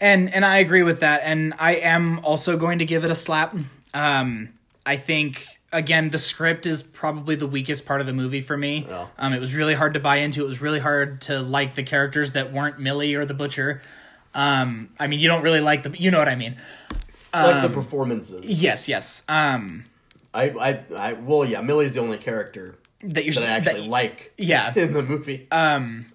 [0.00, 3.14] And and I agree with that and I am also going to give it a
[3.14, 3.54] slap.
[3.94, 4.54] Um
[4.84, 8.86] I think again the script is probably the weakest part of the movie for me.
[8.90, 9.10] Oh.
[9.18, 10.42] Um it was really hard to buy into.
[10.42, 13.82] It was really hard to like the characters that weren't Millie or the butcher.
[14.36, 16.54] Um I mean you don't really like the you know what I mean.
[17.34, 18.44] like Um, the performances.
[18.44, 19.24] Yes, yes.
[19.28, 19.84] Um
[20.34, 23.88] I, I, I, well, yeah, Millie's the only character that you're that I actually that-
[23.88, 24.72] like yeah.
[24.76, 25.46] in the movie.
[25.50, 26.12] Um,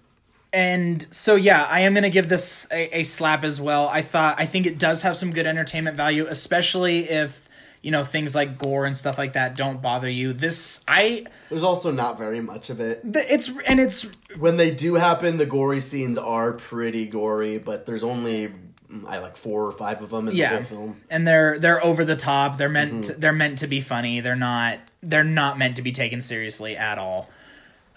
[0.54, 4.38] and so yeah i am gonna give this a, a slap as well i thought
[4.38, 7.48] i think it does have some good entertainment value especially if
[7.82, 10.32] you know things like gore and stuff like that don't bother you.
[10.32, 13.02] This i There's also not very much of it.
[13.12, 17.84] th- it's and it's When they do happen, the gory scenes are pretty gory, but
[17.86, 18.48] there's only
[18.90, 21.00] mm, I like four or five of them in the whole film.
[21.10, 22.56] and they're they're over the top.
[22.56, 24.20] They're meant to, they're meant to be funny.
[24.20, 27.28] They're not they're not meant to be taken seriously at all.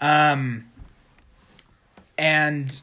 [0.00, 0.66] Um
[2.18, 2.80] and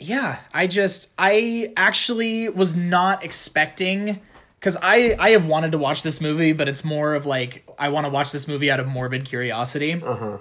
[0.00, 4.20] yeah i just i actually was not expecting
[4.64, 7.90] because i i have wanted to watch this movie but it's more of like i
[7.90, 10.38] want to watch this movie out of morbid curiosity Uh-huh.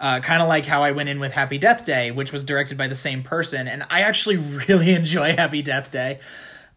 [0.00, 2.78] uh, kind of like how I went in with Happy Death Day, which was directed
[2.78, 4.36] by the same person, and I actually
[4.68, 6.20] really enjoy Happy Death Day.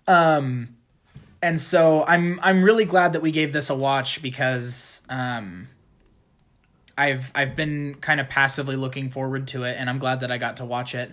[0.08, 0.76] Um,
[1.42, 5.68] and so I'm I'm really glad that we gave this a watch because um,
[6.98, 10.38] I've I've been kind of passively looking forward to it, and I'm glad that I
[10.40, 11.12] got to watch it.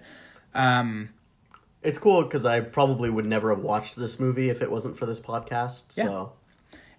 [0.54, 1.10] Um,
[1.82, 5.06] It's cool because I probably would never have watched this movie if it wasn't for
[5.06, 5.92] this podcast.
[5.92, 6.32] So.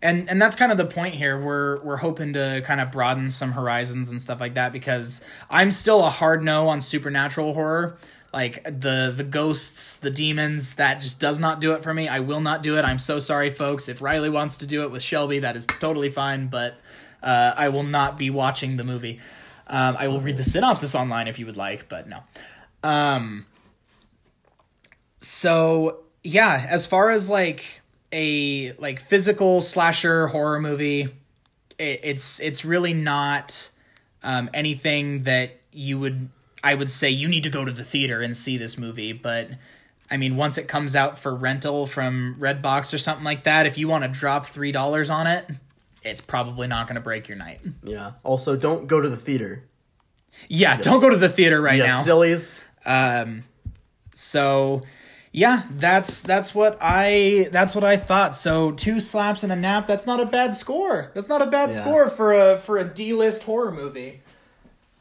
[0.02, 1.38] And and that's kind of the point here.
[1.38, 5.72] We're we're hoping to kind of broaden some horizons and stuff like that because i'm
[5.72, 7.98] still a hard no on supernatural horror.
[8.32, 12.08] Like the the ghosts the demons that just does not do it for me.
[12.08, 12.86] I will not do it.
[12.86, 13.90] I'm so sorry folks.
[13.90, 16.80] If riley wants to do it with shelby that is totally fine but
[17.22, 19.20] uh, i will not be watching the movie.
[19.68, 22.24] Um, i will read the synopsis online if you would like but no.
[22.84, 23.46] Um
[25.20, 27.82] so yeah as far as like
[28.12, 31.08] a like physical slasher horror movie
[31.78, 33.70] it, it's it's really not
[34.24, 36.30] um, anything that you would
[36.64, 39.50] i would say you need to go to the theater and see this movie but
[40.10, 43.78] i mean once it comes out for rental from redbox or something like that if
[43.78, 45.48] you want to drop three dollars on it
[46.02, 48.12] it's probably not going to break your night yeah.
[48.24, 49.64] Also, don't go to the theater.
[50.48, 52.64] yeah don't go to the theater right Yeah, now sillies.
[52.86, 53.44] Um,
[54.14, 54.84] so
[55.32, 58.34] yeah, that's that's what I that's what I thought.
[58.36, 59.86] So two slaps and a nap.
[59.88, 61.12] That's not a bad score.
[61.14, 61.76] That's not a bad Yeah.
[61.76, 64.22] score for a for a D list horror movie.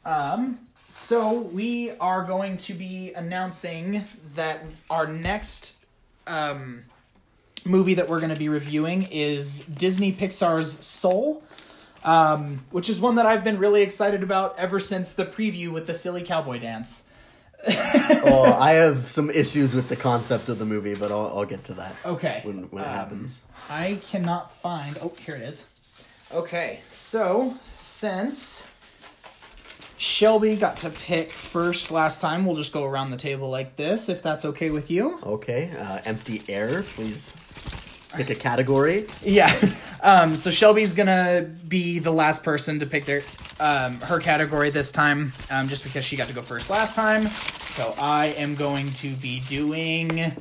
[0.05, 0.59] Um,
[0.91, 5.77] so we are going to be announcing that our next
[6.27, 6.85] um
[7.65, 11.43] movie that we're going to be reviewing is Disney Pixar's Soul.
[12.05, 15.89] Um, which is one that I've been really excited about ever since the preview with
[15.89, 17.08] the silly cowboy dance.
[17.69, 21.65] oh, I have some issues with the concept of the movie, but I'll, I'll get
[21.65, 22.41] to that Okay.
[22.45, 23.45] when when it Um, happens.
[23.69, 24.97] I cannot find.
[25.03, 25.69] Oh, here it is.
[26.33, 28.71] Okay, so since
[29.97, 34.09] Shelby got to pick first last time, we'll just go around the table like this,
[34.09, 35.19] if that's okay with you.
[35.25, 36.83] Okay, uh, empty air.
[36.83, 37.33] Please
[38.15, 39.07] pick a category.
[39.23, 39.53] Yeah.
[40.01, 43.23] Um, so Shelby's gonna be the last person to pick their
[43.59, 47.27] um, her category this time, um, just because she got to go first last time.
[47.27, 50.37] So I am going to be doing.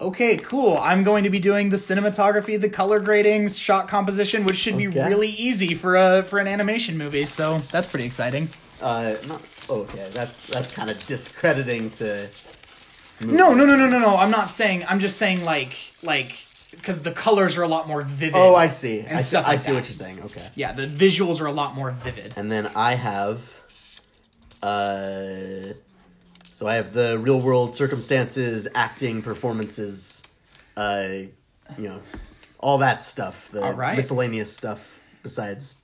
[0.00, 0.76] Okay, cool.
[0.78, 4.88] I'm going to be doing the cinematography, the color gradings, shot composition, which should be
[4.88, 5.06] Okay.
[5.06, 7.24] really easy for a for an animation movie.
[7.24, 8.48] So that's pretty exciting.
[8.82, 10.08] Uh, not okay.
[10.12, 12.28] That's that's kind of discrediting to.
[13.20, 14.16] No, no, no, no, no, no.
[14.16, 14.84] I'm not saying.
[14.88, 18.36] I'm just saying like like because the colors are a lot more vivid.
[18.36, 19.00] Oh, I see.
[19.00, 19.76] And I see, stuff I see that.
[19.78, 20.22] what you're saying.
[20.22, 20.46] Okay.
[20.54, 22.34] Yeah, the visuals are a lot more vivid.
[22.36, 23.62] And then I have,
[24.62, 25.72] uh,
[26.52, 30.22] so I have the real world circumstances, acting, performances,
[30.76, 31.08] uh,
[31.78, 32.00] you know,
[32.58, 33.50] all that stuff.
[33.50, 33.96] The All right.
[33.96, 35.76] miscellaneous stuff besides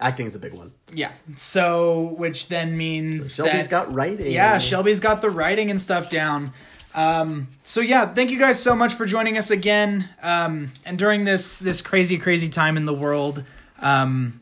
[0.00, 0.72] acting is a big one.
[0.92, 1.12] Yeah.
[1.34, 4.30] So, which then means Shelby's that got writing.
[4.30, 6.52] yeah, Shelby's got the writing and stuff down.
[6.94, 10.08] Um, so yeah, thank you guys so much for joining us again.
[10.22, 13.44] Um, and during this this crazy crazy time in the world,
[13.80, 14.40] um,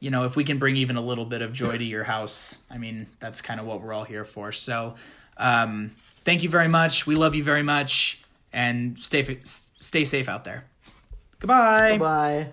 [0.00, 2.58] you know, if we can bring even a little bit of joy to your house,
[2.70, 4.52] I mean, that's kind of what we're all here for.
[4.52, 4.96] So,
[5.38, 7.06] um, thank you very much.
[7.06, 8.22] We love you very much,
[8.52, 10.64] and stay stay safe out there.
[11.38, 11.96] Goodbye.
[11.96, 12.48] Bye.